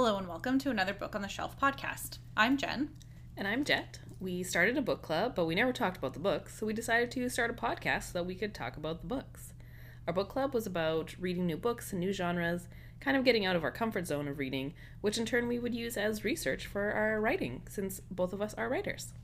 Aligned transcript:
Hello 0.00 0.16
and 0.16 0.28
welcome 0.28 0.60
to 0.60 0.70
another 0.70 0.94
Book 0.94 1.16
on 1.16 1.22
the 1.22 1.28
Shelf 1.28 1.58
podcast. 1.60 2.18
I'm 2.36 2.56
Jen. 2.56 2.90
And 3.36 3.48
I'm 3.48 3.64
Jet. 3.64 3.98
We 4.20 4.44
started 4.44 4.78
a 4.78 4.80
book 4.80 5.02
club, 5.02 5.34
but 5.34 5.46
we 5.46 5.56
never 5.56 5.72
talked 5.72 5.96
about 5.96 6.12
the 6.14 6.20
books, 6.20 6.56
so 6.56 6.66
we 6.66 6.72
decided 6.72 7.10
to 7.10 7.28
start 7.28 7.50
a 7.50 7.52
podcast 7.52 8.04
so 8.04 8.12
that 8.12 8.24
we 8.24 8.36
could 8.36 8.54
talk 8.54 8.76
about 8.76 9.00
the 9.00 9.08
books. 9.08 9.54
Our 10.06 10.12
book 10.12 10.28
club 10.28 10.54
was 10.54 10.68
about 10.68 11.16
reading 11.18 11.48
new 11.48 11.56
books 11.56 11.90
and 11.90 11.98
new 11.98 12.12
genres, 12.12 12.68
kind 13.00 13.16
of 13.16 13.24
getting 13.24 13.44
out 13.44 13.56
of 13.56 13.64
our 13.64 13.72
comfort 13.72 14.06
zone 14.06 14.28
of 14.28 14.38
reading, 14.38 14.72
which 15.00 15.18
in 15.18 15.26
turn 15.26 15.48
we 15.48 15.58
would 15.58 15.74
use 15.74 15.96
as 15.96 16.22
research 16.22 16.66
for 16.66 16.92
our 16.92 17.20
writing, 17.20 17.62
since 17.68 18.00
both 18.08 18.32
of 18.32 18.40
us 18.40 18.54
are 18.54 18.68
writers. 18.68 19.14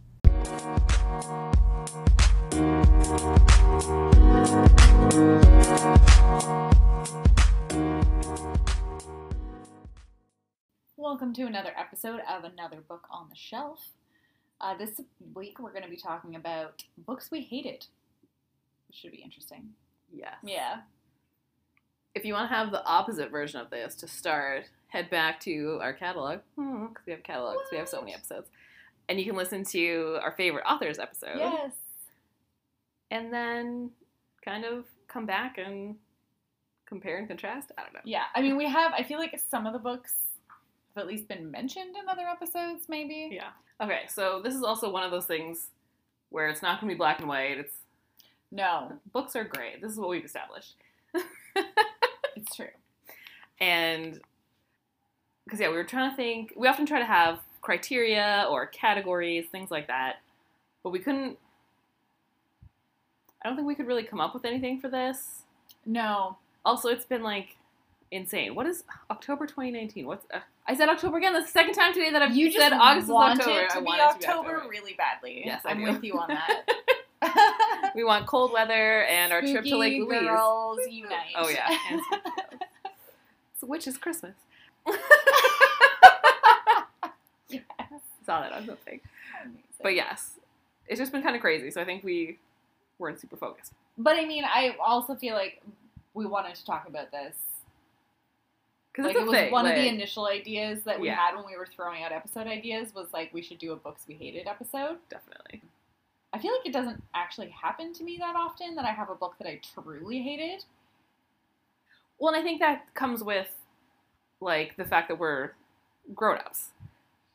Welcome 11.05 11.35
to 11.35 11.43
another 11.43 11.73
episode 11.77 12.21
of 12.27 12.45
Another 12.45 12.79
Book 12.81 13.07
on 13.11 13.29
the 13.29 13.37
Shelf. 13.37 13.91
Uh, 14.59 14.75
this 14.75 15.03
week 15.35 15.59
we're 15.61 15.71
going 15.71 15.85
to 15.85 15.91
be 15.91 15.99
talking 15.99 16.35
about 16.35 16.83
books 16.97 17.31
we 17.31 17.43
hated. 17.43 17.85
Which 18.89 18.97
should 18.97 19.11
be 19.11 19.19
interesting. 19.19 19.69
Yes. 20.11 20.37
Yeah. 20.43 20.77
If 22.15 22.25
you 22.25 22.33
want 22.33 22.49
to 22.49 22.57
have 22.57 22.71
the 22.71 22.83
opposite 22.87 23.31
version 23.31 23.61
of 23.61 23.69
this 23.69 23.95
to 23.97 24.09
start, 24.09 24.65
head 24.89 25.11
back 25.11 25.41
to 25.41 25.79
our 25.83 25.93
catalog, 25.93 26.39
because 26.57 27.05
we 27.05 27.13
have 27.13 27.23
catalogs, 27.23 27.23
catalog, 27.23 27.57
'cause 27.59 27.69
we 27.71 27.77
have 27.77 27.89
so 27.91 28.01
many 28.01 28.15
episodes. 28.15 28.49
And 29.11 29.19
you 29.19 29.27
can 29.27 29.37
listen 29.37 29.63
to 29.65 30.19
our 30.23 30.33
favorite 30.33 30.65
authors 30.67 30.99
episode. 30.99 31.37
Yes. 31.37 31.73
and 33.11 33.31
then 33.31 33.91
kind 34.43 34.65
of 34.65 34.87
come 35.07 35.27
back 35.27 35.59
and 35.59 35.97
compare 36.87 37.19
and 37.19 37.29
contrast. 37.29 37.71
I 37.77 37.83
don't 37.83 37.93
know. 37.93 38.01
Yeah. 38.05 38.25
I 38.35 38.41
mean, 38.41 38.57
we 38.57 38.67
have, 38.67 38.93
I 38.95 39.03
feel 39.03 39.19
like 39.19 39.39
some 39.51 39.67
of 39.67 39.75
the 39.75 39.79
books 39.79 40.24
at 40.97 41.07
least 41.07 41.29
been 41.29 41.51
mentioned 41.51 41.97
in 42.01 42.09
other 42.09 42.27
episodes, 42.27 42.89
maybe. 42.89 43.31
Yeah. 43.33 43.51
Okay, 43.81 44.03
so 44.09 44.41
this 44.43 44.55
is 44.55 44.63
also 44.63 44.91
one 44.91 45.03
of 45.03 45.11
those 45.11 45.27
things 45.27 45.69
where 46.31 46.49
it's 46.49 46.63
not 46.63 46.81
going 46.81 46.91
to 46.91 46.95
be 46.95 46.99
black 46.99 47.19
and 47.21 47.29
white. 47.29 47.59
It's 47.59 47.75
No, 48.51 48.93
books 49.13 49.35
are 49.37 49.45
gray. 49.45 49.75
This 49.81 49.93
is 49.93 49.99
what 49.99 50.09
we've 50.09 50.25
established. 50.25 50.75
it's 52.37 52.55
true. 52.55 52.67
And 53.61 54.21
because 55.45 55.61
yeah, 55.61 55.69
we 55.69 55.77
were 55.77 55.85
trying 55.85 56.11
to 56.11 56.17
think. 56.17 56.53
We 56.57 56.69
often 56.69 56.87
try 56.87 56.99
to 56.99 57.05
have 57.05 57.41
criteria 57.61 58.47
or 58.51 58.67
categories, 58.67 59.47
things 59.51 59.71
like 59.71 59.89
that, 59.89 60.17
but 60.83 60.91
we 60.91 60.99
couldn't. 60.99 61.39
I 63.43 63.49
don't 63.49 63.57
think 63.57 63.69
we 63.69 63.75
could 63.75 63.87
really 63.87 64.05
come 64.05 64.21
up 64.21 64.33
with 64.33 64.45
anything 64.45 64.81
for 64.81 64.89
this. 64.89 65.43
No. 65.85 66.39
Also, 66.65 66.89
it's 66.89 67.05
been 67.05 67.23
like 67.23 67.57
insane. 68.11 68.55
What 68.55 68.67
is 68.67 68.85
October 69.11 69.47
2019? 69.47 70.07
What's 70.07 70.25
uh, 70.33 70.41
I 70.67 70.75
said 70.75 70.89
October 70.89 71.19
again. 71.19 71.33
That's 71.33 71.47
the 71.47 71.53
second 71.53 71.75
time 71.75 71.93
today 71.93 72.11
that 72.11 72.23
I've 72.23 72.35
You 72.37 72.47
just 72.49 72.59
said 72.59 72.73
August 72.73 73.07
is 73.09 73.11
October. 73.11 73.61
it 73.63 73.71
to 73.71 73.77
I 73.77 73.81
want 73.81 74.01
October, 74.01 74.21
to 74.21 74.21
be 74.21 74.27
October. 74.55 74.69
really 74.71 74.95
badly. 74.95 75.43
Yes, 75.45 75.63
I 75.65 75.71
I'm 75.71 75.79
do. 75.79 75.93
with 75.93 76.05
you 76.05 76.15
on 76.19 76.29
that. 76.29 76.69
We 77.95 78.03
want 78.03 78.27
cold 78.27 78.53
weather 78.53 79.05
and 79.05 79.33
our 79.33 79.41
trip 79.41 79.65
to 79.67 79.77
Lake 79.77 80.01
Louise. 80.03 80.21
Girls 80.23 80.79
unite. 80.91 81.35
Oh 81.37 81.49
yeah, 81.49 81.69
it's 83.55 83.63
which 83.63 83.87
is 83.87 83.97
Christmas. 83.99 84.35
Yes. 87.49 87.63
Saw 88.27 88.41
that 88.41 88.53
on 88.53 88.67
something. 88.67 89.01
Amazing. 89.43 89.63
But 89.83 89.95
yes, 89.95 90.33
it's 90.89 90.99
just 90.99 91.13
been 91.13 91.23
kind 91.23 91.37
of 91.37 91.41
crazy. 91.43 91.71
So 91.71 91.81
I 91.81 91.85
think 91.85 92.03
we 92.03 92.39
weren't 92.99 93.21
super 93.21 93.37
focused. 93.37 93.73
But 93.97 94.17
I 94.17 94.25
mean, 94.25 94.45
I 94.45 94.75
also 94.85 95.15
feel 95.15 95.35
like 95.35 95.63
we 96.15 96.27
wanted 96.27 96.55
to 96.57 96.65
talk 96.65 96.89
about 96.89 97.11
this. 97.13 97.37
Because 98.95 99.07
Like 99.09 99.17
it 99.17 99.23
was 99.27 99.33
thing. 99.33 99.51
one 99.53 99.67
of 99.67 99.75
the 99.75 99.89
initial 99.89 100.27
ideas 100.27 100.85
that 100.85 101.01
we 101.01 101.09
Yeah. 101.09 101.17
had 101.17 101.35
when 101.35 101.45
we 101.45 101.57
were 101.57 101.67
throwing 101.67 102.05
out 102.05 102.13
episode 102.13 102.47
ideas 102.47 102.95
was 102.95 103.13
like 103.13 103.35
we 103.35 103.43
should 103.43 103.59
do 103.59 103.73
a 103.73 103.77
books 103.77 104.05
we 104.07 104.15
hated 104.15 104.47
episode. 104.47 104.99
definitely. 105.09 105.63
I 106.33 106.39
feel 106.39 106.53
like 106.53 106.65
it 106.67 106.73
doesn't 106.73 107.03
actually 107.15 107.49
happen 107.51 107.93
to 107.93 108.05
me 108.05 108.19
that 108.19 108.37
often 108.37 108.75
that 108.77 108.85
I 108.85 108.93
have 108.93 109.11
a 109.11 109.15
book 109.17 109.35
that 109.39 109.49
I 109.49 109.61
truly 109.75 110.23
hated. 110.23 110.65
Well, 112.19 112.33
and 112.33 112.41
I 112.41 112.45
think 112.45 112.61
that 112.61 112.93
comes 112.95 113.23
with 113.25 113.55
like 114.41 114.77
the 114.77 114.85
fact 114.85 115.09
that 115.09 115.19
we're 115.19 115.53
grown-ups. 116.15 116.71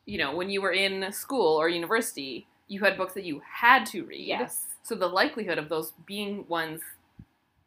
You 0.05 0.17
know, 0.17 0.35
when 0.35 0.49
you 0.49 0.61
were 0.61 0.71
in 0.71 1.11
school 1.11 1.57
or 1.57 1.67
university, 1.69 2.47
you 2.67 2.81
had 2.81 2.97
books 2.97 3.13
that 3.15 3.23
you 3.25 3.41
had 3.45 3.85
to 3.87 4.05
read. 4.05 4.27
Yes. 4.27 4.75
So 4.83 4.95
the 4.95 5.07
likelihood 5.07 5.57
of 5.57 5.67
those 5.69 5.91
being 6.05 6.45
ones 6.47 6.81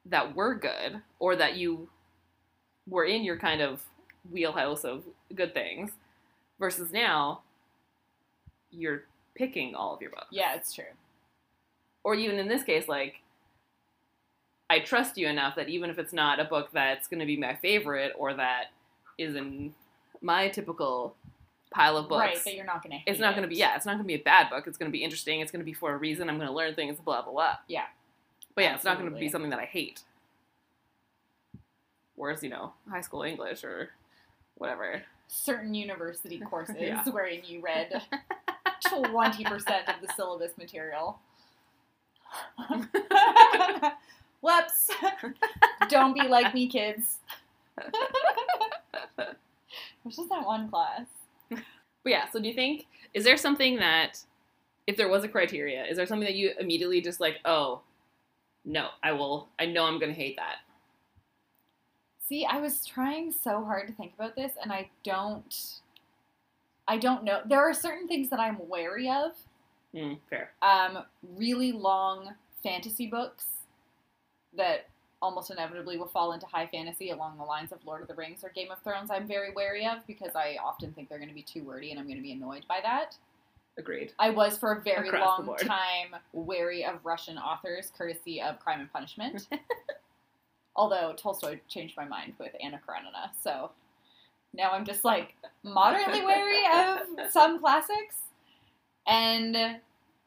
that 0.07 0.35
were 0.35 0.55
good 0.55 1.03
or 1.19 1.37
that 1.37 1.57
you 1.57 1.89
were 2.89 3.05
in 3.05 3.23
your 3.23 3.39
kind 3.39 3.61
of 3.63 3.85
wheelhouse 4.31 4.85
of 4.85 5.05
good 5.35 5.55
things 5.55 5.91
versus 6.59 6.93
now 6.93 7.41
you're 8.71 9.03
picking 9.35 9.75
all 9.75 9.95
of 9.95 10.01
your 10.01 10.11
books. 10.11 10.29
Yeah, 10.31 10.55
it's 10.55 10.75
true. 10.75 10.85
Or 12.05 12.15
even 12.15 12.39
in 12.39 12.49
this 12.49 12.63
case 12.63 12.89
like 12.89 13.17
I 14.71 14.79
trust 14.79 15.19
you 15.19 15.29
enough 15.29 15.57
that 15.57 15.69
even 15.69 15.91
if 15.91 15.99
it's 15.99 16.13
not 16.13 16.41
a 16.41 16.45
book 16.45 16.71
that's 16.73 17.07
going 17.07 17.21
to 17.21 17.27
be 17.27 17.37
my 17.37 17.55
favorite 17.57 18.13
or 18.17 18.33
that 18.35 18.67
is 19.19 19.35
in 19.35 19.75
my 20.23 20.49
typical 20.49 21.15
pile 21.71 21.97
of 21.97 22.09
books 22.09 22.21
Right, 22.21 22.45
that 22.45 22.55
you're 22.55 22.65
not 22.65 22.83
going 22.83 22.99
to 22.99 23.11
it's 23.11 23.19
not 23.21 23.35
going 23.35 23.43
to 23.43 23.49
be 23.49 23.57
yeah 23.57 23.77
it's 23.77 23.87
not 23.87 23.93
going 23.93 24.05
to 24.05 24.09
be 24.09 24.15
a 24.15 24.23
bad 24.23 24.51
book. 24.51 24.67
It's 24.67 24.79
going 24.79 24.91
to 24.91 24.97
be 24.97 25.05
interesting. 25.05 25.41
It's 25.41 25.51
going 25.51 25.61
to 25.61 25.67
be 25.67 25.73
for 25.73 25.93
a 25.93 25.97
reason. 25.97 26.29
I'm 26.29 26.37
going 26.37 26.49
to 26.49 26.55
learn 26.55 26.75
things 26.75 26.99
blah 26.99 27.23
blah 27.23 27.33
blah. 27.33 27.57
Yeah. 27.69 27.85
but 28.55 28.65
yeah 28.65 28.75
it's 28.75 28.85
not 28.85 28.99
going 28.99 29.13
to 29.13 29.19
be 29.19 29.29
something 29.29 29.51
that 29.51 29.59
i 29.59 29.65
hate. 29.65 30.03
Whereas 32.15 32.43
you 32.43 32.51
know 32.51 32.73
high 32.91 33.01
school 33.01 33.23
english 33.23 33.65
or 33.65 33.91
whatever 34.63 35.03
Certain 35.29 35.75
university 35.75 36.39
courses 36.51 36.77
Yeah. 36.79 37.03
wherein 37.11 37.41
you 37.45 37.61
read 37.63 38.03
20% 38.87 39.51
of 39.53 40.07
the 40.07 40.13
syllabus 40.17 40.57
material. 40.59 41.19
Whoops. 44.41 44.91
Don't 45.89 46.15
be 46.15 46.27
like 46.29 46.53
me, 46.55 46.69
kids. 46.69 47.19
There's 49.17 50.17
just 50.17 50.29
that 50.29 50.45
one 50.45 50.69
class. 50.69 51.07
but 51.51 51.63
yeah 52.07 52.29
so 52.31 52.41
do 52.41 52.49
you 52.49 52.55
think 52.55 52.87
is 53.15 53.25
there 53.25 53.37
something 53.37 53.77
that 53.77 54.19
if 54.87 54.97
there 54.97 55.09
was 55.09 55.23
a 55.25 55.29
criteria 55.29 55.85
is 55.87 55.97
there 55.97 56.07
something 56.07 56.27
that 56.27 56.35
you 56.35 56.51
immediately 56.59 57.01
just 57.01 57.21
like 57.21 57.37
oh 57.45 57.81
no 58.65 58.89
i 59.03 59.13
will 59.13 59.49
i 59.59 59.65
know 59.67 59.85
i'm 59.85 59.99
going 60.01 60.13
to 60.13 60.19
hate 60.21 60.37
that 60.37 60.57
See, 62.29 62.47
I 62.47 62.61
was 62.61 62.87
trying 62.87 63.33
so 63.33 63.65
hard 63.65 63.89
to 63.89 63.93
think 63.95 64.15
about 64.15 64.37
this, 64.37 64.53
and 64.63 64.73
I 64.73 64.91
don't. 65.05 65.81
I 66.89 66.99
don't 66.99 67.25
know. 67.25 67.41
There 67.47 67.61
are 67.61 67.75
certain 67.75 68.09
things 68.09 68.29
that 68.31 68.41
I'm 68.41 68.59
wary 68.69 69.09
of. 69.09 69.33
mm, 69.95 70.19
fair 70.29 70.51
Um, 70.63 71.05
really 71.37 71.73
long 71.73 72.35
fantasy 72.63 73.07
books 73.07 73.45
that 74.57 74.89
almost 75.21 75.51
inevitably 75.51 75.97
will 75.97 76.09
fall 76.09 76.33
into 76.33 76.47
high 76.47 76.67
fantasy 76.67 77.11
along 77.11 77.39
the 77.39 77.45
lines 77.45 77.71
of 77.71 77.79
Lord 77.87 78.03
of 78.03 78.09
the 78.09 78.15
Rings 78.15 78.43
or 78.43 78.51
Game 78.51 78.71
of 78.73 78.83
Thrones. 78.83 79.11
I'm 79.11 79.27
very 79.27 79.53
wary 79.53 79.87
of 79.87 80.05
because 80.07 80.35
I 80.35 80.57
often 80.63 80.93
think 80.93 81.09
they're 81.09 81.19
going 81.19 81.29
to 81.29 81.35
be 81.35 81.43
too 81.43 81.63
wordy, 81.63 81.91
and 81.93 82.01
I'm 82.01 82.07
going 82.07 82.17
to 82.17 82.23
be 82.23 82.33
annoyed 82.33 82.65
by 82.69 82.81
that. 82.83 83.17
agreed 83.79 84.13
I 84.19 84.31
was 84.31 84.59
for 84.59 84.73
a 84.73 84.81
very 84.83 85.09
Across 85.09 85.47
long 85.47 85.57
time 85.57 86.21
wary 86.33 86.85
of 86.85 87.05
Russian 87.05 87.39
authors, 87.39 87.93
courtesy 87.97 88.43
of 88.43 88.59
Crime 88.59 88.81
and 88.81 88.93
Punishment. 88.93 89.47
Although 90.77 91.15
Tolstoy 91.17 91.61
changed 91.69 91.97
my 91.97 92.05
mind 92.07 92.35
with 92.39 92.53
Anna 92.63 92.81
Karenina, 92.87 93.31
so 93.43 93.71
now 94.55 94.71
I'm 94.73 94.85
just 94.85 95.05
like 95.05 95.35
moderately 95.63 96.23
wary 96.25 96.65
of 96.75 97.01
some 97.31 97.59
classics, 97.61 98.17
and 99.07 99.79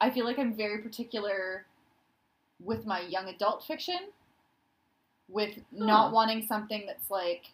I 0.02 0.10
feel 0.12 0.26
like 0.26 0.38
I'm 0.38 0.56
very 0.56 0.80
particular 0.82 1.66
with 2.64 2.86
my 2.86 3.02
young 3.02 3.28
adult 3.30 3.64
fiction, 3.64 4.00
with 5.30 5.58
not 5.72 6.10
Hmm. 6.10 6.14
wanting 6.14 6.46
something 6.46 6.86
that's 6.86 7.10
like 7.10 7.52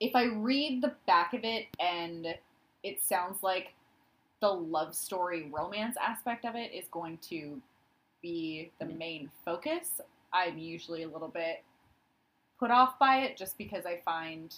if 0.00 0.14
I 0.14 0.24
read 0.24 0.82
the 0.82 0.94
back 1.06 1.32
of 1.32 1.44
it 1.44 1.66
and 1.80 2.36
it 2.82 3.02
sounds 3.02 3.42
like 3.42 3.72
the 4.40 4.48
love 4.52 4.94
story 4.94 5.48
romance 5.50 5.96
aspect 5.98 6.44
of 6.44 6.54
it 6.54 6.72
is 6.74 6.86
going 6.88 7.16
to 7.18 7.60
be 8.20 8.70
the 8.78 8.84
Mm. 8.84 8.98
main 8.98 9.30
focus, 9.44 10.00
I'm 10.44 10.58
usually 10.58 11.02
a 11.02 11.08
little 11.08 11.28
bit 11.28 11.62
put 12.58 12.70
off 12.70 12.98
by 12.98 13.18
it 13.18 13.36
just 13.36 13.56
because 13.58 13.84
I 13.86 14.00
find, 14.04 14.54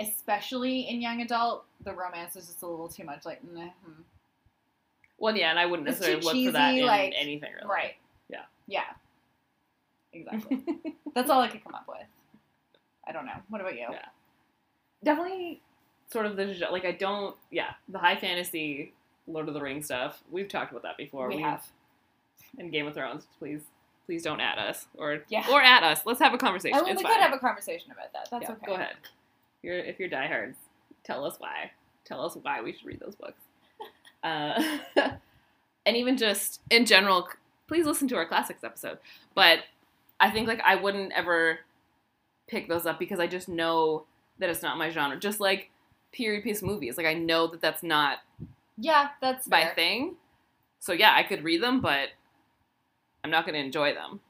especially 0.00 0.80
in 0.88 1.00
young 1.00 1.20
adult, 1.22 1.64
the 1.84 1.92
romance 1.92 2.36
is 2.36 2.46
just 2.46 2.62
a 2.62 2.66
little 2.66 2.88
too 2.88 3.04
much. 3.04 3.24
Like, 3.24 3.40
nah, 3.52 3.68
hmm. 3.84 4.02
well 5.18 5.36
yeah 5.36 5.50
and 5.50 5.58
i 5.58 5.66
wouldn't 5.66 5.88
It's 5.88 6.00
necessarily 6.00 6.42
look 6.42 6.46
for 6.46 6.52
that 6.58 6.74
in 6.74 6.86
like- 6.86 7.14
anything 7.16 7.52
really 7.54 7.68
right? 7.68 7.94
Yeah. 8.28 8.42
yeah, 8.66 8.84
exactly. 10.12 10.62
That's 11.14 11.28
all 11.30 11.40
I 11.40 11.48
could 11.48 11.62
come 11.62 11.74
up 11.74 11.84
with. 11.86 11.98
I 13.06 13.12
don't 13.12 13.26
know. 13.26 13.32
What 13.50 13.60
about 13.60 13.74
you? 13.74 13.86
Yeah. 13.90 14.06
definitely 15.04 15.60
sort 16.10 16.24
of 16.26 16.36
the 16.36 16.66
like 16.70 16.84
I 16.84 16.92
don't 16.92 17.34
yeah 17.50 17.70
the 17.88 17.98
high 17.98 18.16
fantasy 18.16 18.92
Lord 19.26 19.48
of 19.48 19.54
the 19.54 19.60
Rings 19.60 19.86
stuff 19.86 20.22
we've 20.30 20.48
talked 20.48 20.70
about 20.70 20.82
that 20.82 20.96
before 20.96 21.28
we 21.28 21.36
We've- 21.36 21.44
have. 21.48 21.66
and 22.58 22.70
Game 22.72 22.86
of 22.86 22.94
Thrones 22.94 23.26
please 23.38 23.62
please 24.06 24.22
don't 24.22 24.40
add 24.40 24.58
us 24.58 24.86
or 24.96 25.22
Yeah. 25.28 25.46
or 25.50 25.62
at 25.62 25.82
us 25.82 26.04
let's 26.04 26.20
have 26.20 26.34
a 26.34 26.38
conversation 26.38 26.78
I 26.78 26.82
mean, 26.82 26.92
it's 26.92 26.98
we 26.98 27.02
fine 27.04 27.12
could 27.14 27.22
have 27.22 27.32
a 27.34 27.38
conversation 27.38 27.90
about 27.92 28.12
that. 28.12 28.28
That's 28.30 28.42
Yeah, 28.42 28.52
okay. 28.52 28.66
go 28.66 28.74
ahead 28.74 28.94
you're 29.62 29.78
if 29.78 29.98
you're 30.00 30.08
diehards, 30.08 30.56
tell 31.04 31.24
us 31.24 31.36
why. 31.38 31.70
Tell 32.04 32.24
us 32.24 32.36
why 32.42 32.60
we 32.62 32.72
should 32.72 32.84
read 32.86 33.00
those 33.00 33.14
books. 33.14 33.40
Uh, 34.24 34.62
and 35.86 35.96
even 35.96 36.16
just 36.16 36.60
in 36.70 36.86
general, 36.86 37.28
please 37.66 37.86
listen 37.86 38.06
to 38.06 38.14
our 38.16 38.24
classics 38.26 38.62
episode. 38.62 38.98
But 39.34 39.60
I 40.20 40.30
think 40.30 40.46
like 40.46 40.60
I 40.64 40.76
wouldn't 40.76 41.12
ever 41.12 41.58
pick 42.48 42.68
those 42.68 42.86
up 42.86 43.00
because 43.00 43.18
I 43.18 43.26
just 43.26 43.48
know 43.48 44.04
that 44.38 44.48
it's 44.48 44.62
not 44.62 44.78
my 44.78 44.90
genre. 44.90 45.18
Just 45.18 45.40
like 45.40 45.70
period 46.12 46.44
piece 46.44 46.62
movies, 46.62 46.96
like 46.96 47.06
I 47.06 47.14
know 47.14 47.48
that 47.48 47.60
that's 47.60 47.82
not 47.82 48.18
Yeah, 48.78 49.08
that's 49.20 49.48
my 49.48 49.62
fair. 49.62 49.74
thing. 49.74 50.14
So 50.78 50.92
yeah, 50.92 51.12
I 51.16 51.24
could 51.24 51.42
read 51.42 51.60
them, 51.62 51.80
but 51.80 52.10
I'm 53.24 53.30
not 53.30 53.44
going 53.46 53.54
to 53.54 53.60
enjoy 53.64 53.94
them. 53.94 54.20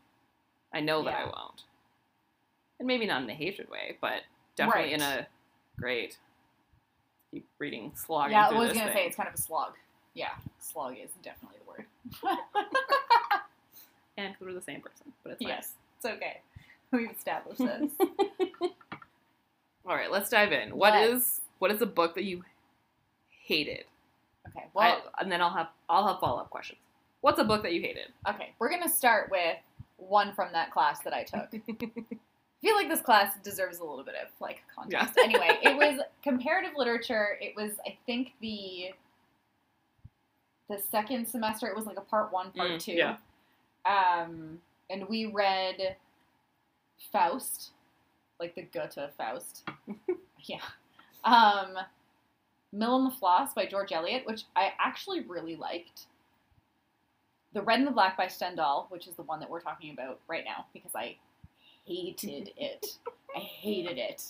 I 0.73 0.81
know 0.81 1.03
that 1.05 1.15
I 1.15 1.25
won't. 1.25 1.63
And 2.79 2.87
maybe 2.87 3.07
not 3.07 3.23
in 3.23 3.31
a 3.31 3.35
hatred 3.35 3.69
way, 3.71 3.97
but 4.01 4.23
definitely 4.57 4.93
in 4.93 5.03
a 5.03 5.27
great 5.79 6.17
keep 7.31 7.47
reading 7.59 7.93
slog. 7.95 8.31
Yeah, 8.31 8.49
I 8.49 8.53
was 8.59 8.73
gonna 8.73 8.93
say 8.93 9.07
it's 9.07 9.17
kind 9.17 9.29
of 9.29 9.35
a 9.35 9.39
slog. 9.39 9.73
Yeah, 10.15 10.31
slog 10.59 10.95
is 11.03 11.11
definitely 11.23 11.59
the 11.65 11.71
word. 11.71 11.87
and 14.17 14.33
because 14.33 14.47
we're 14.47 14.53
the 14.55 14.61
same 14.61 14.81
person, 14.81 15.13
but 15.23 15.33
it's 15.33 15.43
fine. 15.43 15.49
yes, 15.49 15.73
it's 15.97 16.07
okay. 16.07 16.41
We've 16.91 17.11
established 17.11 17.61
this. 17.61 17.91
All 19.87 19.97
right, 19.97 20.11
let's 20.11 20.29
dive 20.31 20.53
in. 20.53 20.77
What 20.77 20.95
is 20.95 21.13
Let's. 21.13 21.41
what 21.59 21.71
is 21.71 21.81
a 21.83 21.87
book 21.87 22.15
that 22.15 22.25
you 22.25 22.45
hated? 23.45 23.85
Okay, 24.49 24.67
well, 24.75 25.03
I- 25.17 25.23
and 25.23 25.33
then 25.33 25.41
I'll 25.41 25.51
have 25.55 25.69
I'll 25.89 26.07
have 26.07 26.21
follow 26.21 26.41
up 26.41 26.51
questions. 26.51 26.79
What's 27.23 27.39
a 27.41 27.45
book 27.45 27.63
that 27.63 27.73
you 27.73 27.81
hated? 27.81 28.09
okay, 28.29 28.55
we're 28.59 28.69
gonna 28.71 28.89
start 28.89 29.31
with 29.31 29.57
one 29.97 30.33
from 30.35 30.53
that 30.53 30.71
class 30.71 31.01
that 31.01 31.13
I 31.15 31.23
took. 31.23 31.49
I 31.55 32.67
feel 32.67 32.77
like 32.77 32.89
this 32.89 33.01
class 33.01 33.35
deserves 33.43 33.79
a 33.79 33.85
little 33.85 34.05
bit 34.05 34.15
of 34.15 34.29
like 34.41 34.63
context. 34.75 35.15
Yeah. 35.17 35.25
anyway, 35.25 35.59
it 35.63 35.77
was 35.77 36.01
comparative 36.23 36.73
literature. 36.77 37.39
It 37.41 37.55
was, 37.57 37.73
I 37.87 37.97
think, 38.07 38.33
the 38.41 38.91
the 40.69 40.79
second 40.91 41.27
semester. 41.27 41.67
It 41.67 41.77
was 41.77 41.87
like 41.87 41.97
a 41.99 42.03
part 42.03 42.33
one, 42.33 42.51
part 42.53 42.71
Mm, 42.73 42.81
two. 42.81 42.93
yeah. 42.93 43.17
Um, 43.85 44.61
and 44.91 45.09
we 45.09 45.27
read 45.27 45.97
Faust, 47.13 47.71
like 48.41 48.55
the 48.55 48.63
Goethe 48.63 49.11
Faust. 49.17 49.69
yeah. 50.45 50.61
Um, 51.25 51.77
Mill 52.73 52.97
and 52.97 53.07
the 53.13 53.17
Floss 53.17 53.55
by 53.55 53.67
George 53.67 53.93
Eliot, 53.93 54.25
which 54.27 54.45
I 54.57 54.73
actually 54.79 55.21
really 55.21 55.57
liked. 55.57 56.07
The 57.55 57.63
Red 57.63 57.79
and 57.79 57.87
the 57.87 57.93
Black 57.93 58.17
by 58.17 58.29
Stendhal, 58.29 58.87
which 58.91 59.07
is 59.07 59.15
the 59.15 59.23
one 59.23 59.41
that 59.41 59.51
we're 59.51 59.61
talking 59.61 59.93
about 59.93 60.21
right 60.29 60.45
now, 60.45 60.67
because 60.73 60.93
I 60.95 61.17
hated 61.85 62.51
it. 62.57 62.99
I 63.37 63.41
hated 63.41 63.99
it. 63.99 64.25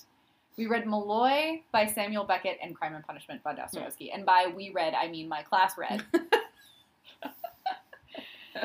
We 0.56 0.66
read 0.66 0.86
Molloy 0.86 1.60
by 1.72 1.86
Samuel 1.86 2.24
Beckett 2.24 2.58
and 2.62 2.74
Crime 2.74 2.94
and 2.94 3.06
Punishment 3.06 3.42
by 3.42 3.54
Dostoevsky. 3.54 4.10
And 4.12 4.26
by 4.26 4.52
we 4.54 4.70
read, 4.70 4.94
I 4.94 5.08
mean 5.08 5.28
my 5.28 5.42
class 5.42 5.78
read. 5.78 6.04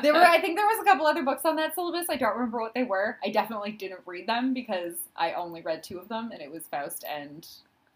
There 0.02 0.12
were, 0.12 0.20
I 0.20 0.40
think 0.40 0.56
there 0.56 0.66
was 0.66 0.80
a 0.80 0.84
couple 0.84 1.06
other 1.06 1.22
books 1.22 1.44
on 1.44 1.56
that 1.56 1.74
syllabus. 1.74 2.06
I 2.08 2.16
don't 2.16 2.34
remember 2.34 2.60
what 2.60 2.74
they 2.74 2.84
were. 2.84 3.18
I 3.24 3.30
definitely 3.30 3.72
didn't 3.72 4.00
read 4.06 4.26
them 4.26 4.52
because 4.54 4.94
I 5.16 5.32
only 5.32 5.62
read 5.62 5.82
two 5.82 5.98
of 5.98 6.08
them, 6.08 6.30
and 6.32 6.40
it 6.40 6.50
was 6.50 6.64
Faust 6.70 7.04
and 7.08 7.46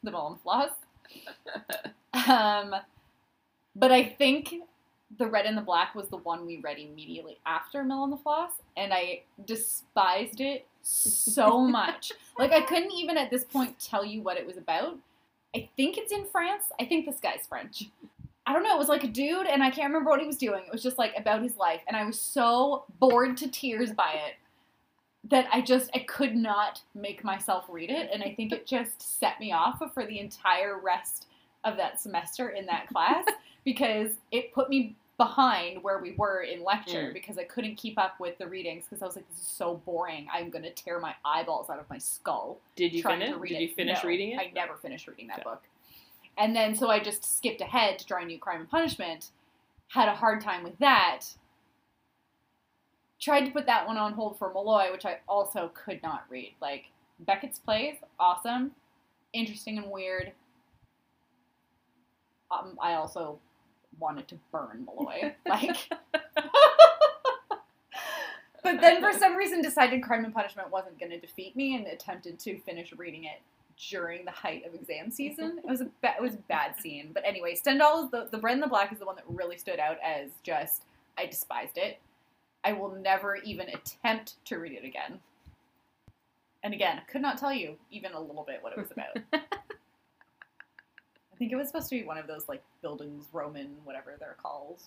The 0.02 0.10
Mill 0.10 0.26
and 0.28 0.40
Floss. 0.40 0.70
Um, 2.28 2.74
but 3.74 3.90
I 3.90 4.04
think 4.04 4.54
the 5.18 5.26
Red 5.26 5.46
and 5.46 5.56
the 5.56 5.62
Black 5.62 5.94
was 5.94 6.08
the 6.08 6.16
one 6.18 6.46
we 6.46 6.58
read 6.58 6.78
immediately 6.78 7.38
after 7.46 7.84
Mill 7.84 8.04
and 8.04 8.12
the 8.12 8.16
Floss, 8.16 8.52
and 8.76 8.92
I 8.92 9.22
despised 9.44 10.40
it 10.40 10.66
so 10.82 11.60
much. 11.66 12.12
like 12.38 12.52
I 12.52 12.62
couldn't 12.62 12.92
even 12.92 13.16
at 13.16 13.30
this 13.30 13.44
point 13.44 13.78
tell 13.78 14.04
you 14.04 14.22
what 14.22 14.36
it 14.36 14.46
was 14.46 14.56
about. 14.56 14.96
I 15.54 15.68
think 15.76 15.98
it's 15.98 16.12
in 16.12 16.24
France. 16.26 16.64
I 16.80 16.86
think 16.86 17.04
this 17.04 17.20
guy's 17.20 17.46
French. 17.46 17.84
I 18.46 18.52
don't 18.52 18.64
know. 18.64 18.74
It 18.74 18.78
was 18.78 18.88
like 18.88 19.04
a 19.04 19.08
dude, 19.08 19.46
and 19.46 19.62
I 19.62 19.70
can't 19.70 19.88
remember 19.88 20.10
what 20.10 20.20
he 20.20 20.26
was 20.26 20.38
doing. 20.38 20.64
It 20.66 20.72
was 20.72 20.82
just 20.82 20.98
like 20.98 21.12
about 21.16 21.42
his 21.42 21.56
life, 21.56 21.82
and 21.86 21.96
I 21.96 22.04
was 22.04 22.18
so 22.18 22.84
bored 22.98 23.36
to 23.38 23.48
tears 23.48 23.92
by 23.92 24.12
it 24.26 24.34
that 25.30 25.46
I 25.52 25.60
just 25.60 25.90
I 25.94 26.00
could 26.00 26.34
not 26.34 26.82
make 26.94 27.22
myself 27.22 27.66
read 27.68 27.90
it, 27.90 28.10
and 28.12 28.22
I 28.22 28.34
think 28.34 28.52
it 28.52 28.66
just 28.66 29.20
set 29.20 29.38
me 29.38 29.52
off 29.52 29.80
for 29.94 30.06
the 30.06 30.18
entire 30.18 30.78
rest 30.78 31.26
of 31.64 31.76
that 31.76 32.00
semester 32.00 32.48
in 32.48 32.66
that 32.66 32.88
class 32.88 33.24
because 33.64 34.10
it 34.32 34.52
put 34.52 34.68
me 34.68 34.96
behind 35.18 35.82
where 35.82 35.98
we 35.98 36.12
were 36.12 36.40
in 36.42 36.64
lecture 36.64 37.10
Mm. 37.10 37.12
because 37.12 37.38
I 37.38 37.44
couldn't 37.44 37.76
keep 37.76 37.98
up 37.98 38.18
with 38.18 38.38
the 38.38 38.46
readings 38.48 38.84
because 38.84 39.02
I 39.02 39.06
was 39.06 39.14
like, 39.16 39.28
this 39.28 39.40
is 39.40 39.46
so 39.46 39.76
boring. 39.76 40.26
I'm 40.32 40.50
gonna 40.50 40.70
tear 40.72 40.98
my 40.98 41.14
eyeballs 41.24 41.70
out 41.70 41.78
of 41.78 41.88
my 41.90 41.98
skull 41.98 42.58
Did 42.76 42.92
you 42.92 43.02
finish? 43.02 43.30
to 43.30 43.36
read 43.38 43.50
Did 43.50 43.60
you 43.60 43.68
finish 43.68 44.02
No, 44.02 44.08
reading 44.08 44.30
it? 44.32 44.38
I 44.40 44.50
never 44.54 44.74
finished 44.76 45.06
reading 45.06 45.28
that 45.28 45.40
Okay. 45.40 45.44
book. 45.44 45.62
And 46.38 46.56
then 46.56 46.74
so 46.74 46.88
I 46.90 46.98
just 46.98 47.24
skipped 47.36 47.60
ahead 47.60 47.98
to 47.98 48.06
try 48.06 48.24
New 48.24 48.38
Crime 48.38 48.60
and 48.62 48.70
Punishment. 48.70 49.30
Had 49.88 50.08
a 50.08 50.14
hard 50.14 50.40
time 50.40 50.64
with 50.64 50.78
that. 50.78 51.20
Tried 53.20 53.44
to 53.44 53.50
put 53.52 53.66
that 53.66 53.86
one 53.86 53.98
on 53.98 54.14
hold 54.14 54.38
for 54.38 54.50
Molloy, 54.52 54.90
which 54.90 55.04
I 55.04 55.20
also 55.28 55.70
could 55.74 56.02
not 56.02 56.24
read. 56.30 56.54
Like 56.60 56.86
Beckett's 57.20 57.58
plays, 57.58 57.96
awesome, 58.18 58.74
interesting 59.34 59.76
and 59.78 59.90
weird. 59.90 60.32
Um, 62.50 62.78
I 62.80 62.94
also 62.94 63.38
wanted 63.98 64.28
to 64.28 64.38
burn 64.50 64.86
Molloy, 64.86 65.34
like. 65.46 65.76
but 68.62 68.80
then 68.80 69.00
for 69.00 69.12
some 69.18 69.36
reason 69.36 69.62
decided 69.62 70.02
Crime 70.02 70.24
and 70.24 70.34
Punishment 70.34 70.70
wasn't 70.70 70.98
going 70.98 71.10
to 71.10 71.20
defeat 71.20 71.56
me 71.56 71.76
and 71.76 71.86
attempted 71.86 72.38
to 72.40 72.58
finish 72.60 72.92
reading 72.96 73.24
it 73.24 73.40
during 73.90 74.24
the 74.24 74.30
height 74.30 74.64
of 74.66 74.74
exam 74.74 75.10
season. 75.10 75.58
It 75.58 75.68
was 75.68 75.80
a 75.80 75.88
ba- 76.02 76.14
it 76.18 76.22
was 76.22 76.34
a 76.34 76.38
bad 76.48 76.76
scene. 76.80 77.10
But 77.12 77.24
anyway, 77.26 77.54
Stendhal 77.54 78.04
is 78.04 78.10
the 78.10 78.28
the 78.30 78.38
Red 78.40 78.54
and 78.54 78.62
the 78.62 78.68
Black 78.68 78.92
is 78.92 78.98
the 78.98 79.06
one 79.06 79.16
that 79.16 79.24
really 79.26 79.56
stood 79.58 79.78
out 79.78 79.98
as 80.04 80.30
just 80.42 80.84
I 81.18 81.26
despised 81.26 81.76
it. 81.76 81.98
I 82.64 82.72
will 82.72 82.90
never 82.90 83.36
even 83.36 83.68
attempt 83.68 84.36
to 84.46 84.58
read 84.58 84.72
it 84.72 84.84
again. 84.84 85.18
And 86.62 86.72
again, 86.72 87.00
could 87.10 87.22
not 87.22 87.38
tell 87.38 87.52
you 87.52 87.76
even 87.90 88.12
a 88.12 88.20
little 88.20 88.44
bit 88.44 88.62
what 88.62 88.72
it 88.72 88.78
was 88.78 88.92
about. 88.92 89.42
I 91.42 91.44
think 91.44 91.54
it 91.54 91.56
was 91.56 91.66
supposed 91.66 91.88
to 91.88 91.96
be 91.98 92.04
one 92.04 92.18
of 92.18 92.28
those 92.28 92.48
like 92.48 92.62
Bildungsroman, 92.84 93.66
whatever 93.82 94.14
they're 94.20 94.36
called. 94.40 94.80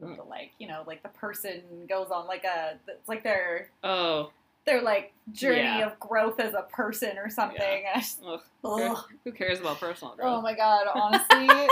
Mm. 0.00 0.16
The, 0.16 0.22
like 0.22 0.52
you 0.60 0.68
know, 0.68 0.84
like 0.86 1.02
the 1.02 1.08
person 1.08 1.62
goes 1.88 2.10
on 2.12 2.28
like 2.28 2.44
a 2.44 2.74
it's 2.86 3.08
like 3.08 3.24
their 3.24 3.70
Oh, 3.82 4.30
their 4.66 4.82
like 4.82 5.12
journey 5.32 5.62
Yeah. 5.62 5.86
of 5.88 5.98
growth 5.98 6.38
as 6.38 6.54
a 6.54 6.62
person 6.62 7.18
or 7.18 7.28
something. 7.28 7.58
I 7.92 7.98
just- 7.98 8.22
ugh. 8.24 8.40
ugh. 8.64 9.04
who 9.24 9.32
cares 9.32 9.58
about 9.58 9.80
personal 9.80 10.14
growth? 10.14 10.28
Oh 10.28 10.40
my 10.40 10.54
god, 10.54 10.86
honestly, 10.94 11.48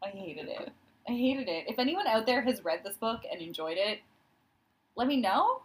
I 0.00 0.08
hated 0.12 0.46
it. 0.48 0.70
I 1.08 1.12
hated 1.12 1.48
it. 1.48 1.64
If 1.66 1.80
anyone 1.80 2.06
out 2.06 2.24
there 2.24 2.42
has 2.42 2.64
read 2.64 2.84
this 2.84 2.98
book 2.98 3.22
and 3.32 3.40
enjoyed 3.42 3.78
it, 3.78 3.98
let 4.94 5.08
me 5.08 5.16
know. 5.16 5.62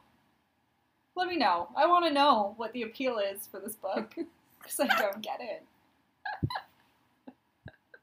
Let 1.15 1.27
me 1.27 1.37
know. 1.37 1.67
I 1.77 1.85
want 1.85 2.05
to 2.05 2.11
know 2.11 2.55
what 2.57 2.73
the 2.73 2.81
appeal 2.81 3.19
is 3.19 3.45
for 3.45 3.59
this 3.59 3.75
book 3.75 4.15
because 4.59 4.79
I 4.79 4.87
don't 4.99 5.21
get 5.21 5.39
it. 5.39 5.63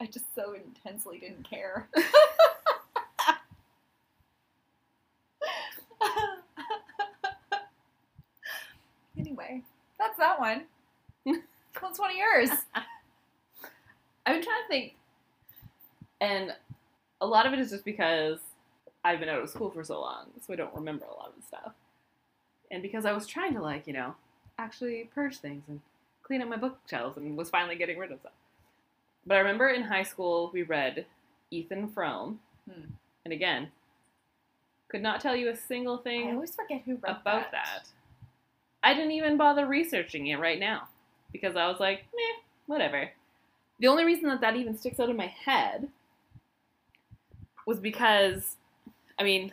I 0.03 0.07
just 0.07 0.35
so 0.35 0.55
intensely 0.55 1.21
didn't 1.21 1.49
care. 1.49 1.89
anyway, 9.17 9.63
that's 10.01 10.19
that 10.19 10.41
one. 10.41 10.65
What's 11.79 12.01
one 12.01 12.11
of 12.11 12.17
yours? 12.17 12.51
I've 12.75 14.35
been 14.35 14.43
trying 14.43 14.63
to 14.63 14.69
think, 14.69 14.97
and 16.21 16.53
a 17.21 17.27
lot 17.27 17.47
of 17.47 17.53
it 17.53 17.61
is 17.61 17.71
just 17.71 17.85
because 17.85 18.41
I've 19.05 19.21
been 19.21 19.29
out 19.29 19.41
of 19.41 19.51
school 19.51 19.71
for 19.71 19.85
so 19.85 20.01
long, 20.01 20.27
so 20.45 20.53
I 20.53 20.57
don't 20.57 20.75
remember 20.75 21.05
a 21.05 21.15
lot 21.15 21.29
of 21.29 21.37
the 21.37 21.47
stuff. 21.47 21.75
And 22.73 22.83
because 22.83 23.05
I 23.05 23.13
was 23.13 23.29
trying 23.29 23.55
to, 23.55 23.63
like, 23.63 23.87
you 23.87 23.93
know, 23.93 24.17
actually 24.59 25.09
purge 25.15 25.39
things 25.39 25.63
and 25.69 25.81
clean 26.25 26.43
up 26.43 26.49
my 26.49 26.57
bookshelves 26.57 27.17
and 27.17 27.37
was 27.37 27.51
finally 27.51 27.77
getting 27.77 27.99
rid 27.99 28.11
of 28.11 28.19
stuff. 28.19 28.33
But 29.27 29.37
I 29.37 29.39
remember 29.39 29.69
in 29.69 29.83
high 29.83 30.03
school 30.03 30.51
we 30.53 30.63
read 30.63 31.07
Ethan 31.51 31.89
Frome, 31.89 32.41
Hmm. 32.69 32.91
and 33.25 33.33
again, 33.33 33.71
could 34.89 35.03
not 35.03 35.21
tell 35.21 35.35
you 35.35 35.49
a 35.49 35.57
single 35.57 35.99
thing. 35.99 36.29
I 36.29 36.35
always 36.35 36.55
forget 36.55 36.83
who 36.85 36.97
wrote 36.97 37.17
about 37.21 37.51
that. 37.53 37.89
I 38.83 38.95
didn't 38.95 39.13
even 39.13 39.37
bother 39.37 39.67
researching 39.67 40.27
it 40.27 40.39
right 40.39 40.59
now 40.59 40.89
because 41.33 41.57
I 41.57 41.67
was 41.69 41.81
like, 41.81 42.05
meh, 42.15 42.43
whatever. 42.67 43.11
The 43.79 43.87
only 43.89 44.05
reason 44.05 44.29
that 44.29 44.41
that 44.41 44.57
even 44.57 44.77
sticks 44.77 45.01
out 45.01 45.09
in 45.09 45.17
my 45.17 45.27
head 45.29 45.89
was 47.67 47.81
because, 47.81 48.57
I 49.19 49.23
mean, 49.25 49.53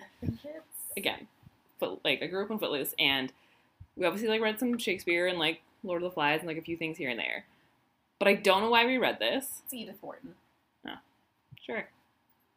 again, 0.98 1.28
foot, 1.80 2.00
like 2.04 2.22
I 2.22 2.28
grew 2.28 2.44
up 2.44 2.52
in 2.52 2.60
Footloose, 2.60 2.94
and 3.00 3.32
we 3.96 4.06
obviously 4.06 4.30
like 4.30 4.42
read 4.42 4.60
some 4.60 4.78
Shakespeare 4.78 5.28
and 5.28 5.40
like 5.40 5.62
Lord 5.84 6.02
of 6.04 6.10
the 6.10 6.14
Flies 6.14 6.40
and 6.40 6.48
like 6.48 6.58
a 6.58 6.62
few 6.62 6.76
things 6.78 6.98
here 6.98 7.10
and 7.10 7.20
there. 7.20 7.46
But 8.20 8.28
I 8.28 8.36
don't 8.36 8.62
know 8.62 8.70
why 8.70 8.86
we 8.86 8.98
read 8.98 9.20
this. 9.20 9.62
It's 9.64 9.74
Edith 9.74 9.98
Wharton. 10.02 10.36
Oh, 10.86 10.98
sure. 11.66 11.88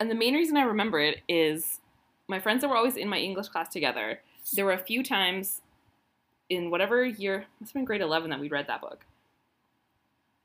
And 0.00 0.10
the 0.10 0.14
main 0.16 0.34
reason 0.34 0.56
I 0.56 0.62
remember 0.62 0.98
it 0.98 1.20
is 1.28 1.78
my 2.28 2.40
friends 2.40 2.62
that 2.62 2.68
were 2.68 2.76
always 2.76 2.96
in 2.96 3.08
my 3.08 3.18
English 3.18 3.48
class 3.48 3.68
together. 3.68 4.20
There 4.54 4.64
were 4.64 4.72
a 4.72 4.78
few 4.78 5.04
times 5.04 5.60
in 6.50 6.70
whatever 6.70 7.04
year, 7.04 7.46
must 7.60 7.70
have 7.72 7.74
been 7.74 7.84
grade 7.84 8.00
11 8.00 8.30
that 8.30 8.40
we 8.40 8.48
read 8.48 8.66
that 8.66 8.80
book. 8.80 9.06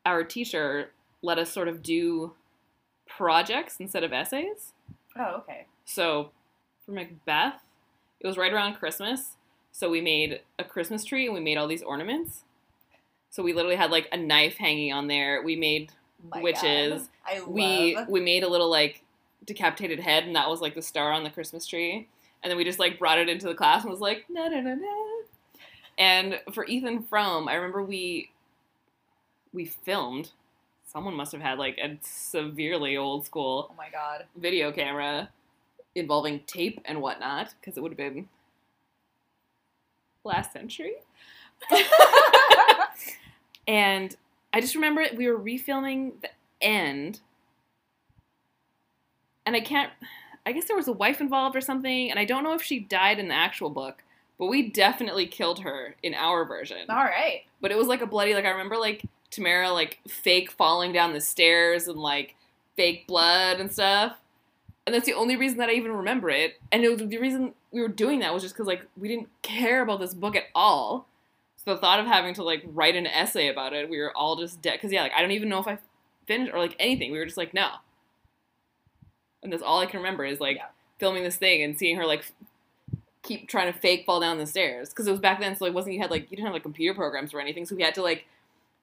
Our 0.05 0.23
teacher 0.23 0.91
let 1.21 1.39
us 1.39 1.51
sort 1.51 1.67
of 1.67 1.81
do 1.81 2.33
projects 3.07 3.77
instead 3.79 4.03
of 4.03 4.13
essays. 4.13 4.73
Oh, 5.17 5.37
okay. 5.37 5.65
So 5.85 6.31
for 6.85 6.91
Macbeth, 6.91 7.61
it 8.19 8.27
was 8.27 8.37
right 8.37 8.53
around 8.53 8.75
Christmas. 8.75 9.35
So 9.71 9.89
we 9.89 10.01
made 10.01 10.41
a 10.59 10.63
Christmas 10.63 11.03
tree 11.03 11.25
and 11.25 11.33
we 11.33 11.41
made 11.41 11.57
all 11.57 11.67
these 11.67 11.83
ornaments. 11.83 12.43
So 13.29 13.43
we 13.43 13.53
literally 13.53 13.75
had 13.75 13.91
like 13.91 14.07
a 14.11 14.17
knife 14.17 14.57
hanging 14.57 14.93
on 14.93 15.07
there. 15.07 15.41
We 15.43 15.55
made 15.55 15.91
oh 16.23 16.29
My 16.35 16.41
Witches. 16.41 17.09
I 17.25 17.39
love. 17.39 17.47
we 17.49 17.97
we 18.07 18.21
made 18.21 18.43
a 18.43 18.47
little 18.47 18.69
like 18.69 19.03
decapitated 19.45 19.99
head 19.99 20.25
and 20.25 20.35
that 20.35 20.49
was 20.49 20.61
like 20.61 20.75
the 20.75 20.81
star 20.81 21.11
on 21.11 21.23
the 21.23 21.29
Christmas 21.29 21.65
tree. 21.65 22.07
And 22.43 22.51
then 22.51 22.57
we 22.57 22.63
just 22.63 22.79
like 22.79 22.99
brought 22.99 23.19
it 23.19 23.29
into 23.29 23.47
the 23.47 23.55
class 23.55 23.83
and 23.83 23.91
was 23.91 23.99
like 23.99 24.25
na 24.29 24.47
na 24.47 24.61
na 24.61 24.75
na. 24.75 25.07
And 25.97 26.39
for 26.53 26.65
Ethan 26.65 27.03
Frome, 27.03 27.47
I 27.47 27.55
remember 27.55 27.83
we 27.83 28.29
we 29.53 29.65
filmed. 29.65 30.31
Someone 30.85 31.15
must 31.15 31.31
have 31.31 31.41
had 31.41 31.59
like 31.59 31.77
a 31.77 31.97
severely 32.01 32.95
old 32.95 33.25
school 33.25 33.67
oh 33.71 33.75
my 33.75 33.89
god. 33.91 34.25
video 34.35 34.71
camera 34.71 35.29
involving 35.95 36.39
tape 36.47 36.79
and 36.85 37.01
whatnot 37.01 37.53
because 37.59 37.77
it 37.77 37.81
would 37.81 37.91
have 37.91 37.97
been 37.97 38.29
last 40.23 40.53
century. 40.53 40.93
and 43.67 44.15
I 44.53 44.61
just 44.61 44.75
remember 44.75 45.01
it, 45.01 45.17
we 45.17 45.27
were 45.27 45.37
refilming 45.37 46.13
the 46.21 46.29
end, 46.61 47.19
and 49.45 49.55
I 49.55 49.61
can't. 49.61 49.91
I 50.45 50.53
guess 50.53 50.65
there 50.65 50.77
was 50.77 50.87
a 50.87 50.93
wife 50.93 51.19
involved 51.19 51.57
or 51.57 51.61
something, 51.61 52.09
and 52.09 52.17
I 52.17 52.23
don't 52.23 52.43
know 52.43 52.53
if 52.53 52.63
she 52.63 52.79
died 52.79 53.19
in 53.19 53.27
the 53.27 53.35
actual 53.35 53.69
book, 53.69 54.03
but 54.39 54.47
we 54.47 54.69
definitely 54.69 55.27
killed 55.27 55.59
her 55.59 55.95
in 56.01 56.13
our 56.13 56.45
version. 56.45 56.89
All 56.89 57.03
right. 57.03 57.41
But 57.59 57.71
it 57.71 57.77
was 57.77 57.87
like 57.87 58.01
a 58.01 58.07
bloody. 58.07 58.33
Like 58.33 58.45
I 58.45 58.49
remember 58.49 58.77
like 58.77 59.03
Tamara 59.29 59.71
like 59.71 59.99
fake 60.07 60.51
falling 60.51 60.93
down 60.93 61.13
the 61.13 61.21
stairs 61.21 61.87
and 61.87 61.99
like 61.99 62.35
fake 62.75 63.07
blood 63.07 63.59
and 63.59 63.71
stuff. 63.71 64.17
And 64.85 64.95
that's 64.95 65.05
the 65.05 65.13
only 65.13 65.35
reason 65.35 65.57
that 65.57 65.69
I 65.69 65.73
even 65.73 65.91
remember 65.91 66.29
it. 66.29 66.61
And 66.71 66.83
it 66.83 66.89
was 66.89 66.99
the 66.99 67.17
reason 67.17 67.53
we 67.71 67.81
were 67.81 67.89
doing 67.89 68.19
that 68.19 68.33
was 68.33 68.43
just 68.43 68.55
because 68.55 68.67
like 68.67 68.85
we 68.95 69.09
didn't 69.09 69.27
care 69.41 69.81
about 69.81 69.99
this 69.99 70.13
book 70.13 70.35
at 70.35 70.45
all. 70.55 71.07
The 71.67 71.77
thought 71.77 71.99
of 71.99 72.05
having 72.07 72.33
to 72.35 72.43
like 72.43 72.63
write 72.65 72.95
an 72.95 73.05
essay 73.05 73.49
about 73.49 73.73
it, 73.73 73.89
we 73.89 73.97
were 73.99 74.15
all 74.15 74.37
just 74.37 74.61
dead. 74.61 74.73
Because 74.73 74.91
yeah, 74.93 75.03
like 75.03 75.11
I 75.15 75.21
don't 75.21 75.31
even 75.31 75.49
know 75.49 75.59
if 75.59 75.67
I 75.67 75.77
finished 76.25 76.53
or 76.53 76.59
like 76.59 76.77
anything. 76.79 77.11
We 77.11 77.17
were 77.19 77.25
just 77.25 77.35
like 77.37 77.53
no. 77.53 77.69
And 79.43 79.51
that's 79.51 79.61
all 79.61 79.79
I 79.79 79.85
can 79.85 79.99
remember 79.99 80.23
is 80.23 80.39
like 80.39 80.55
Yeah. 80.55 80.67
filming 80.97 81.23
this 81.23 81.35
thing 81.35 81.61
and 81.63 81.77
seeing 81.77 81.97
her 81.97 82.05
like 82.05 82.23
keep 83.21 83.49
trying 83.49 83.71
to 83.71 83.77
fake 83.77 84.05
fall 84.05 84.21
down 84.21 84.37
the 84.37 84.47
stairs 84.47 84.89
because 84.89 85.07
it 85.07 85.11
was 85.11 85.19
back 85.19 85.41
then. 85.41 85.57
So 85.57 85.65
it 85.65 85.73
wasn't 85.73 85.95
you 85.95 86.01
had 86.01 86.09
like 86.09 86.23
you 86.31 86.37
didn't 86.37 86.45
have 86.45 86.53
like 86.53 86.63
computer 86.63 86.95
programs 86.95 87.33
or 87.33 87.41
anything. 87.41 87.65
So 87.65 87.75
we 87.75 87.83
had 87.83 87.95
to 87.95 88.01
like 88.01 88.25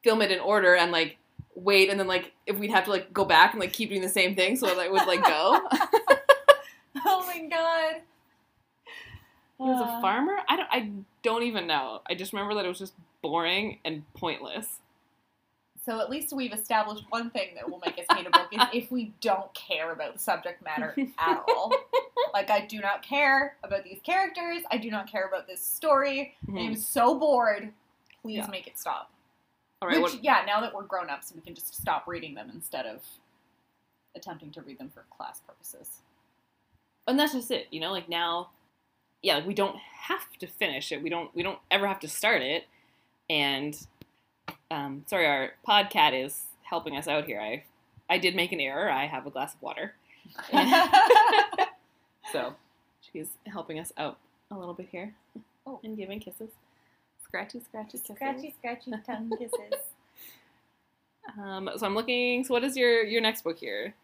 film 0.02 0.20
it 0.20 0.30
in 0.30 0.38
order 0.40 0.76
and 0.76 0.92
like 0.92 1.16
wait 1.54 1.88
and 1.88 1.98
then 1.98 2.06
like 2.06 2.32
if 2.46 2.58
we'd 2.58 2.70
have 2.70 2.84
to 2.84 2.90
like 2.90 3.14
go 3.14 3.24
back 3.24 3.52
and 3.54 3.60
like 3.60 3.72
keep 3.72 3.88
doing 3.88 4.02
the 4.02 4.08
same 4.10 4.34
thing 4.34 4.56
so 4.56 4.66
that 4.66 4.78
it 4.84 4.92
would 4.92 5.06
like 5.06 5.24
go. 5.24 5.66
Oh 7.06 7.26
my 7.26 7.46
god. 7.48 8.02
He 9.58 9.64
was 9.64 9.80
a 9.80 10.00
farmer. 10.00 10.36
I 10.48 10.56
don't. 10.56 10.68
I 10.70 10.90
don't 11.22 11.44
even 11.44 11.66
know. 11.66 12.00
I 12.08 12.14
just 12.14 12.32
remember 12.32 12.54
that 12.54 12.64
it 12.64 12.68
was 12.68 12.78
just 12.78 12.94
boring 13.22 13.78
and 13.84 14.02
pointless. 14.14 14.80
So 15.84 16.00
at 16.00 16.08
least 16.08 16.32
we've 16.32 16.52
established 16.52 17.04
one 17.10 17.30
thing 17.30 17.50
that 17.56 17.70
will 17.70 17.80
make 17.84 17.98
us 17.98 18.06
hate 18.16 18.26
a 18.26 18.30
book 18.30 18.48
is 18.52 18.60
if 18.72 18.90
we 18.90 19.12
don't 19.20 19.52
care 19.54 19.92
about 19.92 20.14
the 20.14 20.18
subject 20.18 20.64
matter 20.64 20.94
at 21.18 21.42
all. 21.48 21.72
like 22.32 22.50
I 22.50 22.64
do 22.64 22.80
not 22.80 23.02
care 23.02 23.56
about 23.62 23.84
these 23.84 24.00
characters. 24.02 24.62
I 24.70 24.78
do 24.78 24.90
not 24.90 25.10
care 25.10 25.26
about 25.26 25.46
this 25.46 25.62
story. 25.62 26.34
I 26.48 26.50
am 26.52 26.56
mm-hmm. 26.56 26.74
so 26.76 27.18
bored. 27.18 27.70
Please 28.22 28.38
Yeah. 28.38 28.46
make 28.50 28.66
it 28.66 28.78
stop. 28.78 29.10
All 29.82 29.88
right. 29.88 30.00
Which, 30.00 30.14
What, 30.14 30.24
yeah, 30.24 30.42
now 30.46 30.62
that 30.62 30.74
we're 30.74 30.84
grown 30.84 31.10
ups, 31.10 31.32
we 31.34 31.42
can 31.42 31.54
just 31.54 31.74
stop 31.74 32.08
reading 32.08 32.34
them 32.34 32.50
instead 32.54 32.86
of 32.86 33.02
attempting 34.16 34.50
to 34.52 34.62
read 34.62 34.78
them 34.78 34.88
for 34.88 35.04
class 35.14 35.40
purposes. 35.46 36.00
and 37.06 37.18
that's 37.20 37.34
just 37.34 37.50
it. 37.50 37.66
You 37.70 37.80
know, 37.80 37.92
like 37.92 38.08
now, 38.08 38.48
yeah, 39.24 39.36
like 39.36 39.46
we 39.46 39.54
don't 39.54 39.76
have 39.76 40.32
to 40.38 40.46
finish 40.46 40.92
it. 40.92 41.02
We 41.02 41.10
don't. 41.10 41.34
We 41.34 41.42
don't 41.42 41.58
ever 41.70 41.88
have 41.88 42.00
to 42.00 42.08
start 42.08 42.42
it. 42.42 42.64
And 43.28 43.76
um, 44.70 45.04
sorry, 45.06 45.26
our 45.26 45.52
podcat 45.66 46.12
is 46.24 46.42
helping 46.62 46.96
us 46.96 47.08
out 47.08 47.24
here. 47.24 47.40
I 47.40 47.64
I 48.08 48.18
did 48.18 48.36
make 48.36 48.52
an 48.52 48.60
error. 48.60 48.90
I 48.90 49.06
have 49.06 49.26
a 49.26 49.30
glass 49.30 49.54
of 49.54 49.62
water. 49.62 49.94
So 52.34 52.54
she's 53.00 53.28
helping 53.46 53.78
us 53.78 53.92
out 53.96 54.18
a 54.50 54.58
little 54.58 54.74
bit 54.74 54.88
here. 54.90 55.14
Oh. 55.66 55.78
And 55.84 55.96
giving 55.96 56.18
kisses. 56.18 56.50
Scratchy, 57.22 57.60
scratchy 57.60 57.98
kisses. 57.98 58.16
scratchy, 58.16 58.54
scratchy 58.58 58.90
tongue 59.06 59.30
kisses. 59.38 59.80
Um, 61.40 61.70
so 61.76 61.86
I'm 61.86 61.94
looking. 61.94 62.42
So 62.42 62.54
what 62.54 62.64
is 62.64 62.76
your 62.76 63.04
your 63.04 63.20
next 63.20 63.42
book 63.42 63.58
here? 63.58 63.94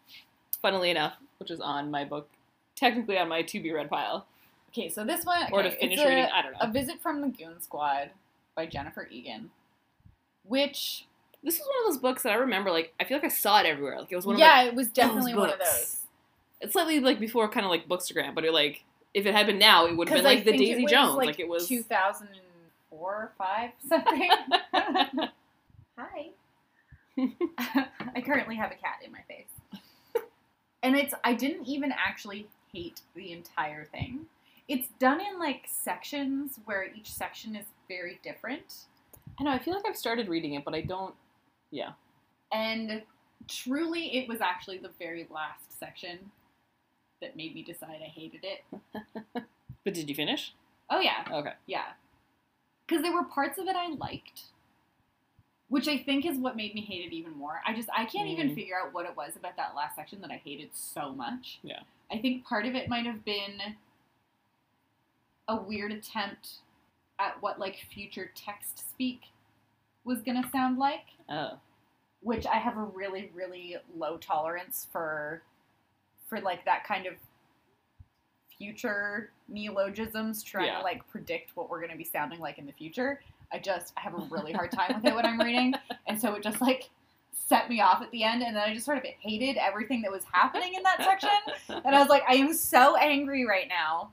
Funnily 0.62 0.90
enough, 0.90 1.14
which 1.38 1.50
is 1.50 1.60
on 1.60 1.90
my 1.90 2.04
book, 2.04 2.28
technically 2.76 3.18
on 3.18 3.28
my 3.28 3.42
to 3.42 3.60
be 3.60 3.72
read 3.72 3.90
pile, 3.90 4.26
Okay, 4.72 4.88
so 4.88 5.04
this 5.04 5.24
one, 5.24 5.46
or 5.52 5.62
to 5.62 5.70
finish 5.70 5.98
a- 5.98 6.08
reading. 6.08 6.26
I 6.32 6.42
don't 6.42 6.52
know. 6.52 6.58
A 6.60 6.70
Visit 6.70 7.00
from 7.00 7.20
the 7.22 7.28
Goon 7.28 7.60
Squad 7.60 8.10
by 8.54 8.66
Jennifer 8.66 9.08
Egan, 9.10 9.50
which 10.44 11.06
this 11.42 11.54
is 11.54 11.60
one 11.60 11.70
of 11.86 11.92
those 11.92 12.00
books 12.00 12.22
that 12.22 12.32
I 12.32 12.36
remember. 12.36 12.70
Like 12.70 12.92
I 13.00 13.04
feel 13.04 13.16
like 13.16 13.24
I 13.24 13.28
saw 13.28 13.60
it 13.60 13.66
everywhere. 13.66 13.98
Like 13.98 14.12
it 14.12 14.16
was 14.16 14.26
one 14.26 14.34
of 14.36 14.40
yeah, 14.40 14.62
it 14.62 14.74
was 14.74 14.88
definitely 14.88 15.34
one 15.34 15.50
of 15.50 15.58
those. 15.58 15.96
It's 16.60 16.72
slightly 16.74 17.00
like 17.00 17.18
before, 17.18 17.48
kind 17.48 17.64
of 17.64 17.70
like 17.70 17.88
Bookstagram, 17.88 18.34
but 18.34 18.44
it 18.44 18.52
like 18.52 18.84
if 19.14 19.26
it 19.26 19.34
had 19.34 19.46
been 19.46 19.58
now, 19.58 19.86
it 19.86 19.96
would 19.96 20.08
have 20.08 20.18
been 20.18 20.26
I 20.26 20.34
like 20.34 20.44
the 20.44 20.56
Daisy 20.56 20.86
Jones. 20.86 21.14
like, 21.16 21.26
Like, 21.28 21.40
it 21.40 21.48
was. 21.48 21.66
2004 21.66 22.98
or 23.00 23.32
5 23.38 23.70
something. 23.88 24.30
Hi. 25.98 26.28
I 28.14 28.20
currently 28.24 28.56
have 28.56 28.70
a 28.70 28.74
cat 28.74 28.98
in 29.04 29.10
my 29.12 29.20
face. 29.28 29.46
And 30.82 30.96
it's 30.96 31.12
I 31.24 31.34
didn't 31.34 31.66
even 31.66 31.92
actually 31.92 32.46
hate 32.72 33.00
the 33.14 33.32
entire 33.32 33.84
thing. 33.86 34.26
It's 34.70 34.86
done 35.00 35.20
in 35.20 35.38
like 35.40 35.66
sections 35.68 36.60
where 36.64 36.84
each 36.94 37.12
section 37.12 37.56
is 37.56 37.66
very 37.88 38.20
different. 38.22 38.74
I 39.38 39.42
know. 39.42 39.50
I 39.50 39.58
feel 39.58 39.74
like 39.74 39.84
I've 39.84 39.96
started 39.96 40.28
reading 40.28 40.54
it, 40.54 40.64
but 40.64 40.74
I 40.74 40.80
don't. 40.82 41.14
Yeah. 41.72 41.90
And 42.52 43.02
truly 43.48 44.16
it 44.16 44.28
was 44.28 44.40
actually 44.40 44.78
the 44.78 44.90
very 44.98 45.26
last 45.28 45.76
section 45.78 46.30
that 47.20 47.36
made 47.36 47.52
me 47.52 47.62
decide 47.64 48.00
I 48.00 48.08
hated 48.08 48.44
it. 48.44 48.64
But 49.82 49.94
did 49.94 50.08
you 50.10 50.14
finish? 50.14 50.52
Oh 50.90 51.00
yeah. 51.00 51.24
Okay. 51.32 51.54
Yeah. 51.66 51.84
Because 52.86 53.02
there 53.02 53.12
were 53.14 53.24
parts 53.24 53.58
of 53.58 53.66
it 53.66 53.74
I 53.74 53.88
liked, 53.94 54.42
which 55.68 55.88
I 55.88 55.96
think 55.96 56.26
is 56.26 56.36
what 56.36 56.54
made 56.54 56.74
me 56.74 56.82
hate 56.82 57.06
it 57.10 57.14
even 57.14 57.32
more. 57.32 57.60
I 57.66 57.74
just, 57.74 57.88
I 57.96 58.04
can't 58.04 58.28
even 58.28 58.50
Mm. 58.50 58.54
figure 58.54 58.74
out 58.78 58.92
what 58.92 59.06
it 59.06 59.16
was 59.16 59.36
about 59.36 59.56
that 59.56 59.74
last 59.74 59.96
section 59.96 60.20
that 60.20 60.30
I 60.30 60.36
hated 60.44 60.68
so 60.74 61.12
much. 61.14 61.60
Yeah. 61.62 61.80
I 62.12 62.18
think 62.18 62.44
part 62.44 62.66
of 62.66 62.74
it 62.74 62.90
might 62.90 63.06
have 63.06 63.24
been 63.24 63.74
a 65.50 65.56
weird 65.56 65.92
attempt 65.92 66.60
at 67.18 67.40
what, 67.42 67.58
like, 67.58 67.76
future 67.92 68.30
text 68.34 68.88
speak 68.90 69.20
was 70.04 70.22
to 70.42 70.48
sound 70.50 70.78
like, 70.78 71.06
Oh. 71.28 71.58
which 72.22 72.46
I 72.46 72.56
have 72.56 72.76
a 72.78 72.82
really, 72.82 73.30
really 73.34 73.76
low 73.94 74.16
tolerance 74.16 74.86
for, 74.90 75.42
for, 76.28 76.40
like, 76.40 76.64
that 76.64 76.84
kind 76.84 77.06
of 77.06 77.14
future 78.56 79.32
neologisms 79.48 80.42
trying 80.42 80.66
Yeah. 80.66 80.78
to 80.78 80.84
like 80.84 81.06
predict 81.08 81.56
what 81.56 81.70
we're 81.70 81.78
to 81.92 81.96
be 81.96 82.04
sounding 82.04 82.40
like 82.40 82.58
in 82.58 82.66
the 82.66 82.72
future. 82.72 83.22
I 83.52 83.58
just 83.58 83.94
I 83.96 84.00
have 84.00 84.12
a 84.14 84.26
really 84.30 84.52
hard 84.52 84.70
time 84.70 84.94
with 84.96 85.04
it 85.06 85.14
when 85.14 85.24
I'm 85.24 85.40
reading, 85.40 85.72
and 86.06 86.20
so 86.20 86.34
it 86.34 86.42
just 86.42 86.60
like 86.60 86.90
set 87.32 87.70
me 87.70 87.80
off 87.80 88.02
at 88.02 88.10
the 88.10 88.22
end, 88.22 88.42
and 88.42 88.54
then 88.54 88.62
I 88.62 88.72
just 88.74 88.84
sort 88.84 88.98
of 88.98 89.04
hated 89.04 89.56
everything 89.56 90.02
that 90.02 90.12
was 90.12 90.24
happening 90.30 90.74
in 90.74 90.82
that 90.82 91.02
section, 91.02 91.30
and 91.84 91.94
I 91.96 92.00
was 92.00 92.08
like, 92.10 92.22
I 92.28 92.34
am 92.34 92.52
so 92.52 92.96
angry 92.96 93.46
right 93.46 93.66
now. 93.66 94.10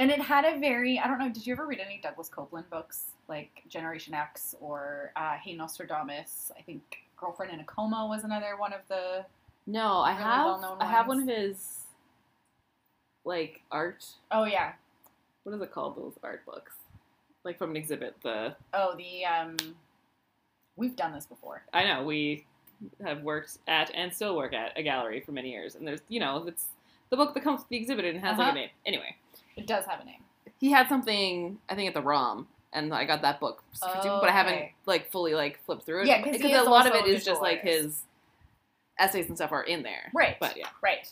And 0.00 0.10
it 0.10 0.20
had 0.20 0.44
a 0.46 0.58
very 0.58 0.98
I 0.98 1.06
don't 1.06 1.18
know. 1.18 1.28
Did 1.28 1.46
you 1.46 1.52
ever 1.52 1.66
read 1.66 1.78
any 1.78 2.00
Douglas 2.02 2.30
Coupland 2.30 2.68
books 2.70 3.10
like 3.28 3.62
Generation 3.68 4.14
X 4.14 4.54
or 4.60 5.12
uh, 5.14 5.34
Hey 5.34 5.52
Nostradamus? 5.54 6.50
I 6.58 6.62
think 6.62 6.82
Girlfriend 7.18 7.52
in 7.52 7.60
a 7.60 7.64
Coma 7.64 8.06
was 8.08 8.24
another 8.24 8.56
one 8.58 8.72
of 8.72 8.80
the. 8.88 9.26
No, 9.66 9.98
I 9.98 10.12
Really 10.12 10.22
have. 10.24 10.64
I 10.80 10.86
have 10.86 11.06
one 11.06 11.20
of 11.22 11.28
his, 11.28 11.80
like 13.26 13.60
art. 13.70 14.04
Oh 14.30 14.44
yeah. 14.44 14.72
What 15.44 15.54
is 15.54 15.60
it 15.60 15.70
called? 15.70 15.96
Those 15.96 16.14
art 16.22 16.44
books, 16.46 16.72
like 17.44 17.58
from 17.58 17.70
an 17.70 17.76
exhibit. 17.76 18.16
The 18.22 18.56
Oh 18.72 18.94
the 18.96 19.26
um. 19.26 19.56
We've 20.76 20.96
done 20.96 21.12
this 21.12 21.26
before. 21.26 21.62
I 21.74 21.84
know 21.84 22.04
we 22.04 22.46
have 23.04 23.20
worked 23.22 23.58
at 23.68 23.90
and 23.94 24.10
still 24.14 24.34
work 24.34 24.54
at 24.54 24.78
a 24.78 24.82
gallery 24.82 25.20
for 25.20 25.32
many 25.32 25.50
years, 25.50 25.74
and 25.74 25.86
there's 25.86 26.00
you 26.08 26.20
know 26.20 26.44
it's 26.46 26.68
the 27.10 27.16
book 27.18 27.34
that 27.34 27.42
comes 27.44 27.60
with 27.60 27.68
the 27.68 27.76
exhibit 27.76 28.06
and 28.06 28.18
has 28.20 28.38
like 28.38 28.48
Uh-huh. 28.48 28.50
a 28.56 28.60
name. 28.60 28.70
Anyway, 28.86 29.14
It 29.60 29.66
does 29.66 29.84
have 29.86 30.00
a 30.00 30.04
name. 30.04 30.22
he 30.58 30.70
had 30.70 30.88
something 30.88 31.58
I 31.68 31.74
think 31.74 31.88
at 31.88 31.94
the 31.94 32.02
ROM, 32.02 32.48
and 32.72 32.94
I 32.94 33.04
got 33.04 33.22
that 33.22 33.40
book, 33.40 33.62
but 33.80 34.28
I 34.28 34.32
haven't 34.32 34.54
Okay. 34.54 34.74
like 34.86 35.10
fully 35.10 35.34
like 35.34 35.62
flipped 35.64 35.84
through 35.84 36.02
it. 36.02 36.06
Yeah, 36.08 36.22
because 36.22 36.40
a 36.66 36.70
lot 36.70 36.86
of 36.86 36.94
it 36.94 37.06
is 37.06 37.24
just 37.24 37.40
like 37.42 37.60
his 37.62 38.02
essays 38.98 39.26
and 39.28 39.36
stuff 39.36 39.52
are 39.52 39.62
in 39.62 39.82
there. 39.82 40.10
Right. 40.14 40.36
But 40.40 40.56
yeah, 40.56 40.68
Right. 40.82 41.10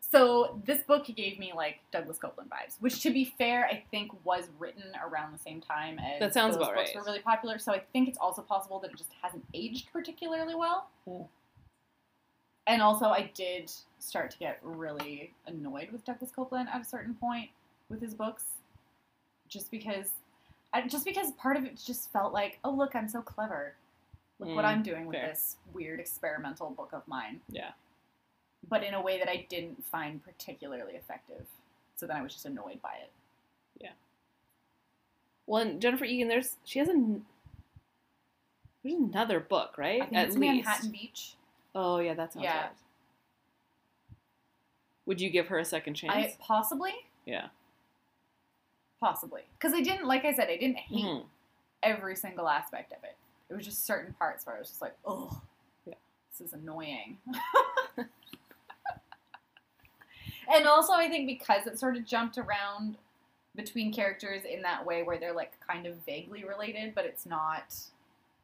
So 0.00 0.60
this 0.64 0.82
book 0.82 1.06
gave 1.06 1.40
me 1.40 1.52
like 1.56 1.78
Douglas 1.90 2.18
Coupland 2.18 2.48
vibes, 2.48 2.76
which 2.80 3.00
to 3.02 3.10
be 3.10 3.34
fair, 3.36 3.66
I 3.66 3.82
think 3.90 4.12
was 4.24 4.48
written 4.60 4.84
around 5.04 5.32
the 5.32 5.40
same 5.40 5.60
time 5.60 5.98
as 5.98 6.20
That 6.20 6.32
sounds 6.32 6.54
those 6.56 6.62
about 6.66 6.76
books 6.76 6.90
right. 6.90 6.96
were 7.00 7.04
really 7.04 7.18
popular. 7.18 7.58
So 7.58 7.72
I 7.72 7.80
think 7.92 8.08
it's 8.08 8.18
also 8.18 8.42
possible 8.42 8.78
that 8.80 8.92
it 8.92 8.96
just 8.96 9.10
hasn't 9.22 9.44
aged 9.54 9.92
particularly 9.92 10.54
well. 10.54 10.88
And 12.68 12.80
also, 12.80 13.06
I 13.06 13.30
did 13.34 13.72
start 13.98 14.30
to 14.30 14.38
get 14.38 14.58
really 14.62 15.32
annoyed 15.48 15.90
with 15.90 16.04
Douglas 16.04 16.30
Coupland 16.36 16.68
at 16.68 16.80
a 16.80 16.84
certain 16.84 17.14
point 17.14 17.50
with 17.88 18.00
his 18.00 18.14
books, 18.14 18.44
just 19.48 19.70
because, 19.70 20.10
I, 20.72 20.86
just 20.86 21.04
because 21.04 21.30
part 21.32 21.56
of 21.56 21.64
it 21.64 21.80
just 21.84 22.12
felt 22.12 22.32
like, 22.32 22.58
oh 22.64 22.70
look, 22.70 22.94
I'm 22.96 23.08
so 23.08 23.20
clever. 23.20 23.74
Look 24.40 24.48
what 24.56 24.64
Mm, 24.64 24.68
I'm 24.68 24.82
doing 24.82 25.06
with 25.06 25.16
fair. 25.16 25.28
this 25.28 25.56
weird 25.72 26.00
experimental 26.00 26.70
book 26.70 26.90
of 26.92 27.06
mine 27.06 27.40
Yeah. 27.48 27.70
but 28.68 28.82
in 28.82 28.92
a 28.94 29.00
way 29.00 29.18
that 29.18 29.28
I 29.28 29.46
didn't 29.48 29.84
find 29.84 30.22
particularly 30.24 30.94
effective. 30.94 31.46
So 31.96 32.06
then 32.08 32.16
I 32.16 32.22
was 32.22 32.32
just 32.32 32.44
annoyed 32.44 32.82
by 32.82 32.94
it. 33.00 33.12
Yeah. 33.80 33.92
Well, 35.46 35.62
and 35.62 35.80
Jennifer 35.80 36.04
Egan, 36.04 36.26
there's 36.28 36.56
she 36.64 36.80
has 36.80 36.88
a 36.88 36.92
there's 38.82 38.94
another 38.96 39.38
book, 39.40 39.78
right? 39.78 40.02
I 40.02 40.06
think 40.06 40.16
At 40.16 40.26
it's 40.28 40.36
least. 40.36 40.54
Manhattan 40.54 40.90
Beach. 40.90 41.34
Oh 41.74 42.00
yeah, 42.00 42.14
that 42.14 42.32
sounds 42.32 42.42
Yeah. 42.44 42.60
right. 42.62 42.70
Would 45.06 45.20
you 45.20 45.30
give 45.30 45.46
her 45.48 45.58
a 45.58 45.64
second 45.64 45.94
chance? 45.94 46.12
I 46.12 46.34
possibly, 46.40 46.92
yeah. 47.26 47.48
Possibly, 49.00 49.42
because 49.58 49.74
I 49.74 49.80
didn't, 49.82 50.06
like 50.06 50.24
I 50.24 50.32
said, 50.34 50.48
I 50.48 50.56
didn't 50.56 50.78
hate 50.78 51.04
Mhm. 51.04 51.26
every 51.82 52.16
single 52.16 52.48
aspect 52.48 52.92
of 52.92 53.04
it. 53.04 53.16
It 53.48 53.54
was 53.54 53.64
just 53.64 53.84
certain 53.84 54.14
parts 54.14 54.46
where 54.46 54.56
I 54.56 54.58
was 54.58 54.68
just 54.68 54.82
like, 54.82 54.96
oh, 55.04 55.42
Yeah. 55.84 55.94
this 56.30 56.40
is 56.48 56.52
annoying. 56.54 57.18
and 60.48 60.66
also, 60.66 60.92
I 60.92 61.08
think 61.08 61.26
because 61.26 61.66
it 61.66 61.78
sort 61.78 61.96
of 61.96 62.04
jumped 62.04 62.38
around 62.38 62.96
between 63.54 63.92
characters 63.92 64.44
in 64.44 64.62
that 64.62 64.84
way 64.84 65.02
where 65.02 65.18
they're 65.18 65.32
like 65.32 65.58
kind 65.60 65.86
of 65.86 65.96
vaguely 66.04 66.44
related, 66.44 66.94
but 66.94 67.04
it's 67.04 67.26
not. 67.26 67.74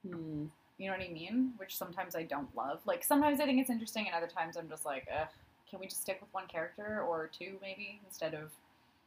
Hmm. 0.08 0.46
You 0.78 0.86
know 0.90 0.96
what 0.96 1.06
I 1.06 1.12
mean? 1.12 1.52
Which 1.58 1.76
sometimes 1.76 2.16
I 2.16 2.22
don't 2.22 2.54
love. 2.56 2.80
Like 2.86 3.04
sometimes 3.04 3.38
I 3.40 3.44
think 3.44 3.60
it's 3.60 3.70
interesting, 3.70 4.06
and 4.06 4.14
other 4.14 4.28
times 4.28 4.56
I'm 4.56 4.68
just 4.68 4.86
like, 4.86 5.06
ugh, 5.14 5.28
can 5.68 5.78
we 5.78 5.86
just 5.86 6.00
stick 6.00 6.18
with 6.20 6.32
one 6.32 6.46
character 6.46 7.02
or 7.06 7.28
two 7.36 7.58
maybe 7.60 8.00
instead 8.06 8.32
of 8.34 8.50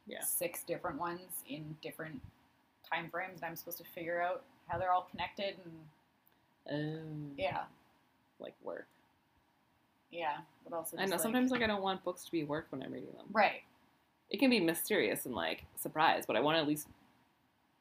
Yeah. 0.06 0.20
six 0.22 0.62
different 0.64 0.98
ones 0.98 1.42
in 1.48 1.76
different 1.82 2.20
time 2.88 3.08
frames, 3.10 3.40
and 3.40 3.44
I'm 3.44 3.56
supposed 3.56 3.78
to 3.78 3.84
figure 3.84 4.20
out 4.22 4.42
how 4.68 4.78
they're 4.78 4.92
all 4.92 5.08
connected 5.10 5.56
and 5.64 5.80
Um, 6.70 7.34
yeah, 7.36 7.64
Like 8.38 8.54
work. 8.62 8.86
yeah. 10.10 10.38
But 10.64 10.72
also, 10.72 10.96
I 10.98 11.04
know 11.06 11.12
like- 11.12 11.20
sometimes 11.20 11.50
like 11.50 11.62
I 11.62 11.66
don't 11.66 11.82
want 11.82 12.02
books 12.04 12.24
to 12.24 12.30
be 12.32 12.44
work 12.44 12.66
when 12.70 12.82
I'm 12.82 12.92
reading 12.92 13.12
them. 13.12 13.26
right. 13.32 13.62
It 14.30 14.38
can 14.38 14.50
be 14.50 14.58
mysterious 14.60 15.26
and 15.26 15.34
like 15.34 15.64
surprise, 15.76 16.24
but 16.26 16.36
I 16.36 16.40
want 16.40 16.56
to 16.56 16.60
at 16.60 16.66
least 16.68 16.88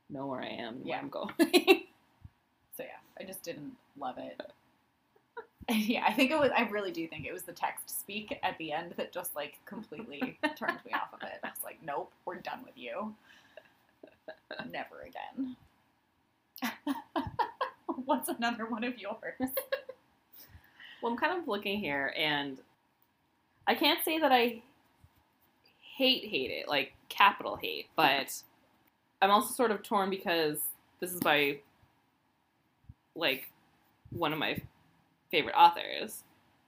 know 0.09 0.27
where 0.27 0.41
I 0.41 0.47
am 0.47 0.75
and 0.75 0.85
Yeah. 0.85 0.95
where 0.95 1.01
I'm 1.01 1.09
going. 1.09 1.33
So 2.75 2.83
yeah, 2.83 2.97
I 3.19 3.23
just 3.23 3.43
didn't 3.43 3.77
love 3.97 4.17
it. 4.17 4.41
yeah, 5.69 6.03
I 6.07 6.13
think 6.13 6.31
it 6.31 6.39
was. 6.39 6.51
I 6.55 6.63
really 6.63 6.91
do 6.91 7.07
think 7.07 7.25
it 7.25 7.33
was 7.33 7.43
the 7.43 7.53
text 7.53 7.99
speak 8.01 8.37
at 8.43 8.57
the 8.57 8.71
end 8.71 8.93
that 8.97 9.13
just 9.13 9.35
like 9.35 9.57
completely 9.65 10.37
turned 10.57 10.79
me 10.85 10.91
off 10.93 11.13
of 11.13 11.21
it. 11.21 11.39
I 11.43 11.47
was 11.47 11.63
like, 11.63 11.79
nope, 11.85 12.11
we're 12.25 12.35
done 12.35 12.59
with 12.65 12.77
you. 12.77 13.13
Never 14.71 15.07
again. 15.07 15.55
What's 18.05 18.29
another 18.29 18.65
one 18.65 18.83
of 18.83 18.97
yours? 18.97 19.51
Well, 21.01 21.11
I'm 21.11 21.17
kind 21.17 21.37
of 21.37 21.47
looking 21.47 21.79
here, 21.79 22.13
and 22.17 22.57
I 23.67 23.75
can't 23.75 24.03
say 24.03 24.19
that 24.19 24.31
I 24.31 24.61
hate 25.79 26.25
hate 26.25 26.51
it, 26.51 26.67
like 26.67 26.93
capital 27.09 27.55
hate, 27.55 27.87
but 27.95 28.33
I'm 29.21 29.31
also 29.31 29.53
sort 29.53 29.71
of 29.71 29.83
torn 29.83 30.09
because 30.09 30.59
this 30.99 31.13
is 31.13 31.19
by 31.21 31.59
like 33.15 33.49
one 34.11 34.33
of 34.33 34.39
my 34.39 34.61
favorite 35.33 35.55
authors. 35.57 36.25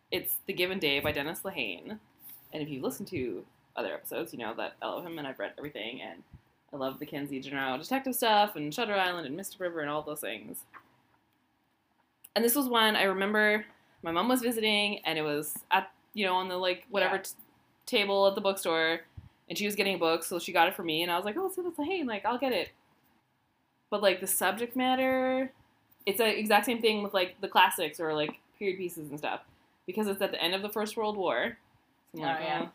It's 0.10 0.38
The 0.48 0.54
Given 0.54 0.80
Day 0.80 1.00
by 1.00 1.12
Dennis 1.12 1.42
Lehane, 1.42 2.00
and 2.52 2.64
if 2.64 2.68
you 2.68 2.82
listen 2.82 3.06
to 3.06 3.46
other 3.76 3.94
episodes, 3.94 4.34
you 4.34 4.40
know 4.40 4.56
that 4.56 4.74
I 4.82 4.88
love 4.88 5.06
him 5.06 5.20
and 5.20 5.28
I've 5.28 5.38
read 5.38 5.54
everything, 5.60 6.02
and 6.02 6.24
I 6.74 6.78
love 6.78 6.98
the 6.98 7.06
Kenzie 7.06 7.40
Gennaro 7.40 7.78
detective 7.78 8.16
stuff 8.16 8.56
and 8.56 8.74
Shutter 8.74 8.96
Island 8.96 9.28
and 9.28 9.38
Mystic 9.38 9.60
River 9.60 9.82
and 9.82 9.90
all 9.92 10.02
those 10.02 10.22
things. 10.22 10.64
And 12.36 12.44
this 12.44 12.56
was 12.56 12.68
one 12.68 12.96
I 12.96 13.04
remember 13.04 13.68
my 14.02 14.10
mom 14.10 14.28
was 14.30 14.42
visiting 14.42 15.00
and 15.06 15.20
it 15.20 15.22
was 15.22 15.54
at 15.70 15.92
you 16.16 16.26
know 16.26 16.34
on 16.34 16.50
the 16.50 16.58
like 16.58 16.86
whatever 16.90 17.18
Yeah. 17.18 17.22
t- 17.22 17.32
table 17.86 18.28
at 18.28 18.34
the 18.34 18.42
bookstore 18.42 19.02
and 19.48 19.56
she 19.58 19.66
was 19.68 19.76
getting 19.76 19.96
a 19.96 20.00
book 20.00 20.24
so 20.24 20.38
she 20.40 20.52
got 20.52 20.68
it 20.68 20.76
for 20.76 20.84
me 20.84 21.02
and 21.02 21.12
i 21.12 21.16
was 21.16 21.26
like 21.26 21.36
oh 21.38 21.50
so 21.50 21.64
that's 21.64 21.78
hey 21.78 22.04
like 22.04 22.24
i'll 22.26 22.38
get 22.38 22.52
it 22.52 22.70
but 23.90 24.04
like 24.04 24.22
the 24.22 24.28
subject 24.28 24.76
matter 24.76 25.52
it's 26.06 26.20
the 26.20 26.40
exact 26.40 26.66
same 26.66 26.82
thing 26.82 27.02
with 27.04 27.14
like 27.16 27.40
the 27.42 27.48
classics 27.48 28.00
or 28.00 28.14
like 28.14 28.38
period 28.58 28.78
pieces 28.78 29.10
and 29.10 29.18
stuff 29.18 29.42
because 29.88 30.08
it's 30.08 30.22
at 30.22 30.32
the 30.32 30.42
end 30.44 30.54
of 30.56 30.62
the 30.62 30.70
first 30.70 30.98
world 30.98 31.18
war 31.18 31.58
so 32.16 32.22
Oh, 32.22 32.26
like, 32.26 32.40
yeah. 32.42 32.62
oh. 32.66 32.70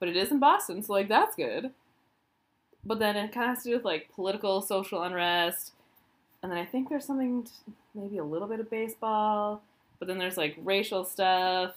but 0.00 0.08
it 0.08 0.16
is 0.16 0.30
in 0.30 0.38
boston 0.40 0.82
so 0.82 0.92
like 0.92 1.08
that's 1.08 1.36
good 1.36 1.70
but 2.84 2.98
then 2.98 3.16
it 3.16 3.32
kind 3.32 3.50
of 3.50 3.56
has 3.56 3.64
to 3.64 3.70
do 3.70 3.76
with 3.76 3.84
like 3.84 4.10
political 4.14 4.60
social 4.60 5.02
unrest 5.02 5.72
and 6.42 6.52
then 6.52 6.58
i 6.58 6.64
think 6.64 6.88
there's 6.88 7.04
something 7.06 7.44
t- 7.44 7.50
maybe 7.94 8.18
a 8.18 8.24
little 8.24 8.48
bit 8.48 8.60
of 8.60 8.70
baseball 8.70 9.62
but 10.00 10.08
then 10.08 10.18
there's 10.18 10.36
like 10.36 10.56
racial 10.62 11.04
stuff. 11.04 11.72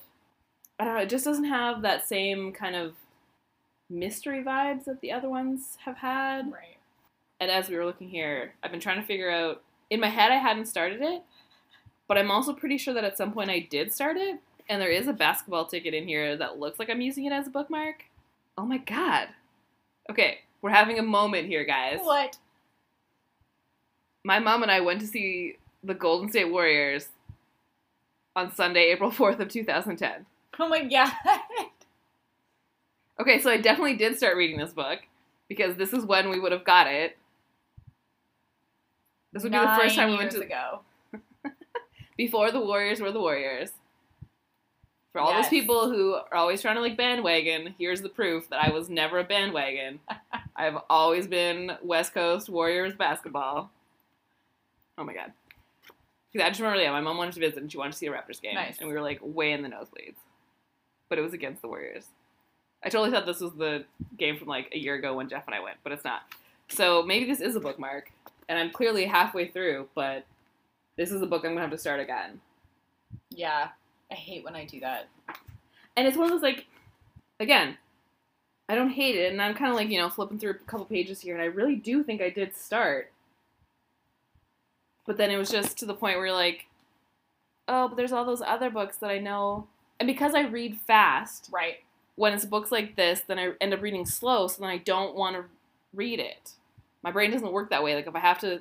I 0.79 0.83
don't 0.85 0.95
know, 0.95 1.01
it 1.01 1.09
just 1.09 1.23
doesn't 1.23 1.45
have 1.45 1.83
that 1.83 2.07
same 2.07 2.51
kind 2.51 2.75
of 2.75 2.93
mystery 3.89 4.43
vibes 4.43 4.85
that 4.85 4.99
the 5.01 5.11
other 5.11 5.29
ones 5.29 5.77
have 5.85 5.97
had. 5.97 6.51
Right. 6.51 6.77
And 7.39 7.49
as 7.49 7.69
we 7.69 7.75
were 7.77 7.85
looking 7.85 8.09
here, 8.09 8.53
I've 8.63 8.71
been 8.71 8.79
trying 8.79 8.99
to 8.99 9.05
figure 9.05 9.31
out 9.31 9.61
in 9.91 9.99
my 9.99 10.09
head 10.09 10.31
I 10.31 10.37
hadn't 10.37 10.65
started 10.65 11.01
it, 11.01 11.21
but 12.07 12.17
I'm 12.17 12.31
also 12.31 12.53
pretty 12.53 12.77
sure 12.77 12.93
that 12.93 13.03
at 13.03 13.17
some 13.17 13.31
point 13.31 13.49
I 13.49 13.59
did 13.59 13.93
start 13.93 14.17
it. 14.17 14.39
And 14.69 14.81
there 14.81 14.91
is 14.91 15.07
a 15.07 15.13
basketball 15.13 15.65
ticket 15.65 15.93
in 15.93 16.07
here 16.07 16.35
that 16.35 16.59
looks 16.59 16.77
like 16.77 16.89
I'm 16.89 16.99
using 16.99 17.25
it 17.25 17.31
as 17.31 17.47
a 17.47 17.49
bookmark. 17.49 18.03
Oh 18.57 18.65
my 18.65 18.79
god. 18.79 19.29
Okay, 20.09 20.39
we're 20.61 20.71
having 20.71 20.99
a 20.99 21.03
moment 21.03 21.47
here, 21.47 21.63
guys. 21.63 21.99
What? 22.01 22.37
My 24.25 24.39
mom 24.39 24.63
and 24.63 24.71
I 24.71 24.81
went 24.81 24.99
to 25.01 25.07
see 25.07 25.57
the 25.83 25.93
Golden 25.93 26.29
State 26.29 26.51
Warriors 26.51 27.07
on 28.35 28.53
Sunday, 28.53 28.91
April 28.91 29.09
4th 29.09 29.39
of 29.39 29.47
2010. 29.47 30.25
Oh 30.59 30.67
my 30.67 30.83
god. 30.83 31.13
Okay, 33.19 33.39
so 33.39 33.49
I 33.49 33.57
definitely 33.57 33.95
did 33.95 34.17
start 34.17 34.35
reading 34.35 34.57
this 34.57 34.73
book 34.73 34.99
because 35.47 35.75
this 35.75 35.93
is 35.93 36.05
when 36.05 36.29
we 36.29 36.39
would 36.39 36.51
have 36.51 36.65
got 36.65 36.87
it. 36.87 37.17
This 39.31 39.43
would 39.43 39.51
be 39.51 39.57
the 39.57 39.77
first 39.79 39.95
time 39.95 40.09
we 40.09 40.17
went 40.17 40.31
to 40.31 40.41
ago. 40.41 40.81
Before 42.17 42.51
the 42.51 42.59
Warriors 42.59 42.99
were 42.99 43.11
the 43.11 43.19
Warriors. 43.19 43.71
For 45.13 45.21
all 45.21 45.33
those 45.33 45.47
people 45.47 45.89
who 45.89 46.13
are 46.13 46.35
always 46.35 46.61
trying 46.61 46.75
to 46.75 46.81
like 46.81 46.97
bandwagon, 46.97 47.73
here's 47.79 48.01
the 48.01 48.09
proof 48.09 48.49
that 48.49 48.63
I 48.63 48.69
was 48.69 48.89
never 48.89 49.19
a 49.19 49.23
bandwagon. 49.23 49.99
I've 50.55 50.77
always 50.89 51.27
been 51.27 51.77
West 51.81 52.13
Coast 52.13 52.49
Warriors 52.49 52.93
basketball. 52.95 53.71
Oh 54.97 55.03
my 55.03 55.13
god. 55.13 55.31
I 56.35 56.49
just 56.49 56.59
remember, 56.59 56.81
yeah, 56.81 56.91
my 56.91 57.01
mom 57.01 57.17
wanted 57.17 57.33
to 57.33 57.39
visit 57.39 57.57
and 57.59 57.71
she 57.71 57.79
wanted 57.79 57.93
to 57.93 57.97
see 57.97 58.05
a 58.05 58.11
Raptors 58.11 58.39
game. 58.39 58.53
Nice. 58.53 58.77
And 58.77 58.87
we 58.87 58.93
were 58.93 59.01
like 59.01 59.19
way 59.23 59.53
in 59.53 59.63
the 59.63 59.69
nosebleeds. 59.69 60.17
But 61.09 61.17
it 61.17 61.21
was 61.21 61.33
against 61.33 61.61
the 61.63 61.67
Warriors. 61.67 62.05
I 62.83 62.89
totally 62.89 63.09
thought 63.09 63.25
this 63.25 63.39
was 63.39 63.53
the 63.53 63.85
game 64.17 64.37
from 64.37 64.47
like 64.47 64.69
a 64.71 64.77
year 64.77 64.93
ago 64.95 65.15
when 65.15 65.29
Jeff 65.29 65.47
and 65.47 65.55
I 65.55 65.61
went, 65.61 65.77
but 65.83 65.93
it's 65.93 66.03
not. 66.03 66.23
So 66.69 67.01
maybe 67.01 67.25
this 67.25 67.41
is 67.41 67.55
a 67.55 67.59
bookmark. 67.59 68.11
And 68.49 68.59
I'm 68.59 68.69
clearly 68.69 69.05
halfway 69.05 69.47
through, 69.47 69.87
but 69.95 70.25
this 70.97 71.11
is 71.11 71.21
a 71.21 71.25
book 71.25 71.43
I'm 71.45 71.51
gonna 71.51 71.61
have 71.61 71.71
to 71.71 71.77
start 71.77 71.99
again. 71.99 72.41
Yeah. 73.29 73.69
I 74.11 74.15
hate 74.15 74.43
when 74.43 74.55
I 74.55 74.65
do 74.65 74.79
that. 74.81 75.07
And 75.95 76.07
it's 76.07 76.17
one 76.17 76.25
of 76.27 76.31
those 76.31 76.41
like, 76.43 76.65
again, 77.39 77.77
I 78.69 78.75
don't 78.75 78.89
hate 78.89 79.15
it, 79.15 79.31
and 79.31 79.41
I'm 79.41 79.55
kind 79.55 79.71
of 79.71 79.77
like 79.77 79.89
you 79.89 79.97
know 79.97 80.09
flipping 80.09 80.39
through 80.39 80.51
a 80.51 80.53
couple 80.55 80.85
pages 80.85 81.21
here, 81.21 81.33
and 81.33 81.41
I 81.41 81.45
really 81.47 81.75
do 81.75 82.03
think 82.03 82.21
I 82.21 82.29
did 82.29 82.55
start, 82.55 83.11
but 85.05 85.17
then 85.17 85.31
it 85.31 85.37
was 85.37 85.49
just 85.49 85.77
to 85.79 85.85
the 85.85 85.93
point 85.93 86.17
where 86.17 86.27
you're 86.27 86.35
like, 86.35 86.65
oh, 87.67 87.87
but 87.87 87.95
there's 87.95 88.11
all 88.11 88.25
those 88.25 88.41
other 88.41 88.69
books 88.69 88.97
that 88.97 89.09
I 89.09 89.19
know, 89.19 89.67
and 89.99 90.07
because 90.07 90.33
I 90.35 90.41
read 90.41 90.77
fast, 90.85 91.49
Right. 91.51 91.77
when 92.15 92.33
it's 92.33 92.45
books 92.45 92.71
like 92.71 92.95
this, 92.95 93.21
then 93.21 93.39
I 93.39 93.53
end 93.61 93.73
up 93.73 93.81
reading 93.81 94.05
slow, 94.05 94.47
so 94.47 94.61
then 94.61 94.69
I 94.69 94.77
don't 94.77 95.15
want 95.15 95.35
to 95.37 95.45
read 95.93 96.19
it. 96.19 96.51
My 97.03 97.11
brain 97.11 97.31
doesn't 97.31 97.51
work 97.53 97.69
that 97.69 97.83
way. 97.83 97.95
Like 97.95 98.07
if 98.07 98.15
I 98.15 98.19
have 98.19 98.39
to 98.39 98.59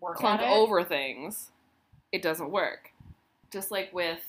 Work 0.00 0.16
clunk 0.16 0.42
over 0.42 0.84
things, 0.84 1.50
it 2.12 2.22
doesn't 2.22 2.50
work. 2.50 2.90
Just 3.50 3.70
like 3.70 3.92
with, 3.92 4.20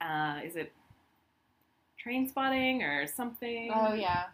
uh, 0.00 0.40
is 0.44 0.56
it 0.56 0.72
Trainspotting 2.04 2.82
or 2.82 3.06
something? 3.06 3.70
Oh 3.74 3.94
yeah, 3.94 4.24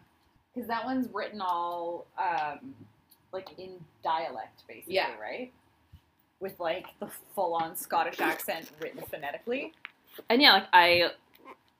because 0.53 0.67
that 0.67 0.85
one's 0.85 1.07
written 1.13 1.41
all 1.41 2.05
um, 2.17 2.73
like 3.31 3.47
in 3.57 3.71
dialect, 4.03 4.63
basically, 4.67 4.95
Yeah. 4.95 5.15
right? 5.19 5.51
With 6.39 6.59
like 6.59 6.87
the 6.99 7.09
full-on 7.35 7.75
Scottish 7.75 8.19
accent 8.19 8.71
written 8.81 9.01
phonetically. 9.09 9.73
And 10.29 10.41
yeah, 10.41 10.53
like 10.53 10.67
I 10.73 11.11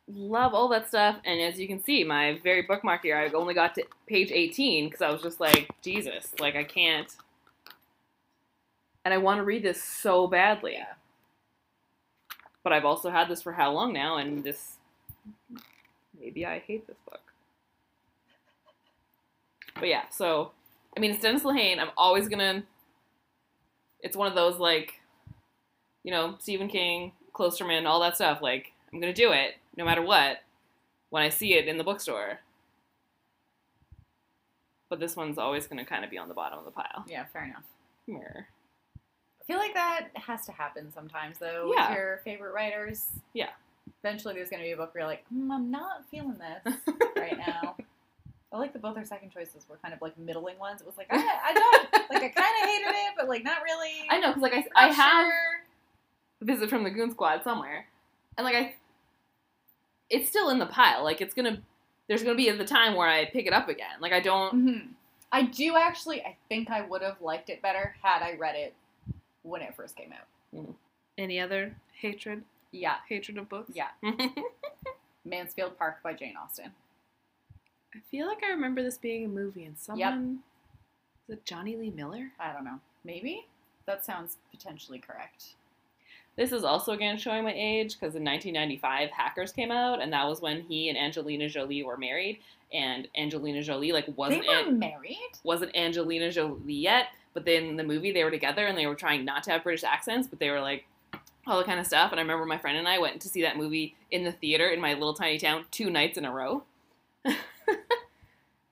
love 0.08 0.54
all 0.54 0.68
that 0.70 0.88
stuff. 0.88 1.18
And 1.26 1.42
as 1.42 1.60
you 1.60 1.68
can 1.68 1.84
see, 1.84 2.04
my 2.04 2.40
very 2.44 2.62
bookmark 2.64 3.02
here, 3.04 3.18
I 3.18 3.30
only 3.36 3.54
got 3.54 3.74
to 3.76 3.84
page 4.06 4.32
18 4.32 4.86
because 4.90 5.02
I 5.02 5.10
was 5.12 5.22
just 5.22 5.40
like, 5.40 5.70
Jesus, 5.82 6.34
like 6.40 6.56
I 6.56 6.64
can't. 6.64 7.16
And 9.10 9.14
I 9.16 9.18
want 9.18 9.40
to 9.40 9.44
read 9.44 9.64
this 9.64 9.82
so 9.84 10.28
badly. 10.28 10.74
Yeah. 10.74 10.94
But 12.64 12.74
I've 12.74 12.86
also 12.86 13.10
had 13.10 13.28
this 13.28 13.42
for 13.42 13.54
how 13.54 13.72
long 13.72 13.92
now, 13.92 14.18
and 14.18 14.44
this. 14.44 14.76
Maybe 16.22 16.46
I 16.46 16.60
hate 16.60 16.86
this 16.86 17.00
book. 17.10 17.22
But 19.74 19.88
yeah, 19.88 20.10
so. 20.12 20.52
I 20.96 21.00
mean, 21.00 21.10
it's 21.10 21.24
Dennis 21.24 21.42
Lehane. 21.42 21.80
I'm 21.80 21.90
always 21.98 22.28
gonna. 22.28 22.62
It's 24.02 24.16
one 24.16 24.28
of 24.28 24.36
those, 24.36 24.60
like. 24.60 25.02
You 26.04 26.12
know, 26.12 26.36
Stephen 26.38 26.68
King, 26.68 27.14
Klosterman, 27.34 27.88
all 27.88 28.00
that 28.02 28.16
stuff. 28.16 28.44
Like, 28.44 28.74
I'm 28.94 29.00
gonna 29.00 29.12
do 29.12 29.32
it 29.32 29.56
no 29.76 29.86
matter 29.86 30.04
what 30.04 30.44
when 31.10 31.24
I 31.24 31.30
see 31.30 31.56
it 31.56 31.68
in 31.68 31.80
the 31.80 31.84
bookstore. 31.84 32.42
But 34.88 35.00
this 35.00 35.16
one's 35.16 35.40
always 35.40 35.66
gonna 35.66 35.84
kind 35.84 36.06
of 36.06 36.12
be 36.12 36.20
on 36.20 36.28
the 36.28 36.36
bottom 36.36 36.60
of 36.60 36.66
the 36.66 36.70
pile. 36.70 37.06
Yeah, 37.08 37.26
fair 37.34 37.46
enough. 37.46 37.64
Here. 38.06 38.50
I 39.50 39.52
feel 39.52 39.60
like 39.60 39.74
that 39.74 40.10
has 40.14 40.46
to 40.46 40.52
happen 40.52 40.92
sometimes, 40.94 41.40
though, 41.40 41.72
Yeah. 41.76 41.90
with 41.90 41.98
your 41.98 42.18
favorite 42.24 42.54
writers. 42.54 43.08
Yeah. 43.34 43.50
Eventually, 44.04 44.36
there's 44.36 44.50
going 44.52 44.62
to 44.62 44.66
be 44.66 44.74
a 44.74 44.78
book 44.78 44.94
where 44.94 45.02
you're 45.02 45.10
like, 45.10 45.26
mm, 45.34 45.52
I'm 45.52 45.72
not 45.72 46.06
feeling 46.12 46.38
this 46.38 46.76
right 47.18 47.36
now. 47.48 47.76
I 48.54 48.58
like 48.58 48.74
that 48.74 48.82
both 48.84 48.96
our 48.96 49.06
second 49.06 49.32
choices 49.32 49.66
were 49.68 49.78
kind 49.78 49.92
of 49.94 50.02
like 50.04 50.18
middling 50.20 50.60
ones. 50.60 50.82
It 50.82 50.88
was 50.88 50.98
like, 50.98 51.08
I, 51.10 51.18
I 51.18 51.54
don't, 51.54 51.94
like, 52.12 52.24
I 52.24 52.30
kind 52.30 52.64
of 52.64 52.70
hated 52.70 52.88
it, 52.90 53.14
but 53.18 53.28
like, 53.28 53.44
not 53.44 53.64
really. 53.64 54.08
I 54.10 54.20
know, 54.20 54.28
because 54.30 54.44
like 54.44 54.54
I, 54.54 54.66
I 54.76 54.88
have 54.94 55.26
sure. 55.26 55.62
visit 56.42 56.70
from 56.70 56.84
the 56.84 56.90
Goon 56.92 57.10
Squad 57.12 57.44
somewhere, 57.44 57.88
and 58.38 58.46
like 58.46 58.56
I, 58.56 58.76
it's 60.12 60.30
still 60.30 60.50
in 60.50 60.60
the 60.60 60.66
pile. 60.68 61.04
Like 61.04 61.22
it's 61.22 61.34
gonna, 61.34 61.60
there's 62.08 62.22
gonna 62.24 62.36
be 62.36 62.50
the 62.52 62.66
time 62.66 62.96
where 62.96 63.08
I 63.08 63.26
pick 63.26 63.46
it 63.48 63.54
up 63.54 63.68
again. 63.70 64.00
Like 64.00 64.14
I 64.14 64.20
don't. 64.20 64.54
Mhm. 64.68 64.88
I 65.32 65.44
do 65.44 65.76
actually, 65.76 66.22
I 66.24 66.36
think 66.50 66.70
I 66.72 66.82
would 66.82 67.02
have 67.04 67.22
liked 67.22 67.50
it 67.52 67.62
better 67.62 67.96
had 68.02 68.24
I 68.24 68.36
read 68.36 68.56
it 68.56 68.74
when 69.44 69.62
it 69.62 69.76
first 69.76 69.96
came 69.96 70.12
out. 70.14 70.28
Mm-hmm. 70.58 70.72
Any 71.18 71.40
other 71.40 71.76
hatred? 72.00 72.44
Yeah. 72.72 72.96
Hatred 73.08 73.38
of 73.38 73.50
books? 73.50 73.72
Yeah. 73.74 73.88
Mansfield 75.26 75.78
Park 75.78 75.98
by 76.04 76.14
Jane 76.14 76.36
Austen. 76.42 76.72
I 77.96 78.00
feel 78.12 78.28
like 78.28 78.44
I 78.44 78.50
remember 78.52 78.84
this 78.84 78.98
being 78.98 79.26
a 79.26 79.28
movie, 79.28 79.66
and 79.66 79.78
someone. 79.78 80.40
Was 81.28 81.38
it 81.38 81.46
Jonny 81.46 81.76
Lee 81.76 81.92
Miller? 81.92 82.28
I 82.40 82.54
don't 82.54 82.64
know. 82.64 82.80
Maybe? 83.04 83.46
That 83.86 84.06
sounds 84.06 84.38
potentially 84.52 85.00
correct. 85.00 85.56
This 86.36 86.52
is 86.52 86.64
also 86.64 86.94
again 86.94 87.18
showing 87.18 87.44
my 87.44 87.54
age 87.54 87.96
because 88.00 88.16
in 88.16 88.24
1995 88.24 89.10
Hackers 89.10 89.52
came 89.52 89.72
out, 89.72 90.02
and 90.02 90.14
that 90.14 90.26
was 90.28 90.42
when 90.42 90.62
he 90.62 90.90
and 90.90 90.98
Angelina 90.98 91.50
Jolie 91.50 91.84
were 91.84 91.98
married, 91.98 92.40
and 92.72 93.08
Angelina 93.18 93.62
Jolie 93.62 93.92
like 93.92 94.06
wasn't 94.16 94.44
they 94.44 94.48
were 94.48 94.70
An- 94.70 94.80
married? 94.80 95.18
wasn't 95.44 95.76
Angelina 95.76 96.32
Jolie 96.32 96.62
yet, 96.74 97.08
but 97.34 97.46
then 97.46 97.66
in 97.66 97.76
the 97.78 97.84
movie 97.84 98.12
they 98.12 98.24
were 98.24 98.32
together 98.32 98.66
and 98.66 98.78
they 98.78 98.88
were 98.88 98.96
trying 98.96 99.26
not 99.26 99.44
to 99.44 99.52
have 99.52 99.64
British 99.64 99.84
accents, 99.84 100.28
but 100.28 100.40
they 100.40 100.50
were 100.50 100.62
like 100.62 100.86
all 101.48 101.58
that 101.58 101.66
kind 101.66 101.80
of 101.80 101.86
stuff. 101.86 102.12
And 102.12 102.20
I 102.20 102.24
remember 102.24 102.46
my 102.46 102.58
friend 102.58 102.78
and 102.78 102.88
I 102.88 103.00
went 103.00 103.22
to 103.22 103.30
see 103.30 103.42
that 103.42 103.58
movie 103.58 103.96
in 104.12 104.24
the 104.24 104.32
theater 104.32 104.68
in 104.70 104.80
my 104.80 104.94
little 104.94 105.14
tiny 105.14 105.40
town 105.40 105.66
two 105.72 105.90
nights 105.90 106.18
in 106.18 106.26
a 106.26 106.32
row. 106.32 106.64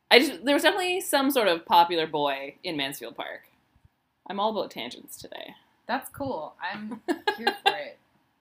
I 0.10 0.20
just 0.20 0.46
there 0.46 0.54
was 0.54 0.63
definitely 0.63 1.02
some 1.02 1.32
sort 1.32 1.48
of 1.48 1.65
popular 1.65 2.08
boy 2.08 2.56
in 2.63 2.78
Mansfield 2.78 3.15
Park. 3.15 3.41
I'm 4.30 4.39
all 4.39 4.52
about 4.52 4.72
tangents 4.72 5.17
today. 5.17 5.56
That's 5.88 6.10
cool. 6.10 6.54
I'm 6.62 7.02
here 7.38 7.56
for 7.65 7.76
it. 7.76 7.98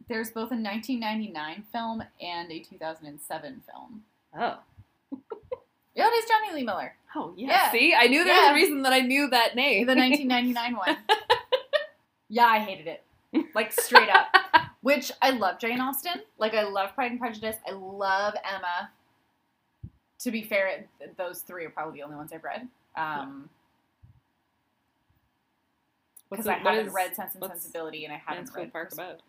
There's 0.09 0.31
both 0.31 0.53
a 0.53 0.57
1999 0.57 1.65
film 1.73 2.03
and 2.21 2.51
a 2.51 2.61
2007 2.61 3.63
film. 3.71 4.03
Oh. 4.39 4.59
Yeah, 5.97 6.09
it 6.09 6.11
is 6.13 6.25
Jonny 6.29 6.55
Lee 6.55 6.65
Miller. 6.65 6.95
Oh 7.15 7.33
yeah. 7.37 7.49
Yeah. 7.49 7.73
See, 7.73 7.95
I 7.95 8.07
knew 8.07 8.23
there 8.25 8.35
was 8.43 8.51
a 8.51 8.55
reason 8.55 8.83
that 8.83 8.93
I 8.93 9.01
knew 9.01 9.29
that 9.31 9.57
name. 9.57 9.87
The 9.87 9.95
1999 9.95 10.77
one. 10.77 10.97
Yeah, 12.29 12.47
I 12.47 12.59
hated 12.59 12.87
it. 12.89 13.03
Like, 13.55 13.73
straight 13.73 14.09
up. 14.09 14.27
Which 14.83 15.13
I 15.23 15.31
love 15.31 15.59
Jane 15.59 15.81
Austen. 15.81 16.23
Like, 16.39 16.55
I 16.55 16.65
love 16.65 16.95
Pride 16.95 17.11
and 17.13 17.21
Prejudice. 17.21 17.57
I 17.67 17.73
love 17.73 18.35
Emma. 18.45 18.91
To 20.21 20.31
be 20.31 20.43
fair, 20.43 20.87
those 21.17 21.41
three 21.41 21.65
are 21.65 21.71
probably 21.71 21.99
the 22.01 22.05
only 22.05 22.17
ones 22.17 22.33
I've 22.33 22.43
read. 22.45 22.69
Um, 22.97 23.49
because 26.31 26.47
I 26.47 26.55
haven't 26.55 26.89
is 26.89 26.93
read 26.93 27.15
Sense 27.15 27.35
and 27.35 27.45
Sensibility, 27.45 28.05
and 28.05 28.13
I 28.13 28.21
haven't 28.25 28.51
read 28.55 28.73
Park 28.73 28.93
about? 28.93 29.21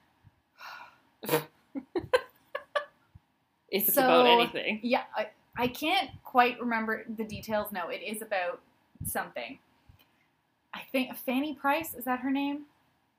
if 1.23 1.43
it's 3.69 3.93
So- 3.93 4.01
about 4.03 4.25
anything. 4.25 4.80
Yeah, 4.82 5.03
I, 5.15 5.27
I 5.58 5.67
can't 5.67 6.10
quite 6.24 6.60
remember 6.60 7.04
the 7.17 7.24
details. 7.24 7.72
No, 7.72 7.89
it 7.89 8.02
is 8.04 8.22
about 8.22 8.62
something. 9.06 9.58
I 10.74 10.82
think 10.91 11.15
Fanny 11.15 11.56
Price 11.56 11.93
is 11.96 12.06
that 12.06 12.20
her 12.20 12.32
name? 12.32 12.65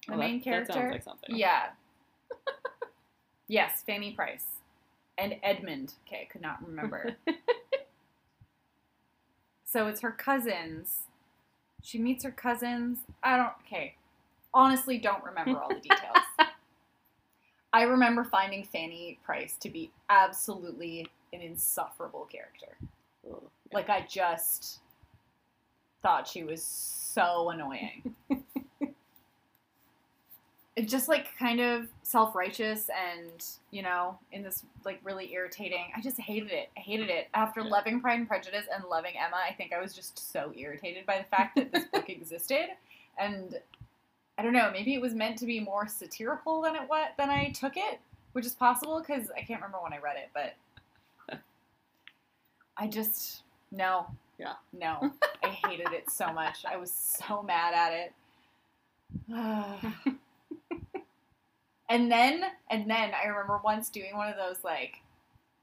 The 0.07 0.13
that- 0.13 0.19
main 0.19 0.39
that 0.39 0.45
character. 0.45 0.73
sounds 0.73 0.93
like 0.93 1.03
something. 1.03 1.37
Yeah. 1.37 1.71
yes, 3.49 3.83
Fanny 3.85 4.13
Price 4.13 4.45
and 5.17 5.37
Edmund. 5.43 5.95
Okay, 6.07 6.27
I 6.29 6.33
could 6.33 6.43
not 6.43 6.65
remember. 6.65 7.17
so 9.65 9.89
it's 9.89 10.01
her 10.03 10.13
cousins. 10.13 11.01
She 11.83 11.99
meets 11.99 12.25
her 12.25 12.31
cousins. 12.31 13.01
I 13.23 13.37
don't. 13.37 13.53
Okay, 13.67 13.97
honestly, 14.55 14.99
don't 14.99 15.23
remember 15.25 15.59
all 15.61 15.69
the 15.69 15.81
details. 15.81 16.17
I 17.73 17.83
remember 17.83 18.25
finding 18.25 18.65
Fanny 18.65 19.19
Price 19.25 19.57
to 19.61 19.69
be 19.69 19.91
absolutely 20.09 21.07
an 21.33 21.41
insufferable 21.41 22.27
character. 22.31 22.77
Ugh. 23.31 23.43
Like 23.73 23.89
I 23.89 24.07
just 24.09 24.81
thought 26.03 26.27
she 26.29 26.45
was 26.45 26.63
so 26.63 27.51
annoying. 27.51 28.15
It's 30.77 30.93
just 30.93 31.09
like 31.09 31.37
kind 31.37 31.59
of 31.61 31.89
self-righteous 32.05 32.89
and, 32.89 33.45
you 33.73 33.83
know, 33.83 34.17
in 34.31 34.45
this 34.45 34.63
like 34.85 35.01
really 35.03 35.33
irritating. 35.33 35.87
I 35.97 36.01
just 36.01 36.21
hated 36.21 36.53
it. 36.53 36.69
I 36.77 36.81
hated 36.81 37.11
it. 37.11 37.27
After 37.35 37.63
Yeah. 37.63 37.67
loving 37.71 38.01
Pride 38.01 38.21
and 38.21 38.29
Prejudice 38.29 38.67
and 38.73 38.85
loving 38.85 39.15
Emma, 39.19 39.39
I 39.45 39.55
think 39.55 39.73
I 39.73 39.81
was 39.81 39.93
just 39.93 40.31
so 40.33 40.53
irritated 40.57 41.05
by 41.05 41.19
the 41.19 41.25
fact 41.25 41.57
that 41.57 41.73
this 41.73 41.87
book 41.87 42.09
existed 42.09 42.69
and 43.19 43.59
I 44.39 44.43
don't 44.43 44.53
know, 44.53 44.71
maybe 44.71 44.95
it 44.95 45.01
was 45.01 45.15
meant 45.15 45.37
to 45.39 45.47
be 45.47 45.59
more 45.59 45.89
satirical 45.89 46.63
than 46.63 46.77
it 46.77 46.83
what 46.87 47.15
than 47.19 47.29
I 47.29 47.51
took 47.51 47.77
it, 47.77 47.99
which 48.35 48.47
is 48.47 48.55
possible 48.55 49.03
cuz 49.03 49.33
I 49.37 49.41
can't 49.41 49.61
remember 49.61 49.83
when 49.83 49.93
I 49.93 49.99
read 49.99 50.17
it, 50.17 50.31
but 50.33 50.55
I 52.79 52.87
just 52.87 53.43
no. 53.73 54.07
Yeah. 54.39 54.55
No. 54.73 55.13
I 55.45 55.49
hated 55.49 55.93
it 55.93 56.11
so 56.11 56.33
much. 56.33 56.65
I 56.65 56.77
was 56.77 56.93
so 56.93 57.43
mad 57.43 57.75
at 57.75 57.93
it. 57.93 58.13
and 61.89 62.11
then 62.11 62.45
and 62.71 62.89
then 62.89 63.13
I 63.21 63.27
remember 63.27 63.61
once 63.65 63.89
doing 63.89 64.17
one 64.17 64.29
of 64.29 64.37
those 64.37 64.63
like 64.63 64.99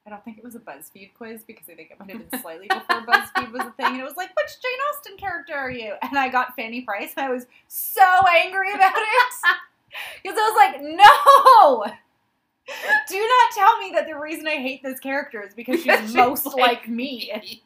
I 0.05 0.11
don't 0.11 0.23
think 0.23 0.37
it 0.37 0.43
was 0.43 0.53
a 0.53 0.59
BuzzFeed 0.59 1.13
quiz 1.15 1.43
because 1.43 1.67
I 1.67 1.73
think 1.73 1.89
it 1.89 1.99
might 1.99 2.11
have 2.11 2.29
been 2.29 2.39
slightly 2.41 2.67
before 2.67 3.01
BuzzFeed 3.07 3.51
was 3.51 3.61
a 3.61 3.71
thing. 3.71 3.87
And 3.87 3.99
it 3.99 4.03
was 4.03 4.15
like, 4.15 4.29
which 4.37 4.51
Jane 4.61 4.79
Austen 4.91 5.17
character 5.17 5.55
are 5.55 5.71
you? 5.71 5.95
And 6.03 6.15
I 6.15 6.29
got 6.29 6.55
Fanny 6.55 6.81
Price 6.81 7.13
and 7.17 7.25
I 7.25 7.31
was 7.31 7.47
so 7.67 8.03
angry 8.43 8.71
about 8.73 8.93
it. 8.95 9.33
Because 10.21 10.37
I 10.37 10.49
was 10.49 10.57
like, 10.57 11.87
no! 11.89 11.95
Do 13.09 13.15
not 13.17 13.51
tell 13.55 13.77
me 13.79 13.91
that 13.93 14.07
the 14.07 14.17
reason 14.17 14.47
I 14.47 14.55
hate 14.55 14.81
this 14.83 14.99
character 14.99 15.43
is 15.43 15.53
because 15.53 15.83
she's 15.83 15.99
She's 16.01 16.13
most 16.13 16.45
like 16.45 16.57
like 16.57 16.87
me. 16.87 17.61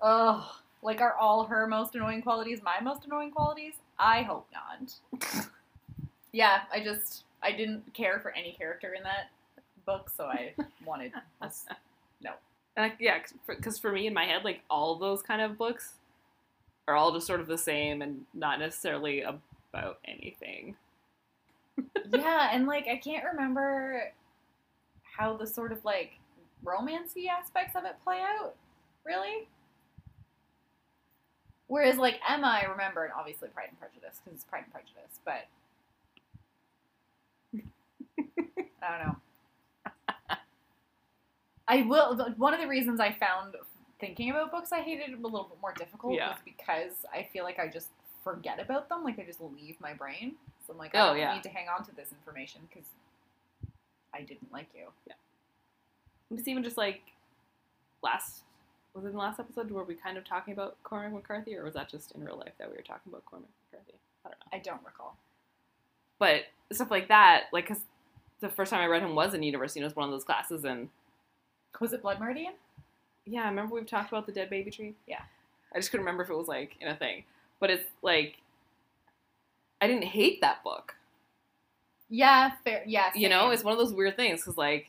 Ugh. 0.00 0.44
Like, 0.82 1.00
are 1.00 1.14
all 1.14 1.44
her 1.44 1.66
most 1.66 1.94
annoying 1.94 2.20
qualities 2.22 2.60
my 2.62 2.78
most 2.82 3.06
annoying 3.06 3.30
qualities? 3.30 3.74
I 3.98 4.22
hope 4.22 4.46
not. 4.52 5.48
yeah, 6.32 6.62
I 6.70 6.80
just, 6.80 7.24
I 7.42 7.52
didn't 7.52 7.94
care 7.94 8.20
for 8.20 8.32
any 8.32 8.52
character 8.52 8.92
in 8.92 9.02
that 9.04 9.30
book, 9.86 10.10
so 10.14 10.26
I 10.26 10.52
wanted 10.84 11.12
this. 11.40 11.64
And 12.76 12.86
I, 12.86 12.92
yeah, 12.98 13.18
because 13.46 13.78
for 13.78 13.92
me 13.92 14.06
in 14.06 14.14
my 14.14 14.24
head, 14.24 14.44
like 14.44 14.62
all 14.68 14.96
those 14.96 15.22
kind 15.22 15.40
of 15.40 15.56
books 15.56 15.94
are 16.88 16.94
all 16.94 17.12
just 17.12 17.26
sort 17.26 17.40
of 17.40 17.46
the 17.46 17.58
same 17.58 18.02
and 18.02 18.24
not 18.34 18.58
necessarily 18.58 19.22
about 19.22 19.98
anything. 20.04 20.74
yeah, 22.12 22.50
and 22.52 22.66
like, 22.66 22.86
I 22.88 22.96
can't 22.96 23.24
remember 23.24 24.12
how 25.16 25.36
the 25.36 25.46
sort 25.46 25.72
of 25.72 25.84
like 25.84 26.18
romancy 26.64 27.28
aspects 27.28 27.76
of 27.76 27.84
it 27.84 27.96
play 28.02 28.20
out, 28.20 28.54
really. 29.04 29.48
Whereas, 31.66 31.96
like 31.96 32.20
Emma, 32.28 32.58
I 32.62 32.66
remember, 32.70 33.04
and 33.04 33.12
obviously 33.18 33.48
Pride 33.48 33.68
and 33.70 33.78
Prejudice 33.80 34.20
because 34.22 34.34
it's 34.36 34.44
Pride 34.44 34.64
and 34.64 34.72
Prejudice, 34.72 35.18
but 35.24 35.46
I 38.82 38.98
don't 38.98 39.06
know. 39.08 39.16
I 41.68 41.82
will. 41.82 42.16
One 42.36 42.52
of 42.54 42.60
the 42.60 42.68
reasons 42.68 43.00
I 43.00 43.12
found 43.12 43.56
thinking 44.00 44.30
about 44.30 44.50
books 44.50 44.72
I 44.72 44.80
hated 44.80 45.14
a 45.14 45.16
little 45.16 45.44
bit 45.44 45.58
more 45.62 45.72
difficult 45.72 46.14
Yeah. 46.14 46.30
was 46.30 46.38
because 46.44 46.92
I 47.12 47.26
feel 47.32 47.44
like 47.44 47.58
I 47.58 47.68
just 47.68 47.88
forget 48.22 48.60
about 48.60 48.88
them. 48.88 49.02
Like 49.02 49.18
I 49.18 49.22
just 49.24 49.40
leave 49.40 49.76
my 49.80 49.94
brain. 49.94 50.34
So 50.66 50.72
I'm 50.74 50.78
like, 50.78 50.90
Oh, 50.94 50.98
I 50.98 51.06
don't 51.08 51.18
yeah. 51.18 51.34
need 51.34 51.42
to 51.44 51.48
hang 51.48 51.66
on 51.68 51.84
to 51.86 51.94
this 51.96 52.12
information 52.12 52.60
because 52.68 52.86
I 54.14 54.22
didn't 54.22 54.52
like 54.52 54.68
you. 54.74 54.86
Yeah. 55.06 55.14
It's 56.30 56.48
even 56.48 56.62
just 56.62 56.76
like 56.78 57.00
last 58.02 58.44
was 58.94 59.04
it 59.04 59.08
in 59.08 59.14
the 59.14 59.18
last 59.18 59.40
episode 59.40 59.70
where 59.70 59.82
we 59.82 59.94
kind 59.94 60.16
of 60.16 60.24
talking 60.24 60.54
about 60.54 60.76
Cormac 60.84 61.12
McCarthy, 61.12 61.56
or 61.56 61.64
was 61.64 61.74
that 61.74 61.90
just 61.90 62.12
in 62.12 62.24
real 62.24 62.36
life 62.36 62.52
that 62.58 62.70
we 62.70 62.76
were 62.76 62.82
talking 62.82 63.10
about 63.10 63.24
Cormac 63.26 63.48
McCarthy? 63.72 63.98
I 64.24 64.28
don't 64.28 64.38
know. 64.38 64.46
I 64.52 64.58
don't 64.58 64.86
recall. 64.86 65.16
But 66.20 66.42
stuff 66.72 66.92
like 66.92 67.08
that, 67.08 67.46
like, 67.52 67.66
cause 67.66 67.80
the 68.40 68.48
first 68.48 68.70
time 68.70 68.80
I 68.80 68.86
read 68.86 69.02
him 69.02 69.16
was 69.16 69.34
in 69.34 69.42
university, 69.42 69.80
and 69.80 69.84
it 69.84 69.88
was 69.88 69.96
one 69.96 70.04
of 70.08 70.12
those 70.12 70.22
classes, 70.22 70.64
and 70.64 70.88
Was 71.80 71.92
it 71.92 72.02
Blood 72.02 72.20
Meridian? 72.20 72.52
yeah, 73.26 73.42
I 73.44 73.48
remember 73.48 73.74
we've 73.74 73.86
talked 73.86 74.10
about 74.10 74.26
the 74.26 74.32
dead 74.32 74.48
baby 74.48 74.70
tree. 74.70 74.94
Yeah. 75.08 75.22
I 75.74 75.78
just 75.78 75.90
couldn't 75.90 76.04
remember 76.04 76.22
if 76.22 76.30
it 76.30 76.36
was 76.36 76.46
like 76.46 76.76
in 76.80 76.86
a 76.88 76.94
thing, 76.94 77.24
but 77.58 77.70
it's 77.70 77.84
like 78.02 78.36
I 79.80 79.88
didn't 79.88 80.04
hate 80.04 80.40
that 80.40 80.62
book. 80.62 80.94
Yeah, 82.08 82.52
fair. 82.64 82.82
Yeah, 82.86 83.10
You 83.14 83.28
know, 83.28 83.50
it's 83.50 83.64
one 83.64 83.72
of 83.72 83.78
those 83.78 83.92
weird 83.92 84.16
things 84.16 84.40
because 84.40 84.56
like 84.56 84.88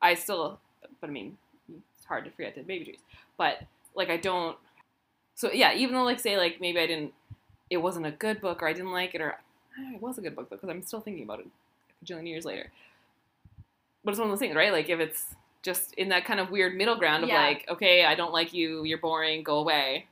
I 0.00 0.14
still, 0.14 0.58
but 1.00 1.08
I 1.08 1.12
mean, 1.12 1.36
it's 1.96 2.04
hard 2.06 2.24
to 2.24 2.30
forget 2.30 2.54
dead 2.54 2.66
baby 2.66 2.84
trees. 2.84 3.00
But 3.36 3.62
like 3.94 4.10
I 4.10 4.16
don't. 4.16 4.56
So 5.34 5.52
yeah, 5.52 5.74
even 5.74 5.94
though 5.94 6.04
like 6.04 6.20
say 6.20 6.36
like 6.36 6.60
maybe 6.60 6.78
I 6.80 6.86
didn't, 6.86 7.12
it 7.70 7.76
wasn't 7.78 8.06
a 8.06 8.10
good 8.10 8.40
book 8.40 8.62
or 8.62 8.68
I 8.68 8.72
didn't 8.72 8.92
like 8.92 9.14
it 9.14 9.20
or 9.20 9.38
it 9.78 10.00
was 10.02 10.18
a 10.18 10.20
good 10.20 10.34
book 10.36 10.50
though 10.50 10.56
because 10.56 10.68
I'm 10.70 10.82
still 10.82 11.00
thinking 11.00 11.24
about 11.24 11.40
it 11.40 11.46
a 11.46 12.04
bajillion 12.04 12.28
years 12.28 12.44
later. 12.44 12.70
But 14.04 14.10
it's 14.12 14.18
one 14.18 14.28
of 14.28 14.32
those 14.32 14.40
things, 14.40 14.56
right? 14.56 14.72
Like 14.72 14.88
if 14.88 15.00
it's 15.00 15.34
just 15.62 15.94
in 15.94 16.08
that 16.08 16.24
kind 16.24 16.40
of 16.40 16.50
weird 16.50 16.74
middle 16.76 16.96
ground 16.96 17.22
of 17.22 17.28
Yeah. 17.28 17.40
like, 17.40 17.66
okay, 17.68 18.04
I 18.04 18.14
don't 18.16 18.32
like 18.32 18.52
you, 18.52 18.82
you're 18.84 18.98
boring, 18.98 19.44
go 19.44 19.58
away, 19.58 20.06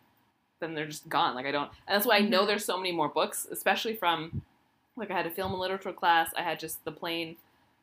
then 0.60 0.74
they're 0.74 0.86
just 0.86 1.08
gone. 1.08 1.34
Like 1.34 1.46
I 1.46 1.50
don't, 1.50 1.70
and 1.88 1.96
that's 1.96 2.06
why 2.06 2.18
I 2.18 2.20
know 2.20 2.44
Mhm. 2.44 2.46
there's 2.46 2.64
so 2.64 2.76
many 2.76 2.92
more 2.92 3.08
books, 3.08 3.48
especially 3.50 3.96
from 3.96 4.42
like 4.96 5.10
I 5.10 5.14
had 5.14 5.26
a 5.26 5.30
film 5.30 5.52
and 5.52 5.60
literature 5.60 5.92
class, 5.92 6.30
I 6.36 6.42
had 6.42 6.58
just 6.60 6.84
the 6.84 6.92
plain 6.92 7.36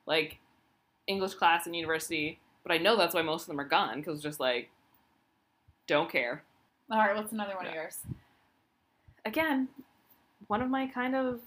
like 0.06 0.38
English 1.08 1.34
class 1.36 1.67
in 1.67 1.74
university, 1.74 2.39
but 2.63 2.72
I 2.72 2.78
know 2.78 2.96
that's 2.98 3.15
why 3.15 3.22
most 3.22 3.43
of 3.43 3.48
them 3.48 3.60
are 3.60 3.65
gone 3.67 4.00
because 4.00 4.22
just 4.22 4.39
like 4.39 4.70
don't 5.88 6.12
care. 6.12 6.43
All 6.91 7.00
right, 7.00 7.15
what's 7.15 7.32
another 7.32 7.56
one 7.56 7.67
of 7.67 7.74
yours? 7.74 8.00
Again, 9.26 9.67
one 10.48 10.62
of 10.62 10.70
my 10.70 10.88
kind 10.88 11.15
of 11.15 11.41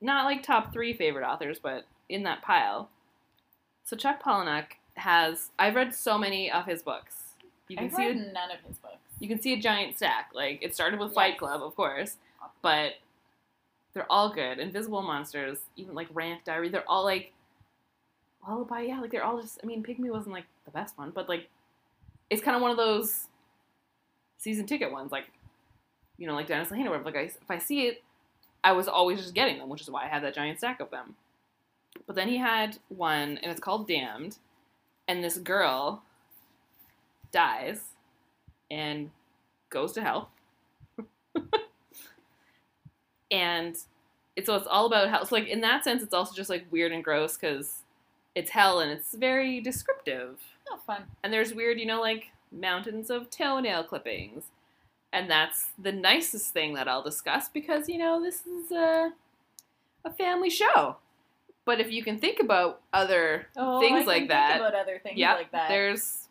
not 0.00 0.24
like 0.24 0.42
top 0.42 0.72
three 0.72 0.92
favorite 0.92 1.26
authors, 1.26 1.58
but 1.58 1.86
in 2.08 2.22
that 2.24 2.42
pile. 2.42 2.88
So 3.84 3.96
Chuck 3.96 4.22
Palahniuk 4.22 4.66
has 4.94 5.50
I've 5.58 5.74
read 5.74 5.94
so 5.94 6.18
many 6.18 6.50
of 6.50 6.66
his 6.66 6.82
books. 6.82 7.16
You 7.68 7.76
can 7.76 7.86
I've 7.86 7.94
see 7.94 8.06
read 8.08 8.16
a, 8.16 8.32
none 8.32 8.50
of 8.50 8.58
his 8.66 8.78
books. 8.78 8.96
you 9.20 9.28
can 9.28 9.40
see 9.40 9.52
a 9.52 9.60
giant 9.60 9.96
stack. 9.96 10.30
Like 10.34 10.58
it 10.62 10.74
started 10.74 11.00
with 11.00 11.14
Fight 11.14 11.38
Club, 11.38 11.62
of 11.62 11.74
course, 11.76 12.16
but 12.62 12.94
they're 13.92 14.10
all 14.10 14.32
good. 14.32 14.58
Invisible 14.58 15.02
Monsters, 15.02 15.58
even 15.76 15.94
like 15.94 16.08
Rant 16.12 16.44
Diary, 16.44 16.68
they're 16.68 16.88
all 16.88 17.04
like 17.04 17.32
Lullaby. 18.46 18.82
Yeah, 18.82 19.00
like 19.00 19.10
they're 19.10 19.24
all 19.24 19.40
just. 19.40 19.58
I 19.62 19.66
mean, 19.66 19.82
Pygmy 19.82 20.10
wasn't 20.10 20.34
like 20.34 20.46
the 20.64 20.70
best 20.70 20.96
one, 20.96 21.10
but 21.10 21.28
like 21.28 21.48
it's 22.28 22.42
kind 22.42 22.56
of 22.56 22.62
one 22.62 22.70
of 22.70 22.76
those 22.76 23.26
season 24.38 24.66
ticket 24.66 24.92
ones, 24.92 25.12
like 25.12 25.24
you 26.18 26.26
know, 26.26 26.34
like 26.34 26.46
Dennis 26.46 26.68
Lehane 26.68 26.86
or 26.86 26.90
whatever. 26.90 27.04
Like 27.04 27.16
I, 27.16 27.22
if 27.22 27.50
I 27.50 27.58
see 27.58 27.86
it, 27.86 28.02
I 28.62 28.72
was 28.72 28.88
always 28.88 29.20
just 29.20 29.34
getting 29.34 29.58
them, 29.58 29.68
which 29.68 29.80
is 29.80 29.90
why 29.90 30.04
I 30.04 30.08
had 30.08 30.22
that 30.22 30.34
giant 30.34 30.58
stack 30.58 30.80
of 30.80 30.90
them. 30.90 31.16
But 32.06 32.14
then 32.16 32.28
he 32.28 32.36
had 32.36 32.78
one, 32.88 33.38
and 33.38 33.50
it's 33.50 33.60
called 33.60 33.88
Damned, 33.88 34.38
and 35.08 35.24
this 35.24 35.38
girl 35.38 36.02
dies 37.32 37.80
and 38.70 39.10
goes 39.70 39.92
to 39.92 40.02
hell. 40.02 40.30
and 43.30 43.76
it's 44.36 44.46
so 44.46 44.54
it's 44.56 44.66
all 44.66 44.86
about 44.86 45.08
hell. 45.10 45.24
So 45.26 45.34
like 45.34 45.48
in 45.48 45.60
that 45.62 45.84
sense, 45.84 46.02
it's 46.02 46.14
also 46.14 46.34
just 46.34 46.50
like 46.50 46.66
weird 46.70 46.92
and 46.92 47.02
gross 47.04 47.36
because 47.36 47.82
it's 48.34 48.50
hell 48.50 48.80
and 48.80 48.90
it's 48.90 49.14
very 49.14 49.60
descriptive. 49.60 50.38
Oh, 50.70 50.78
fun. 50.86 51.02
And 51.22 51.32
there's 51.32 51.52
weird, 51.54 51.78
you 51.80 51.86
know, 51.86 52.00
like 52.00 52.28
mountains 52.52 53.10
of 53.10 53.28
toenail 53.30 53.84
clippings. 53.84 54.44
And 55.12 55.28
that's 55.28 55.66
the 55.76 55.90
nicest 55.90 56.52
thing 56.52 56.74
that 56.74 56.86
I'll 56.86 57.02
discuss 57.02 57.48
because, 57.48 57.88
you 57.88 57.98
know, 57.98 58.22
this 58.22 58.46
is 58.46 58.70
a, 58.70 59.12
a 60.04 60.10
family 60.12 60.50
show. 60.50 60.96
But 61.64 61.80
if 61.80 61.90
you 61.90 62.04
can 62.04 62.18
think 62.18 62.38
about 62.40 62.80
other 62.92 63.48
Oh, 63.56 63.80
things 63.80 64.02
I 64.02 64.06
like 64.06 64.18
can 64.22 64.28
that, 64.28 64.48
Think 64.52 64.60
about 64.68 64.74
other 64.80 65.00
things 65.02 65.18
yeah, 65.18 65.34
like 65.34 65.50
that. 65.50 65.68
there's 65.68 66.28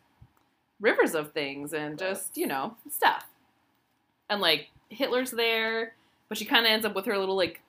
rivers 0.80 1.14
of 1.14 1.32
things 1.32 1.74
and 1.74 1.98
just, 1.98 2.36
you 2.38 2.46
know, 2.46 2.76
stuff. 2.90 3.26
And 4.30 4.40
like 4.40 4.68
Hitler's 4.88 5.30
there, 5.30 5.92
but 6.30 6.38
she 6.38 6.46
kind 6.46 6.64
of 6.64 6.70
ends 6.70 6.86
up 6.86 6.94
with 6.94 7.04
her 7.04 7.18
little 7.18 7.36
like 7.36 7.60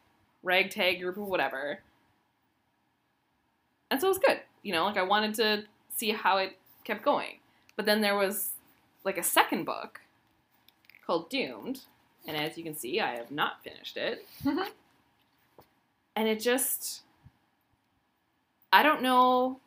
ragtag 0.44 1.02
group 1.02 1.18
or 1.18 1.26
whatever. 1.26 1.80
And 3.90 4.00
so 4.00 4.08
it 4.08 4.12
was 4.12 4.20
good. 4.20 4.40
You 4.64 4.72
know, 4.72 4.86
like 4.86 4.98
I 4.98 5.04
wanted 5.04 5.34
to 5.36 5.64
see 5.90 6.12
how 6.12 6.38
it 6.38 6.58
kept 6.86 7.04
going. 7.04 7.40
But 7.76 7.86
then 7.88 8.02
there 8.02 8.16
was 8.16 8.52
like 9.04 9.18
a 9.18 9.24
second 9.24 9.66
book 9.66 10.00
called 11.06 11.30
Doomed. 11.30 11.82
And 12.28 12.38
as 12.38 12.56
you 12.56 12.64
can 12.64 12.76
see, 12.76 13.00
I 13.00 13.16
have 13.16 13.32
not 13.32 13.64
finished 13.64 13.98
it. 13.98 14.26
and 16.16 16.28
it 16.28 16.40
just. 16.40 17.02
I 18.72 18.84
don't 18.84 19.02
know. 19.02 19.60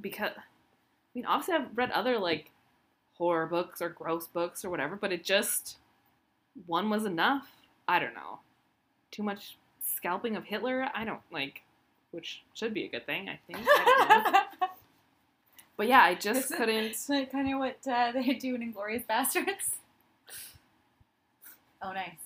Because. 0.00 0.30
I 0.34 0.42
mean, 1.14 1.26
obviously, 1.26 1.54
I've 1.54 1.76
read 1.76 1.90
other 1.90 2.18
like 2.18 2.50
horror 3.18 3.46
books 3.46 3.82
or 3.82 3.90
gross 3.90 4.26
books 4.26 4.64
or 4.64 4.70
whatever, 4.70 4.96
but 4.96 5.12
it 5.12 5.22
just. 5.22 5.76
One 6.66 6.88
was 6.88 7.04
enough. 7.04 7.57
I 7.88 7.98
don't 7.98 8.14
know. 8.14 8.40
Too 9.10 9.22
much 9.22 9.56
scalping 9.82 10.36
of 10.36 10.44
Hitler? 10.44 10.88
I 10.94 11.04
don't 11.04 11.20
like. 11.32 11.62
Which 12.10 12.42
should 12.54 12.72
be 12.74 12.84
a 12.84 12.88
good 12.88 13.06
thing, 13.06 13.28
I 13.28 13.38
think. 13.46 13.66
I. 13.68 14.44
But 15.76 15.86
yeah, 15.86 16.02
I 16.02 16.14
just 16.16 16.46
Is 16.46 16.50
it- 16.50 16.56
couldn't. 16.56 17.30
Kind 17.30 17.52
of 17.52 17.60
what 17.60 17.78
uh, 17.88 18.10
they 18.10 18.34
do 18.34 18.56
in 18.56 18.72
Inglourious 18.72 19.06
Basterds? 19.06 19.76
Oh, 21.80 21.92
nice. 21.92 22.18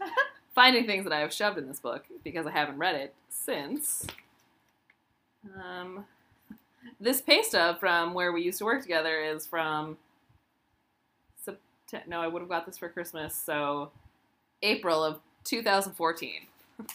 finding 0.54 0.86
things 0.86 1.02
that 1.02 1.12
I 1.12 1.18
have 1.18 1.32
shoved 1.32 1.58
in 1.58 1.66
this 1.66 1.80
book 1.80 2.04
because 2.22 2.46
I 2.46 2.52
haven't 2.52 2.78
read 2.78 2.94
it 2.94 3.14
since. 3.30 4.06
Um, 5.60 6.04
this 7.00 7.20
pay 7.20 7.42
stub 7.42 7.80
from 7.80 8.14
where 8.14 8.30
we 8.32 8.42
used 8.42 8.58
to 8.58 8.64
work 8.64 8.80
together 8.82 9.18
is 9.24 9.44
from. 9.44 9.98
Sept- 11.44 12.06
no, 12.06 12.20
I 12.20 12.28
would 12.28 12.42
have 12.42 12.48
got 12.48 12.64
this 12.64 12.78
for 12.78 12.88
Christmas, 12.88 13.34
so 13.34 13.90
April 14.62 15.02
of 15.04 15.20
2014. 15.44 16.32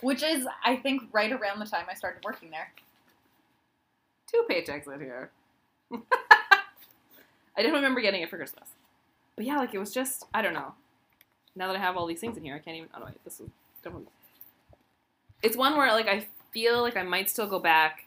Which 0.00 0.22
is, 0.22 0.46
I 0.64 0.76
think, 0.76 1.02
right 1.12 1.32
around 1.32 1.58
the 1.58 1.66
time 1.66 1.86
I 1.90 1.94
started 1.94 2.24
working 2.24 2.50
there. 2.50 2.70
Two 4.32 4.44
paychecks 4.48 4.86
in 4.92 5.00
here. 5.00 5.30
I 5.92 7.62
didn't 7.62 7.74
remember 7.74 8.00
getting 8.00 8.22
it 8.22 8.30
for 8.30 8.36
Christmas. 8.36 8.68
But 9.34 9.44
yeah, 9.44 9.56
like 9.56 9.74
it 9.74 9.78
was 9.78 9.92
just, 9.92 10.24
I 10.32 10.42
don't 10.42 10.54
know. 10.54 10.74
Now 11.56 11.66
that 11.66 11.76
I 11.76 11.80
have 11.80 11.96
all 11.96 12.06
these 12.06 12.20
things 12.20 12.36
in 12.36 12.44
here, 12.44 12.54
I 12.54 12.58
can't 12.60 12.76
even. 12.76 12.88
Oh, 12.94 13.00
no, 13.00 13.06
wait, 13.06 13.24
this 13.24 13.40
is 13.40 13.48
definitely. 13.82 14.08
It's 15.42 15.56
one 15.56 15.76
where, 15.76 15.90
like, 15.92 16.06
I 16.06 16.26
feel 16.52 16.82
like 16.82 16.96
I 16.96 17.02
might 17.02 17.28
still 17.28 17.48
go 17.48 17.58
back. 17.58 18.04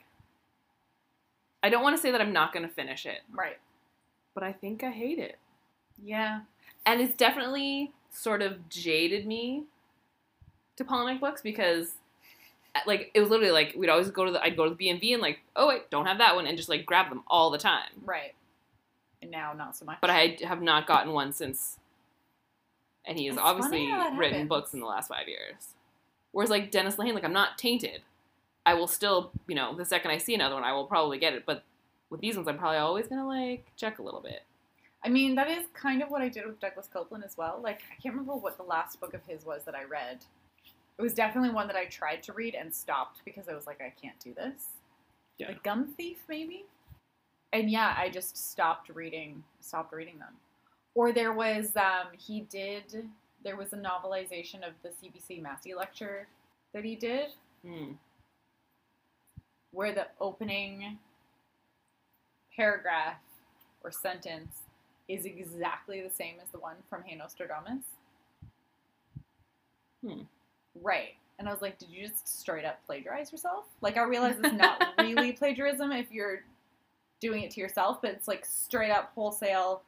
I 1.63 1.69
don't 1.69 1.83
want 1.83 1.95
to 1.95 2.01
say 2.01 2.11
that 2.11 2.21
I'm 2.21 2.33
not 2.33 2.53
going 2.53 2.67
to 2.67 2.73
finish 2.73 3.05
it, 3.05 3.19
Right. 3.31 3.57
but 4.33 4.43
I 4.43 4.51
think 4.53 4.83
I 4.83 4.91
hate 4.91 5.19
it. 5.19 5.37
Yeah. 6.03 6.41
And 6.85 7.01
it's 7.01 7.15
definitely 7.15 7.91
sort 8.09 8.41
of 8.41 8.69
jaded 8.69 9.25
me 9.25 9.63
to 10.77 10.83
Palahniuk 10.83 11.19
books 11.19 11.41
because, 11.41 11.95
uh, 12.75 12.79
like, 12.87 13.11
it 13.13 13.19
was 13.19 13.29
literally 13.29 13.51
like 13.51 13.75
we'd 13.77 13.89
always 13.89 14.09
go 14.09 14.25
to 14.25 14.31
the 14.31 14.41
I'd 14.41 14.57
go 14.57 14.63
to 14.63 14.71
the 14.71 14.75
B 14.75 14.89
and 14.89 14.99
B 14.99 15.13
and 15.13 15.21
like, 15.21 15.39
oh 15.55 15.67
wait, 15.67 15.89
don't 15.89 16.05
have 16.05 16.17
that 16.17 16.35
one, 16.35 16.47
and 16.47 16.57
just 16.57 16.69
like 16.69 16.85
grab 16.85 17.09
them 17.09 17.23
all 17.27 17.51
the 17.51 17.57
time. 17.57 17.89
Right. 18.03 18.33
And 19.21 19.29
now, 19.29 19.53
not 19.53 19.75
so 19.75 19.85
much. 19.85 19.99
But 20.01 20.09
I 20.09 20.37
have 20.43 20.61
not 20.61 20.87
gotten 20.87 21.13
one 21.13 21.31
since. 21.31 21.77
And 23.05 23.17
he 23.17 23.27
has 23.27 23.37
obviously 23.37 23.87
funny 23.87 23.91
how 23.91 24.09
that 24.09 24.17
written 24.17 24.47
books 24.47 24.73
in 24.73 24.79
the 24.79 24.85
last 24.85 25.07
five 25.07 25.27
years. 25.27 25.75
Whereas 26.31 26.49
like 26.49 26.71
Dennis 26.71 26.95
Lehane, 26.95 27.13
like 27.13 27.23
I'm 27.23 27.33
not 27.33 27.57
tainted. 27.57 28.01
I 28.65 28.75
will 28.75 28.87
still, 28.87 29.31
you 29.47 29.55
know, 29.55 29.75
the 29.75 29.85
second 29.85 30.11
I 30.11 30.17
see 30.17 30.35
another 30.35 30.55
one, 30.55 30.63
I 30.63 30.73
will 30.73 30.85
probably 30.85 31.17
get 31.17 31.33
it. 31.33 31.45
But 31.45 31.63
with 32.09 32.21
these 32.21 32.35
ones, 32.35 32.47
I'm 32.47 32.57
probably 32.57 32.77
always 32.77 33.07
gonna 33.07 33.27
like 33.27 33.65
check 33.75 33.99
a 33.99 34.03
little 34.03 34.21
bit. 34.21 34.43
I 35.03 35.09
mean, 35.09 35.35
that 35.35 35.49
is 35.49 35.65
kind 35.73 36.03
of 36.03 36.09
what 36.09 36.21
I 36.21 36.29
did 36.29 36.45
with 36.45 36.59
Douglas 36.59 36.87
Coupland 36.93 37.25
as 37.25 37.35
well. 37.37 37.59
Like, 37.63 37.81
I 37.91 37.99
can't 38.01 38.13
remember 38.13 38.35
what 38.35 38.57
the 38.57 38.63
last 38.63 38.99
book 38.99 39.13
of 39.13 39.21
his 39.27 39.45
was 39.45 39.63
that 39.63 39.73
I 39.75 39.83
read. 39.83 40.19
It 40.97 41.01
was 41.01 41.13
definitely 41.13 41.49
one 41.49 41.65
that 41.67 41.75
I 41.75 41.85
tried 41.85 42.21
to 42.23 42.33
read 42.33 42.53
and 42.53 42.73
stopped 42.73 43.21
because 43.25 43.49
I 43.49 43.55
was 43.55 43.65
like, 43.65 43.81
I 43.81 43.91
can't 43.99 44.19
do 44.19 44.33
this. 44.35 44.65
Yeah. 45.39 45.47
Like 45.47 45.63
Gum 45.63 45.93
Thief, 45.97 46.17
maybe. 46.29 46.65
And 47.51 47.69
yeah, 47.69 47.95
I 47.97 48.09
just 48.09 48.51
stopped 48.51 48.89
reading. 48.89 49.43
Stopped 49.59 49.91
reading 49.93 50.19
them. 50.19 50.33
Or 50.93 51.11
there 51.11 51.33
was 51.33 51.75
um, 51.75 52.09
he 52.17 52.41
did. 52.41 53.07
There 53.43 53.55
was 53.55 53.73
a 53.73 53.77
novelization 53.77 54.57
of 54.57 54.73
the 54.83 54.89
CBC 54.89 55.41
Massey 55.41 55.73
lecture 55.73 56.27
that 56.73 56.83
he 56.83 56.95
did, 56.95 57.29
Hmm. 57.65 57.93
where 59.71 59.93
the 59.93 60.07
opening 60.19 60.99
paragraph 62.55 63.17
or 63.83 63.91
sentence 63.91 64.59
is 65.13 65.25
exactly 65.25 66.01
the 66.01 66.09
same 66.09 66.35
as 66.41 66.49
the 66.51 66.59
one 66.59 66.75
from 66.89 67.03
Hey 67.03 67.15
Nostradamus. 67.15 67.83
Hmm. 70.05 70.21
Right. 70.81 71.15
And 71.39 71.47
I 71.47 71.51
was 71.51 71.61
like, 71.61 71.77
did 71.79 71.89
you 71.89 72.07
just 72.07 72.39
straight 72.41 72.65
up 72.65 72.79
plagiarize 72.85 73.31
yourself? 73.31 73.65
Like, 73.81 73.97
I 73.97 74.03
realize 74.03 74.35
it's 74.41 74.53
not 74.53 74.81
really 74.99 75.31
plagiarism 75.31 75.91
if 75.91 76.11
you're 76.11 76.43
doing 77.19 77.43
it 77.43 77.51
to 77.51 77.59
yourself, 77.59 78.01
but 78.01 78.11
it's 78.11 78.27
like 78.27 78.45
straight 78.45 78.91
up 78.91 79.11
wholesale 79.15 79.81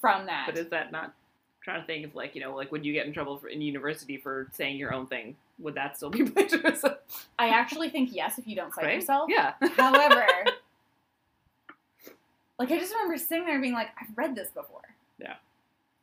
from 0.00 0.26
that. 0.26 0.44
But 0.46 0.58
is 0.58 0.68
that 0.70 0.92
not? 0.92 1.04
I'm 1.06 1.12
trying 1.62 1.80
to 1.80 1.86
think 1.86 2.04
of 2.04 2.14
like 2.14 2.36
you 2.36 2.40
know 2.40 2.54
like 2.54 2.70
would 2.70 2.84
you 2.84 2.92
get 2.92 3.06
in 3.06 3.12
trouble 3.12 3.36
for, 3.38 3.48
in 3.48 3.60
university 3.60 4.16
for 4.16 4.48
saying 4.52 4.76
your 4.76 4.92
own 4.94 5.06
thing? 5.08 5.36
Would 5.58 5.74
that 5.74 5.96
still 5.96 6.10
be 6.10 6.22
plagiarism? 6.30 6.94
I 7.38 7.48
actually 7.48 7.88
think 7.90 8.10
yes 8.12 8.38
if 8.38 8.46
you 8.46 8.54
don't 8.54 8.72
cite 8.72 8.84
Right? 8.84 8.94
yourself. 8.94 9.28
Yeah. 9.28 9.54
However, 9.76 10.24
like 12.58 12.70
I 12.70 12.78
just 12.78 12.92
remember 12.92 13.16
sitting 13.18 13.44
there 13.44 13.60
being 13.60 13.72
like, 13.74 13.88
I've 14.00 14.16
read 14.16 14.34
this 14.34 14.48
before. 14.50 14.82
Yeah. 15.18 15.34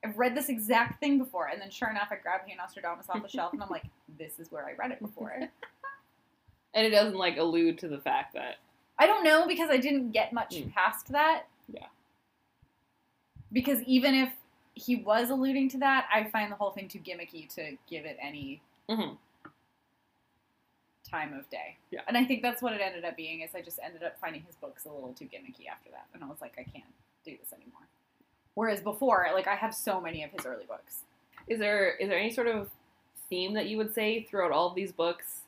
I've 0.05 0.17
read 0.17 0.35
this 0.35 0.49
exact 0.49 0.99
thing 0.99 1.17
before, 1.17 1.47
and 1.47 1.61
then 1.61 1.69
sure 1.69 1.89
enough, 1.89 2.09
I 2.11 2.15
grab 2.15 2.41
Hey 2.45 2.55
Nostradamus 2.55 3.09
off 3.09 3.21
the 3.23 3.29
shelf, 3.29 3.53
and 3.53 3.63
I'm 3.63 3.69
like, 3.69 3.85
this 4.19 4.39
is 4.39 4.51
where 4.51 4.65
I 4.65 4.73
read 4.73 4.91
it 4.91 5.01
before. 5.01 5.31
and 6.73 6.85
it 6.85 6.89
doesn't 6.89 7.15
like 7.17 7.37
allude 7.37 7.77
to 7.79 7.87
the 7.87 7.99
fact 7.99 8.33
that 8.33 8.57
I 8.99 9.07
don't 9.07 9.23
know 9.23 9.47
because 9.47 9.69
I 9.69 9.77
didn't 9.77 10.11
get 10.11 10.33
much 10.33 10.57
Hmm. 10.57 10.69
past 10.69 11.11
that. 11.11 11.43
Yeah. 11.67 11.85
Because 13.51 13.81
even 13.83 14.13
if 14.15 14.29
he 14.75 14.95
was 14.97 15.29
alluding 15.29 15.69
to 15.69 15.77
that, 15.79 16.07
I 16.13 16.23
find 16.25 16.51
the 16.51 16.55
whole 16.55 16.71
thing 16.71 16.87
too 16.87 16.99
gimmicky 16.99 17.47
to 17.55 17.77
give 17.89 18.05
it 18.05 18.17
any 18.21 18.61
Mhm. 18.89 19.17
Time 21.13 21.33
of 21.33 21.49
day. 21.49 21.77
Yeah. 21.91 22.01
And 22.07 22.17
I 22.17 22.25
think 22.25 22.41
that's 22.41 22.61
what 22.61 22.73
it 22.73 22.81
ended 22.81 23.05
up 23.05 23.15
being. 23.15 23.41
Is 23.41 23.51
I 23.55 23.61
just 23.61 23.79
ended 23.83 24.03
up 24.03 24.19
finding 24.19 24.41
his 24.41 24.55
books 24.55 24.85
a 24.85 24.89
little 24.89 25.13
too 25.13 25.25
gimmicky 25.25 25.67
after 25.71 25.91
that, 25.91 26.07
and 26.13 26.23
I 26.23 26.27
was 26.27 26.41
like, 26.41 26.53
I 26.57 26.63
can't 26.63 26.91
do 27.23 27.35
this 27.39 27.53
anymore. 27.53 27.87
Whereas 28.55 28.81
before, 28.81 29.27
like 29.33 29.47
I 29.47 29.55
have 29.55 29.73
so 29.73 30.01
many 30.01 30.23
of 30.23 30.31
his 30.31 30.45
early 30.45 30.65
books. 30.65 31.03
Is 31.47 31.59
there 31.59 31.95
is 31.97 32.09
there 32.09 32.19
any 32.19 32.31
sort 32.31 32.47
of 32.47 32.69
theme 33.29 33.53
that 33.53 33.67
you 33.67 33.77
would 33.77 33.93
say 33.93 34.23
throughout 34.23 34.51
all 34.51 34.67
of 34.67 34.75
these 34.75 34.91
books? 34.91 35.41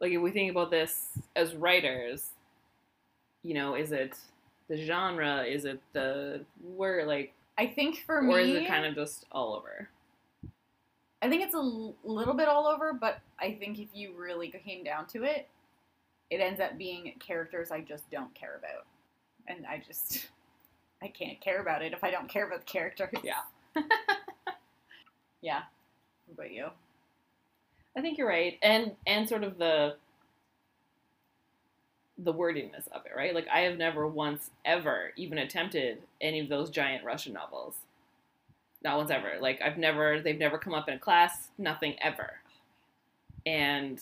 Like 0.00 0.12
if 0.12 0.20
we 0.20 0.30
think 0.30 0.50
about 0.50 0.70
this 0.70 1.08
as 1.36 1.54
writers, 1.54 2.28
you 3.42 3.54
know, 3.54 3.74
is 3.74 3.92
it 3.92 4.16
the 4.68 4.76
genre? 4.84 5.44
Is 5.44 5.64
it 5.64 5.80
the 5.92 6.44
where 6.76 7.06
like 7.06 7.32
I 7.58 7.66
think 7.66 8.02
for 8.06 8.18
or 8.18 8.22
me, 8.22 8.34
or 8.34 8.40
is 8.40 8.54
it 8.54 8.66
kind 8.66 8.84
of 8.84 8.94
just 8.94 9.26
all 9.32 9.54
over? 9.54 9.88
I 11.22 11.28
think 11.28 11.42
it's 11.44 11.54
a 11.54 11.58
l- 11.58 11.94
little 12.04 12.34
bit 12.34 12.48
all 12.48 12.66
over, 12.66 12.92
but 12.92 13.20
I 13.40 13.52
think 13.52 13.78
if 13.78 13.88
you 13.94 14.12
really 14.16 14.48
came 14.48 14.84
down 14.84 15.06
to 15.08 15.24
it, 15.24 15.48
it 16.30 16.40
ends 16.40 16.60
up 16.60 16.76
being 16.76 17.14
characters 17.20 17.70
I 17.70 17.80
just 17.80 18.10
don't 18.10 18.34
care 18.34 18.56
about. 18.58 18.86
And 19.46 19.64
I 19.66 19.82
just, 19.86 20.28
I 21.02 21.08
can't 21.08 21.40
care 21.40 21.60
about 21.60 21.82
it 21.82 21.92
if 21.92 22.02
I 22.02 22.10
don't 22.10 22.28
care 22.28 22.46
about 22.46 22.60
the 22.66 22.72
characters. 22.72 23.10
Yeah. 23.22 23.40
yeah. 25.40 25.62
What 26.26 26.34
about 26.34 26.52
you? 26.52 26.68
I 27.96 28.00
think 28.00 28.16
you're 28.18 28.28
right, 28.28 28.58
and 28.62 28.92
and 29.06 29.28
sort 29.28 29.44
of 29.44 29.58
the 29.58 29.96
the 32.18 32.32
wordiness 32.32 32.86
of 32.88 33.04
it, 33.06 33.12
right? 33.16 33.34
Like 33.34 33.48
I 33.52 33.60
have 33.60 33.76
never 33.76 34.06
once 34.06 34.50
ever 34.64 35.12
even 35.16 35.38
attempted 35.38 35.98
any 36.20 36.40
of 36.40 36.48
those 36.48 36.70
giant 36.70 37.04
Russian 37.04 37.32
novels. 37.32 37.74
Not 38.84 38.96
once 38.96 39.10
ever. 39.10 39.34
Like 39.40 39.60
I've 39.62 39.78
never, 39.78 40.20
they've 40.20 40.38
never 40.38 40.58
come 40.58 40.74
up 40.74 40.88
in 40.88 40.94
a 40.94 40.98
class. 40.98 41.48
Nothing 41.58 41.96
ever. 42.00 42.34
And 43.46 44.00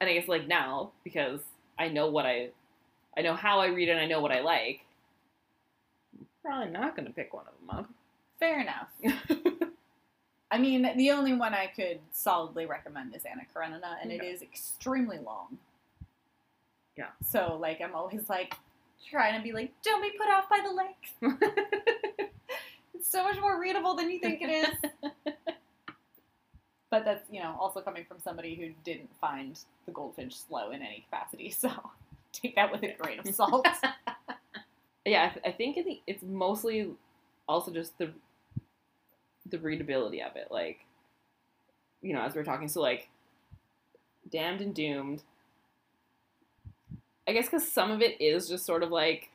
and 0.00 0.10
I 0.10 0.14
guess 0.14 0.28
like 0.28 0.46
now 0.46 0.90
because 1.04 1.40
I 1.78 1.88
know 1.88 2.08
what 2.08 2.26
I, 2.26 2.50
I 3.16 3.22
know 3.22 3.34
how 3.34 3.60
I 3.60 3.66
read 3.66 3.88
and 3.88 3.98
I 3.98 4.06
know 4.06 4.20
what 4.20 4.32
I 4.32 4.40
like. 4.40 4.80
I'm 6.18 6.26
probably 6.42 6.70
not 6.72 6.96
to 6.96 7.12
pick 7.12 7.34
one 7.34 7.44
of 7.46 7.54
them 7.60 7.78
up. 7.78 7.90
Fair 8.38 8.60
enough. 8.60 8.88
I 10.50 10.58
mean, 10.58 10.88
the 10.96 11.10
only 11.10 11.34
one 11.34 11.52
I 11.52 11.66
could 11.66 12.00
solidly 12.12 12.64
recommend 12.64 13.14
is 13.14 13.22
Anna 13.24 13.42
Karenina, 13.52 13.98
and 14.00 14.10
it 14.10 14.24
is 14.24 14.40
extremely 14.40 15.18
long. 15.18 15.58
Yeah. 16.96 17.08
So, 17.22 17.58
like, 17.60 17.80
I'm 17.82 17.94
always 17.94 18.28
like 18.30 18.54
trying 19.10 19.36
to 19.36 19.42
be 19.42 19.52
like, 19.52 19.72
don't 19.82 20.02
be 20.02 20.10
put 20.16 20.28
off 20.30 20.48
by 20.48 20.60
the 20.64 20.72
length. 20.72 22.27
It's 22.98 23.10
so 23.10 23.22
much 23.22 23.40
more 23.40 23.60
readable 23.60 23.94
than 23.94 24.10
you 24.10 24.18
think 24.18 24.40
it 24.42 24.50
is. 24.50 25.12
but 26.90 27.04
that's, 27.04 27.22
you 27.30 27.40
know, 27.40 27.56
also 27.60 27.80
coming 27.80 28.04
from 28.04 28.18
somebody 28.18 28.56
who 28.56 28.70
didn't 28.82 29.10
find 29.20 29.58
the 29.86 29.92
goldfinch 29.92 30.34
slow 30.36 30.70
in 30.72 30.82
any 30.82 31.04
capacity. 31.10 31.54
So 31.58 31.70
take 32.32 32.56
that 32.56 32.72
with 32.72 32.82
a 32.82 32.94
grain 32.98 33.20
of 33.20 33.34
salt. 33.34 33.66
yeah, 35.04 35.24
I, 35.24 35.28
th- 35.28 35.46
I 35.46 35.52
think 35.52 35.76
it, 35.76 36.00
it's 36.06 36.22
mostly 36.22 36.90
also 37.48 37.72
just 37.72 37.96
the 37.98 38.10
the 39.48 39.58
readability 39.58 40.20
of 40.20 40.36
it. 40.36 40.48
Like, 40.50 40.80
you 42.02 42.12
know, 42.12 42.20
as 42.20 42.34
we 42.34 42.40
are 42.40 42.44
talking, 42.44 42.68
so 42.68 42.82
like, 42.82 43.08
damned 44.30 44.60
and 44.60 44.74
doomed. 44.74 45.22
I 47.26 47.32
guess 47.32 47.46
because 47.46 47.70
some 47.70 47.90
of 47.90 48.02
it 48.02 48.20
is 48.20 48.48
just 48.48 48.66
sort 48.66 48.82
of 48.82 48.90
like 48.90 49.30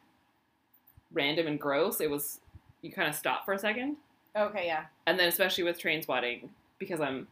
random 1.12 1.47
and 1.47 1.60
gross. 1.60 1.99
It 1.99 2.10
was 2.10 2.39
you 2.84 2.91
kind 2.91 3.08
of 3.08 3.15
stop 3.15 3.46
for 3.46 3.54
a 3.54 3.60
second, 3.60 3.98
okay, 4.36 4.65
yeah. 4.65 4.86
and 5.08 5.17
then 5.19 5.28
especially 5.28 5.63
with 5.63 5.80
Trainspotting 5.80 6.50
because 6.80 7.02
I'm 7.02 7.28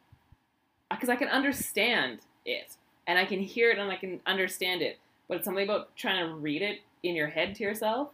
uh, 0.89 0.95
because 0.95 1.09
I 1.09 1.15
can 1.15 1.27
understand 1.27 2.19
it 2.45 2.75
and 3.07 3.17
I 3.19 3.25
can 3.25 3.39
hear 3.39 3.71
it 3.71 3.77
and 3.77 3.91
I 3.91 3.95
can 3.95 4.19
understand 4.25 4.81
it, 4.81 4.99
but 5.27 5.37
it's 5.37 5.45
something 5.45 5.63
about 5.63 5.95
trying 5.95 6.25
to 6.25 6.35
read 6.35 6.61
it 6.61 6.79
in 7.03 7.15
your 7.15 7.27
head 7.27 7.55
to 7.55 7.63
yourself. 7.63 8.09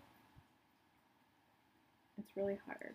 It's 2.17 2.35
really 2.35 2.59
hard. 2.65 2.93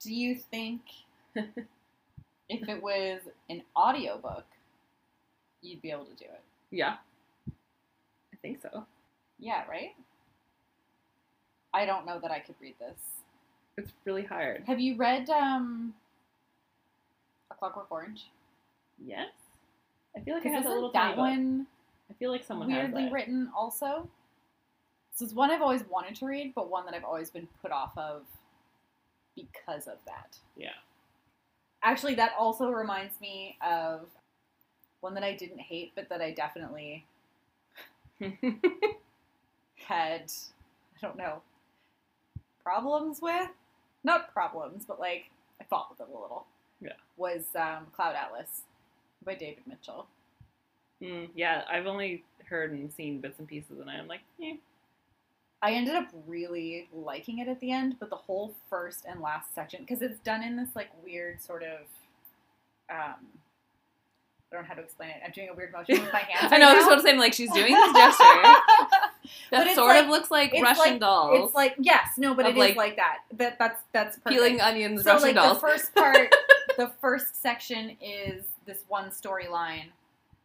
Do 0.00 0.12
you 0.12 0.34
think 0.34 0.82
if 1.34 2.68
it 2.68 2.82
was 2.82 3.20
an 3.48 3.62
audiobook, 3.76 4.44
you'd 5.60 5.82
be 5.82 5.90
able 5.90 6.04
to 6.04 6.14
do 6.14 6.24
it? 6.24 6.42
Yeah, 6.70 6.96
I 7.48 8.36
think 8.40 8.60
so. 8.62 8.84
Yeah, 9.38 9.64
right? 9.68 9.94
I 11.74 11.86
don't 11.86 12.06
know 12.06 12.18
that 12.20 12.30
I 12.30 12.38
could 12.38 12.54
read 12.60 12.74
this. 12.78 13.00
It's 13.78 13.92
really 14.04 14.24
hard. 14.24 14.64
Have 14.66 14.80
you 14.80 14.96
read 14.96 15.28
um 15.30 15.94
A 17.50 17.54
Clockwork 17.54 17.90
Orange? 17.90 18.26
Yes, 19.04 19.30
I 20.16 20.20
feel 20.20 20.34
like 20.34 20.46
I 20.46 20.50
Because 20.50 20.64
have 20.64 20.72
a 20.72 20.74
little 20.74 20.92
that 20.92 21.10
book. 21.16 21.18
one 21.18 21.66
I 22.10 22.14
feel 22.14 22.30
like 22.30 22.44
someone 22.44 22.68
weirdly 22.68 23.04
has 23.04 23.12
written 23.12 23.50
also? 23.56 24.08
This 25.12 25.28
is 25.28 25.34
one 25.34 25.50
I've 25.50 25.62
always 25.62 25.84
wanted 25.84 26.14
to 26.16 26.26
read, 26.26 26.52
but 26.54 26.70
one 26.70 26.84
that 26.86 26.94
I've 26.94 27.04
always 27.04 27.30
been 27.30 27.48
put 27.60 27.70
off 27.70 27.96
of 27.96 28.22
because 29.34 29.86
of 29.86 29.96
that. 30.06 30.36
Yeah. 30.56 30.70
Actually, 31.82 32.14
that 32.16 32.32
also 32.38 32.70
reminds 32.70 33.20
me 33.20 33.56
of 33.66 34.06
one 35.00 35.14
that 35.14 35.24
I 35.24 35.34
didn't 35.34 35.60
hate, 35.60 35.92
but 35.94 36.08
that 36.10 36.20
I 36.20 36.32
definitely 36.32 37.04
had, 38.20 38.30
I 40.30 41.00
don't 41.00 41.16
know, 41.16 41.42
problems 42.62 43.20
with. 43.20 43.50
Not 44.04 44.32
problems, 44.32 44.84
but 44.86 44.98
like 44.98 45.30
I 45.60 45.64
fought 45.64 45.88
with 45.90 46.00
it 46.00 46.10
a 46.12 46.20
little. 46.20 46.46
Yeah. 46.80 46.92
Was 47.16 47.44
um, 47.54 47.86
Cloud 47.94 48.16
Atlas 48.16 48.62
by 49.24 49.34
David 49.34 49.62
Mitchell. 49.66 50.06
Mm, 51.00 51.28
yeah, 51.34 51.62
I've 51.70 51.86
only 51.86 52.24
heard 52.48 52.72
and 52.72 52.92
seen 52.92 53.20
bits 53.20 53.38
and 53.38 53.48
pieces, 53.48 53.78
and 53.80 53.90
I'm 53.90 54.08
like, 54.08 54.20
eh. 54.42 54.56
I 55.62 55.72
ended 55.72 55.94
up 55.94 56.08
really 56.26 56.88
liking 56.92 57.38
it 57.38 57.46
at 57.46 57.60
the 57.60 57.70
end, 57.70 57.96
but 58.00 58.10
the 58.10 58.16
whole 58.16 58.54
first 58.68 59.04
and 59.08 59.20
last 59.20 59.54
section, 59.54 59.80
because 59.80 60.02
it's 60.02 60.18
done 60.20 60.42
in 60.42 60.56
this 60.56 60.70
like 60.74 60.88
weird 61.04 61.40
sort 61.40 61.62
of, 61.62 61.80
um, 62.90 63.14
I 64.50 64.56
don't 64.56 64.62
know 64.62 64.68
how 64.68 64.74
to 64.74 64.82
explain 64.82 65.10
it. 65.10 65.16
I'm 65.24 65.30
doing 65.30 65.48
a 65.50 65.54
weird 65.54 65.72
motion 65.72 66.00
with 66.02 66.12
my 66.12 66.18
hands. 66.28 66.52
I 66.52 66.58
know. 66.58 66.68
I 66.68 66.74
just 66.74 66.88
want 66.88 67.00
to 67.00 67.06
say, 67.08 67.16
like, 67.16 67.32
she's 67.32 67.52
doing 67.52 67.72
this 67.72 67.92
gesture 67.92 68.24
that 69.50 69.66
it's 69.66 69.76
sort 69.76 69.88
like- 69.88 70.04
of 70.04 70.10
looks 70.10 70.30
like 70.30 70.52
Russian 70.60 70.92
like- 70.92 71.00
dolls. 71.00 71.46
It's 71.46 71.54
like 71.54 71.74
yes, 71.78 72.08
no, 72.18 72.34
but 72.34 72.46
it 72.46 72.50
is 72.50 72.58
like, 72.58 72.76
like 72.76 72.96
that. 72.96 73.18
That 73.34 73.58
that's 73.58 73.82
that's 73.92 74.16
perfect. 74.18 74.28
peeling 74.28 74.60
onions, 74.60 75.04
so 75.04 75.12
Russian 75.12 75.28
like 75.28 75.34
dolls. 75.36 75.60
the 75.60 75.60
first 75.60 75.94
part, 75.94 76.34
the 76.76 76.90
first 77.00 77.40
section 77.40 77.96
is 78.00 78.44
this 78.66 78.84
one 78.88 79.10
storyline, 79.10 79.86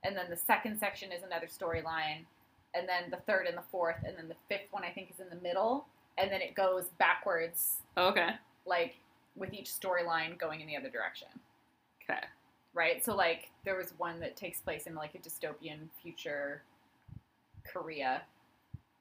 and 0.03 0.15
then 0.15 0.29
the 0.29 0.37
second 0.37 0.79
section 0.79 1.11
is 1.11 1.23
another 1.23 1.47
storyline, 1.47 2.25
and 2.73 2.87
then 2.87 3.09
the 3.09 3.17
third 3.17 3.47
and 3.47 3.57
the 3.57 3.63
fourth, 3.71 3.97
and 4.05 4.17
then 4.17 4.27
the 4.27 4.35
fifth 4.49 4.71
one 4.71 4.83
I 4.83 4.89
think 4.89 5.11
is 5.11 5.19
in 5.19 5.29
the 5.29 5.41
middle, 5.41 5.85
and 6.17 6.31
then 6.31 6.41
it 6.41 6.55
goes 6.55 6.85
backwards, 6.97 7.77
okay. 7.97 8.31
like 8.65 8.95
with 9.35 9.53
each 9.53 9.69
storyline 9.69 10.37
going 10.37 10.61
in 10.61 10.67
the 10.67 10.75
other 10.75 10.89
direction. 10.89 11.27
Okay. 12.09 12.21
Right? 12.73 13.03
So 13.03 13.15
like 13.15 13.49
there 13.65 13.75
was 13.75 13.93
one 13.97 14.19
that 14.21 14.35
takes 14.35 14.59
place 14.61 14.87
in 14.87 14.95
like 14.95 15.15
a 15.15 15.19
dystopian 15.19 15.89
future 16.01 16.63
Korea 17.65 18.21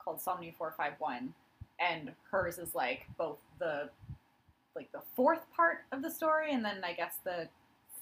called 0.06 0.20
Somni 0.20 0.54
451 0.56 1.34
and 1.80 2.12
hers 2.30 2.58
is 2.58 2.74
like 2.74 3.06
both 3.18 3.38
the 3.58 3.90
like 4.74 4.90
the 4.92 5.02
fourth 5.14 5.40
part 5.54 5.78
of 5.92 6.00
the 6.00 6.10
story 6.10 6.52
and 6.54 6.64
then 6.64 6.82
I 6.84 6.92
guess 6.92 7.16
the 7.24 7.48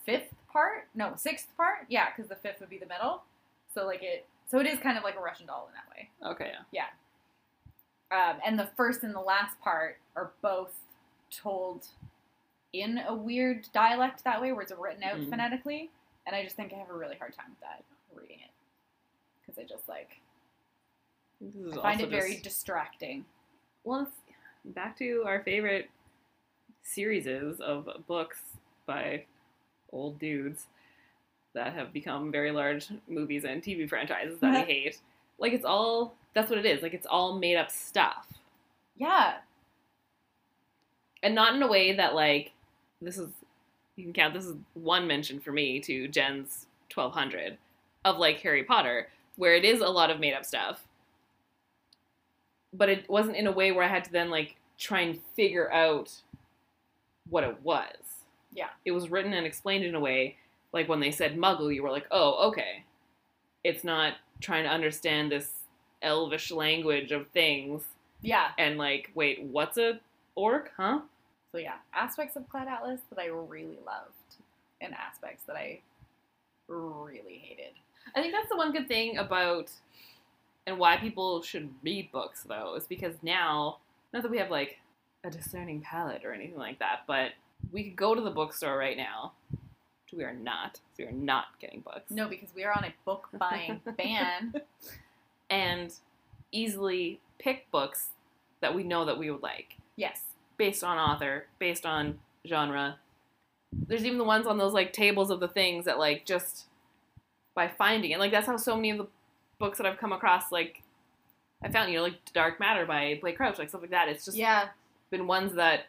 fifth 0.04 0.34
part? 0.52 0.86
No, 0.94 1.14
sixth 1.16 1.48
part? 1.56 1.86
Yeah, 1.88 2.10
cuz 2.10 2.28
the 2.28 2.36
fifth 2.36 2.60
would 2.60 2.68
be 2.68 2.78
the 2.78 2.86
middle. 2.86 3.22
So 3.72 3.86
like 3.86 4.02
it 4.02 4.26
so 4.46 4.58
it 4.60 4.66
is 4.66 4.78
kind 4.78 4.98
of 4.98 5.02
like 5.04 5.16
a 5.16 5.20
Russian 5.20 5.46
doll 5.46 5.68
in 5.68 5.74
that 5.74 5.88
way. 5.96 6.10
Okay. 6.32 6.52
Yeah. 6.70 6.88
Um, 8.10 8.38
and 8.44 8.58
the 8.58 8.66
first 8.76 9.02
and 9.02 9.14
the 9.14 9.20
last 9.20 9.58
part 9.60 9.98
are 10.14 10.32
both 10.42 10.74
told 11.30 11.86
in 12.74 12.98
a 12.98 13.14
weird 13.14 13.66
dialect 13.72 14.22
that 14.24 14.40
way, 14.42 14.52
where 14.52 14.62
it's 14.62 14.72
written 14.72 15.02
out 15.02 15.16
Mhm. 15.16 15.30
phonetically. 15.30 15.90
And 16.26 16.36
I 16.36 16.42
just 16.44 16.54
think 16.54 16.72
I 16.72 16.76
have 16.76 16.90
a 16.90 16.94
really 16.94 17.16
hard 17.16 17.34
time 17.34 17.50
with 17.50 17.60
that 17.60 17.82
reading 18.12 18.40
it 18.40 18.50
because 19.40 19.58
I 19.58 19.64
just 19.64 19.88
like 19.88 20.20
I 21.72 21.76
find 21.82 22.00
it 22.00 22.10
very 22.10 22.32
just- 22.32 22.44
distracting. 22.44 23.24
well. 23.84 24.02
It's 24.02 24.74
back 24.74 24.96
to 24.98 25.24
our 25.26 25.40
favorite 25.42 25.90
series 26.82 27.26
of 27.60 27.88
books 28.06 28.38
by 28.86 29.24
old 29.92 30.18
dudes 30.18 30.66
that 31.54 31.72
have 31.74 31.92
become 31.92 32.32
very 32.32 32.50
large 32.50 32.88
movies 33.08 33.44
and 33.44 33.62
TV 33.62 33.88
franchises 33.88 34.38
that 34.40 34.66
we 34.66 34.72
hate. 34.74 35.00
Like 35.38 35.52
it's 35.52 35.64
all 35.64 36.14
that's 36.34 36.48
what 36.50 36.58
it 36.58 36.66
is. 36.66 36.82
Like 36.82 36.94
it's 36.94 37.06
all 37.06 37.38
made 37.38 37.56
up 37.56 37.70
stuff. 37.70 38.26
Yeah, 38.96 39.34
and 41.22 41.34
not 41.34 41.54
in 41.54 41.62
a 41.62 41.68
way 41.68 41.92
that 41.96 42.14
like 42.14 42.52
this 43.02 43.18
is 43.18 43.28
you 43.96 44.04
can 44.04 44.12
count 44.12 44.34
this 44.34 44.44
is 44.46 44.54
one 44.74 45.06
mention 45.06 45.40
for 45.40 45.52
me 45.52 45.80
to 45.80 46.08
Jen's 46.08 46.66
1200 46.94 47.58
of 48.04 48.18
like 48.18 48.40
Harry 48.40 48.64
Potter 48.64 49.08
where 49.36 49.54
it 49.54 49.64
is 49.64 49.80
a 49.80 49.88
lot 49.88 50.10
of 50.10 50.20
made 50.20 50.32
up 50.34 50.44
stuff 50.44 50.84
but 52.76 52.88
it 52.88 53.08
wasn't 53.08 53.36
in 53.36 53.46
a 53.46 53.52
way 53.52 53.72
where 53.72 53.84
I 53.84 53.88
had 53.88 54.04
to 54.04 54.12
then 54.12 54.28
like 54.30 54.56
try 54.78 55.00
and 55.00 55.20
figure 55.36 55.72
out 55.72 56.12
what 57.30 57.44
it 57.44 57.56
was 57.62 57.94
Yeah. 58.52 58.68
it 58.84 58.90
was 58.92 59.08
written 59.10 59.32
and 59.32 59.46
explained 59.46 59.84
in 59.84 59.94
a 59.94 60.00
way 60.00 60.36
like 60.72 60.88
when 60.88 61.00
they 61.00 61.10
said 61.12 61.36
muggle 61.36 61.74
you 61.74 61.82
were 61.82 61.90
like 61.90 62.06
oh 62.10 62.48
okay 62.48 62.84
it's 63.62 63.84
not 63.84 64.14
trying 64.40 64.64
to 64.64 64.70
understand 64.70 65.30
this 65.32 65.50
elvish 66.02 66.50
language 66.50 67.12
of 67.12 67.28
things 67.28 67.82
yeah. 68.20 68.48
and 68.58 68.76
like 68.76 69.10
wait 69.14 69.42
what's 69.44 69.78
a 69.78 70.00
orc 70.34 70.72
huh 70.76 71.00
So 71.52 71.58
yeah, 71.58 71.76
aspects 71.94 72.34
of 72.36 72.48
Cloud 72.48 72.66
Atlas 72.68 73.00
that 73.10 73.20
I 73.20 73.26
really 73.26 73.78
loved, 73.86 74.42
and 74.80 74.92
aspects 74.92 75.44
that 75.46 75.54
I 75.56 75.80
really 76.68 77.38
hated. 77.42 77.74
I 78.16 78.20
think 78.20 78.32
that's 78.34 78.48
the 78.48 78.56
one 78.56 78.72
good 78.72 78.88
thing 78.88 79.18
about 79.18 79.70
and 80.66 80.78
why 80.78 80.96
people 80.96 81.42
should 81.42 81.70
read 81.82 82.10
books 82.12 82.44
though 82.48 82.74
is 82.74 82.84
because 82.84 83.14
now 83.22 83.78
not 84.12 84.22
that 84.22 84.30
we 84.30 84.38
have 84.38 84.50
like 84.50 84.78
a 85.24 85.30
discerning 85.30 85.80
palate 85.80 86.24
or 86.24 86.32
anything 86.32 86.58
like 86.58 86.78
that, 86.78 87.00
but 87.06 87.32
we 87.72 87.84
could 87.84 87.96
go 87.96 88.14
to 88.14 88.20
the 88.20 88.30
bookstore 88.30 88.76
right 88.76 88.96
now. 88.96 89.32
which 89.50 90.18
We 90.18 90.24
are 90.24 90.34
not. 90.34 90.76
So 90.96 91.04
we 91.04 91.06
are 91.06 91.12
not 91.12 91.46
getting 91.60 91.80
books. 91.80 92.10
No, 92.10 92.28
because 92.28 92.50
we 92.54 92.64
are 92.64 92.72
on 92.72 92.84
a 92.84 92.94
book 93.04 93.28
buying 93.32 93.80
ban. 93.96 94.54
And 95.50 95.92
easily 96.52 97.20
pick 97.38 97.70
books 97.70 98.08
that 98.60 98.74
we 98.74 98.84
know 98.84 99.04
that 99.04 99.18
we 99.18 99.30
would 99.30 99.42
like. 99.42 99.76
Yes. 99.96 100.20
Based 100.56 100.84
on 100.84 100.98
author, 100.98 101.46
based 101.58 101.84
on 101.84 102.18
genre. 102.46 102.98
There's 103.72 104.04
even 104.04 104.18
the 104.18 104.24
ones 104.24 104.46
on 104.46 104.58
those 104.58 104.72
like 104.72 104.92
tables 104.92 105.30
of 105.30 105.40
the 105.40 105.48
things 105.48 105.86
that 105.86 105.98
like 105.98 106.24
just 106.24 106.66
by 107.54 107.68
finding 107.68 108.12
it. 108.12 108.18
Like 108.18 108.30
that's 108.30 108.46
how 108.46 108.56
so 108.56 108.76
many 108.76 108.90
of 108.90 108.98
the 108.98 109.06
books 109.58 109.78
that 109.78 109.86
I've 109.86 109.98
come 109.98 110.12
across 110.12 110.50
like 110.52 110.82
I 111.62 111.70
found, 111.70 111.90
you 111.90 111.96
know, 111.96 112.02
like 112.04 112.18
Dark 112.34 112.60
Matter 112.60 112.84
by 112.84 113.18
Blake 113.20 113.36
Crouch, 113.36 113.58
like 113.58 113.68
stuff 113.70 113.80
like 113.80 113.90
that. 113.90 114.08
It's 114.08 114.24
just 114.24 114.36
Yeah. 114.36 114.68
been 115.10 115.26
ones 115.26 115.54
that 115.54 115.86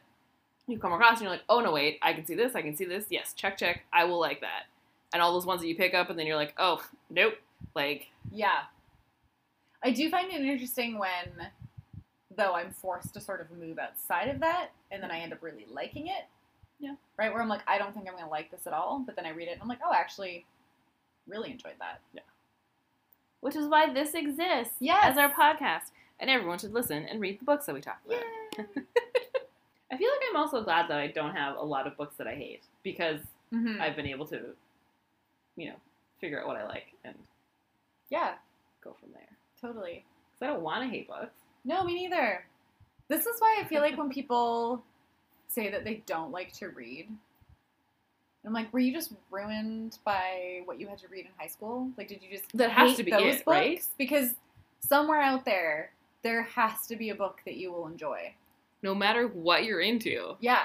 you 0.67 0.79
come 0.79 0.93
across 0.93 1.13
and 1.13 1.21
you're 1.23 1.31
like, 1.31 1.43
oh 1.49 1.59
no, 1.59 1.71
wait, 1.73 1.99
I 2.01 2.13
can 2.13 2.25
see 2.25 2.35
this, 2.35 2.55
I 2.55 2.61
can 2.61 2.75
see 2.75 2.85
this. 2.85 3.05
Yes, 3.09 3.33
check, 3.33 3.57
check. 3.57 3.83
I 3.91 4.05
will 4.05 4.19
like 4.19 4.41
that. 4.41 4.63
And 5.13 5.21
all 5.21 5.33
those 5.33 5.45
ones 5.45 5.61
that 5.61 5.67
you 5.67 5.75
pick 5.75 5.93
up 5.93 6.09
and 6.09 6.17
then 6.17 6.25
you're 6.27 6.35
like, 6.37 6.53
oh, 6.57 6.81
nope. 7.09 7.35
Like, 7.75 8.07
Yeah. 8.31 8.63
I 9.83 9.91
do 9.91 10.09
find 10.09 10.31
it 10.31 10.41
interesting 10.41 10.97
when, 10.97 11.51
though, 12.35 12.53
I'm 12.53 12.71
forced 12.71 13.13
to 13.13 13.21
sort 13.21 13.39
of 13.41 13.51
move 13.51 13.77
outside 13.77 14.29
of 14.29 14.39
that, 14.39 14.71
and 14.91 15.03
then 15.03 15.11
I 15.11 15.19
end 15.19 15.31
up 15.31 15.43
really 15.43 15.65
liking 15.69 16.07
it. 16.07 16.25
Yeah. 16.79 16.95
Right? 17.17 17.31
Where 17.31 17.41
I'm 17.41 17.47
like, 17.49 17.61
I 17.67 17.77
don't 17.77 17.93
think 17.93 18.07
I'm 18.07 18.13
going 18.13 18.25
to 18.25 18.29
like 18.31 18.49
this 18.49 18.65
at 18.65 18.73
all, 18.73 19.03
but 19.05 19.15
then 19.15 19.25
I 19.25 19.29
read 19.29 19.47
it 19.47 19.51
and 19.51 19.61
I'm 19.61 19.67
like, 19.67 19.79
oh, 19.85 19.93
actually, 19.93 20.45
really 21.27 21.51
enjoyed 21.51 21.75
that. 21.79 22.01
Which 23.41 23.55
is 23.55 23.67
why 23.67 23.91
this 23.93 24.13
exists 24.13 24.75
Yes. 24.79 25.05
as 25.11 25.17
our 25.17 25.31
podcast. 25.31 25.91
And 26.19 26.29
everyone 26.29 26.57
should 26.59 26.73
listen 26.73 27.03
and 27.05 27.19
read 27.19 27.39
the 27.41 27.45
books 27.45 27.65
that 27.65 27.75
we 27.75 27.81
talk 27.81 27.99
about. 28.05 28.23
I 29.91 29.97
feel 29.97 30.09
like 30.09 30.21
I'm 30.29 30.37
also 30.37 30.63
glad 30.63 30.89
that 30.89 30.97
I 30.99 31.07
don't 31.07 31.35
have 31.35 31.57
a 31.57 31.63
lot 31.63 31.87
of 31.87 31.95
books 31.97 32.15
that 32.17 32.27
I 32.27 32.35
hate 32.35 32.63
because 32.83 33.19
hmm 33.51 33.77
I've 33.81 33.95
been 33.95 34.07
able 34.07 34.25
to, 34.27 34.39
you 35.55 35.67
know, 35.69 35.75
figure 36.19 36.39
out 36.41 36.47
what 36.47 36.57
I 36.57 36.65
like 36.65 36.87
and 37.03 37.15
yeah, 38.09 38.33
go 38.83 38.95
from 38.99 39.09
there. 39.13 39.27
totally. 39.61 40.03
Because 40.33 40.49
I 40.49 40.53
don't 40.53 40.63
want 40.63 40.83
to 40.83 40.89
hate 40.89 41.07
books. 41.07 41.33
No, 41.65 41.83
me 41.83 41.93
neither. 41.95 42.45
This 43.07 43.25
is 43.25 43.35
why 43.39 43.57
I 43.59 43.67
feel 43.67 43.81
like 43.81 43.97
when 43.97 44.09
people 44.09 44.83
say 45.47 45.69
that 45.71 45.83
they 45.83 46.01
don't 46.05 46.31
like 46.31 46.51
to 46.53 46.69
read, 46.69 47.09
I'm 48.45 48.53
like, 48.53 48.71
were 48.71 48.79
you 48.79 48.93
just 48.93 49.11
ruined 49.31 49.97
by 50.05 50.61
what 50.65 50.79
you 50.79 50.87
had 50.87 50.99
to 50.99 51.07
read 51.07 51.25
in 51.25 51.31
high 51.37 51.47
school? 51.47 51.89
Like, 51.97 52.07
did 52.07 52.21
you 52.21 52.29
just 52.37 52.45
That 52.55 52.71
has 52.71 52.95
to 52.97 53.03
be 53.03 53.11
those 53.11 53.21
it, 53.35 53.45
books? 53.45 53.47
right? 53.47 53.83
Because 53.97 54.35
somewhere 54.79 55.21
out 55.21 55.45
there, 55.45 55.91
there 56.23 56.43
has 56.43 56.85
to 56.87 56.95
be 56.95 57.09
a 57.09 57.15
book 57.15 57.41
that 57.45 57.55
you 57.55 57.71
will 57.71 57.87
enjoy. 57.87 58.33
No 58.83 58.93
matter 58.93 59.27
what 59.27 59.63
you're 59.63 59.81
into. 59.81 60.35
Yeah. 60.39 60.63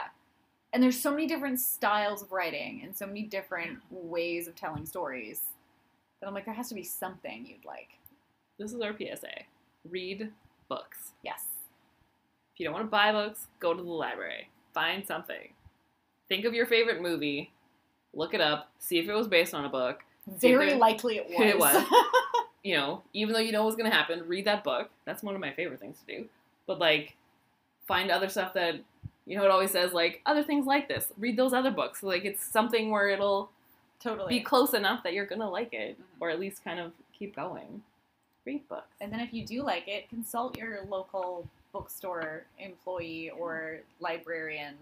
And 0.72 0.82
there's 0.82 1.00
so 1.00 1.10
many 1.10 1.26
different 1.26 1.58
styles 1.58 2.22
of 2.22 2.32
writing 2.32 2.82
and 2.84 2.96
so 2.96 3.06
many 3.06 3.22
different 3.22 3.78
ways 3.90 4.46
of 4.46 4.54
telling 4.54 4.84
stories 4.86 5.42
that 6.20 6.26
I'm 6.28 6.34
like, 6.34 6.44
there 6.44 6.54
has 6.54 6.68
to 6.68 6.74
be 6.74 6.84
something 6.84 7.46
you'd 7.46 7.64
like. 7.64 7.88
This 8.58 8.72
is 8.72 8.80
our 8.80 8.94
PSA. 8.96 9.44
Read 9.88 10.30
books. 10.68 11.12
Yes. 11.22 11.44
If 12.54 12.60
you 12.60 12.66
don't 12.66 12.74
want 12.74 12.84
to 12.86 12.90
buy 12.90 13.10
books, 13.10 13.46
go 13.58 13.72
to 13.72 13.82
the 13.82 13.88
library. 13.88 14.48
Find 14.74 15.06
something. 15.06 15.54
Think 16.28 16.44
of 16.44 16.54
your 16.54 16.66
favorite 16.66 17.00
movie. 17.00 17.50
Look 18.14 18.34
it 18.34 18.40
up. 18.40 18.70
See 18.78 18.98
if 18.98 19.08
it 19.08 19.14
was 19.14 19.28
based 19.28 19.54
on 19.54 19.64
a 19.64 19.68
book. 19.68 20.02
Very 20.26 20.70
there- 20.70 20.78
likely 20.78 21.16
it 21.18 21.28
was. 21.28 21.38
It 21.40 21.58
was. 21.58 21.86
you 22.62 22.76
know, 22.76 23.02
even 23.14 23.32
though 23.32 23.40
you 23.40 23.52
know 23.52 23.64
what's 23.64 23.76
going 23.76 23.90
to 23.90 23.96
happen, 23.96 24.22
read 24.26 24.44
that 24.44 24.64
book. 24.64 24.90
That's 25.06 25.22
one 25.22 25.34
of 25.34 25.40
my 25.40 25.52
favorite 25.52 25.80
things 25.80 25.96
to 26.06 26.16
do. 26.18 26.28
But 26.66 26.78
like, 26.78 27.16
find 27.86 28.10
other 28.10 28.28
stuff 28.28 28.52
that, 28.54 28.76
you 29.26 29.36
know, 29.36 29.44
it 29.44 29.50
always 29.50 29.70
says 29.70 29.92
like 29.92 30.20
other 30.26 30.42
things 30.42 30.66
like 30.66 30.86
this. 30.88 31.06
Read 31.18 31.36
those 31.36 31.52
other 31.52 31.70
books. 31.70 32.02
Like 32.02 32.24
it's 32.24 32.44
something 32.44 32.90
where 32.90 33.08
it'll 33.08 33.50
totally. 34.00 34.38
be 34.38 34.40
close 34.44 34.74
enough 34.74 35.02
that 35.04 35.14
you're 35.14 35.26
gonna 35.26 35.48
like 35.48 35.72
it, 35.72 35.98
Mhm. 35.98 36.04
or 36.20 36.30
at 36.30 36.38
least 36.38 36.62
kind 36.64 36.78
of 36.80 36.92
keep 37.18 37.34
going. 37.34 37.82
Read 38.44 38.68
books. 38.68 38.94
And 39.00 39.12
then 39.12 39.20
if 39.20 39.32
you 39.32 39.44
do 39.46 39.62
like 39.62 39.88
it, 39.88 40.08
consult 40.08 40.56
your 40.58 40.82
local 40.88 41.48
bookstore 41.72 42.44
employee 42.58 43.30
or 43.30 43.80
librarian. 44.00 44.74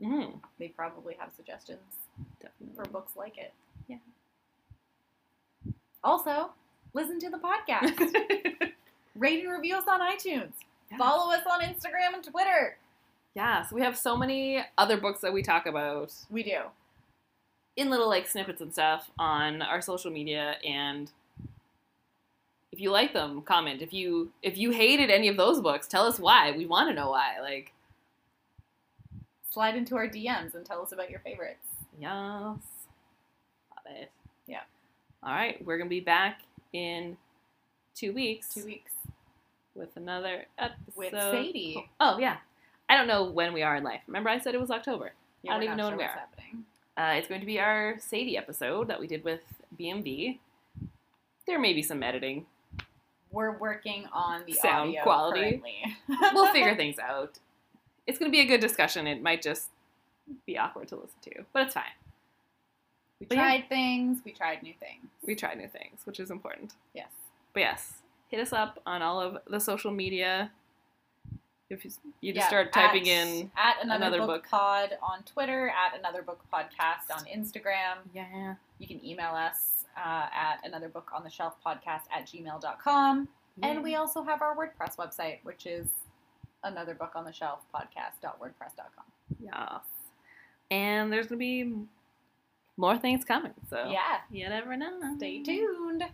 Mm, 0.00 0.40
They 0.58 0.68
probably 0.68 1.14
have 1.18 1.32
suggestions 1.34 1.80
definitely. 2.40 2.74
for 2.76 2.90
books 2.90 3.12
like 3.16 3.38
it. 3.38 3.52
Yeah. 3.88 3.96
Also, 6.04 6.50
listen 6.94 7.18
to 7.20 7.30
the 7.30 7.38
podcast. 7.38 7.98
Rate 9.16 9.44
and 9.44 9.52
review 9.52 9.76
us 9.76 9.84
on 9.88 10.00
iTunes. 10.00 10.52
Yeah. 10.90 10.98
Follow 10.98 11.32
us 11.32 11.42
on 11.50 11.60
Instagram 11.62 12.14
and 12.14 12.24
Twitter. 12.24 12.76
Yeah, 13.34 13.62
so 13.64 13.74
we 13.76 13.82
have 13.82 13.96
so 13.98 14.16
many 14.16 14.64
other 14.78 14.96
books 14.98 15.20
that 15.20 15.32
we 15.32 15.42
talk 15.42 15.66
about 15.66 16.12
We 16.30 16.42
do. 16.42 16.60
in 17.76 17.90
little 17.90 18.08
like 18.08 18.26
snippets 18.26 18.60
and 18.62 18.72
stuff 18.72 19.10
on 19.18 19.60
our 19.62 19.82
social 19.82 20.10
media 20.10 20.56
and 20.66 21.10
if 22.72 22.80
you 22.80 22.90
like 22.90 23.14
them, 23.14 23.40
comment. 23.42 23.80
If 23.80 23.92
you 23.94 24.32
if 24.42 24.58
you 24.58 24.70
hated 24.70 25.08
any 25.10 25.28
of 25.28 25.36
those 25.38 25.60
books, 25.62 25.86
tell 25.86 26.04
us 26.06 26.18
why. 26.18 26.52
We 26.52 26.66
want 26.66 26.90
to 26.90 26.94
know 26.94 27.10
why. 27.10 27.40
Like, 27.40 27.72
Slide 29.50 29.76
into 29.76 29.96
our 29.96 30.06
DMs 30.06 30.54
and 30.54 30.66
tell 30.66 30.82
us 30.82 30.92
about 30.92 31.08
your 31.08 31.20
favorites. 31.20 31.66
Yes. 31.98 32.58
Love 33.70 33.86
it. 33.86 34.10
Yeah. 34.46 34.60
All 35.22 35.32
right, 35.32 35.64
we're 35.64 35.76
going 35.78 35.88
to 35.88 35.94
be 35.94 36.00
back 36.00 36.40
in 36.72 37.16
2 37.96 38.12
weeks 38.12 38.52
Two 38.54 38.64
weeks 38.64 38.92
with 39.74 39.96
another 39.96 40.46
episode. 40.58 40.78
with 40.96 41.12
Sadie. 41.12 41.88
Oh, 42.00 42.18
yeah. 42.18 42.36
I 42.88 42.96
don't 42.96 43.08
know 43.08 43.24
when 43.24 43.52
we 43.52 43.62
are 43.62 43.76
in 43.76 43.84
life. 43.84 44.00
Remember 44.06 44.30
I 44.30 44.38
said 44.38 44.54
it 44.54 44.60
was 44.60 44.70
October. 44.70 45.12
Yeah, 45.42 45.52
I 45.52 45.54
don't 45.54 45.64
even 45.64 45.76
know 45.76 45.84
sure 45.84 45.90
when 45.90 45.98
we 45.98 46.04
what's 46.04 46.16
are. 46.16 46.22
Uh, 46.98 47.14
it's 47.18 47.28
going 47.28 47.40
to 47.40 47.46
be 47.46 47.60
our 47.60 47.96
Sadie 47.98 48.36
episode 48.38 48.88
that 48.88 48.98
we 49.00 49.06
did 49.06 49.24
with 49.24 49.40
BMV. 49.78 50.38
There 51.46 51.58
may 51.58 51.72
be 51.74 51.82
some 51.82 52.02
editing. 52.02 52.46
We're 53.30 53.58
working 53.58 54.06
on 54.12 54.44
the 54.46 54.54
Sound 54.54 54.90
audio 54.90 55.02
quality. 55.02 55.62
We'll 56.32 56.52
figure 56.52 56.74
things 56.76 56.98
out. 56.98 57.38
It's 58.06 58.18
going 58.18 58.30
to 58.30 58.34
be 58.34 58.40
a 58.40 58.46
good 58.46 58.60
discussion. 58.60 59.06
It 59.06 59.20
might 59.20 59.42
just 59.42 59.68
be 60.46 60.58
awkward 60.58 60.88
to 60.88 60.96
listen 60.96 61.18
to, 61.22 61.44
but 61.52 61.62
it's 61.66 61.74
fine. 61.74 61.84
We 63.20 63.26
But 63.26 63.36
yeah. 63.38 63.44
tried 63.44 63.68
things. 63.68 64.20
We 64.24 64.32
tried 64.32 64.62
new 64.62 64.74
things. 64.78 65.06
We 65.26 65.34
tried 65.34 65.58
new 65.58 65.68
things, 65.68 66.00
which 66.04 66.20
is 66.20 66.30
important. 66.30 66.74
Yes. 66.94 67.08
But 67.54 67.60
yes, 67.60 67.94
hit 68.28 68.40
us 68.40 68.52
up 68.52 68.80
on 68.86 69.00
all 69.02 69.20
of 69.20 69.38
the 69.48 69.58
social 69.60 69.90
media. 69.90 70.50
If 71.70 71.84
you, 71.84 71.90
you 72.20 72.32
just 72.32 72.44
Yeah, 72.44 72.48
start 72.48 72.72
typing 72.72 73.08
at- 73.08 73.26
in, 73.26 73.50
at 73.56 73.76
another, 73.82 74.06
another 74.06 74.18
book, 74.18 74.42
book. 74.42 74.48
pod 74.50 74.98
on 75.02 75.22
Twitter, 75.24 75.68
at 75.70 75.98
another 75.98 76.22
book 76.22 76.40
podcast 76.52 77.10
on 77.12 77.24
Instagram. 77.24 77.96
yeah, 78.14 78.54
You 78.78 78.86
can 78.86 79.04
email 79.04 79.34
us 79.34 79.84
uh, 79.96 80.26
at 80.32 80.58
another 80.64 80.88
book 80.88 81.10
on 81.14 81.24
the 81.24 81.30
shelf 81.30 81.54
podcast 81.64 82.02
at 82.14 82.26
gmail.com. 82.26 83.28
And 83.62 83.82
we 83.82 83.94
also 83.94 84.22
have 84.22 84.42
our 84.42 84.54
WordPress 84.54 84.96
website, 84.96 85.38
which 85.42 85.64
is 85.64 85.86
another 86.62 86.94
book 86.94 87.12
on 87.16 87.24
the 87.24 87.32
shelf 87.32 87.60
podcast.wordpress.com. 87.74 89.04
Yes. 89.40 89.80
And 90.70 91.12
there's 91.12 91.26
going 91.26 91.38
to 91.38 91.44
be 91.44 91.74
more 92.76 92.98
things 92.98 93.24
coming. 93.24 93.54
So 93.70 93.88
Yeah. 93.90 94.18
you 94.30 94.48
never 94.48 94.76
know. 94.76 95.14
Stay 95.16 95.42
tuned. 95.42 96.04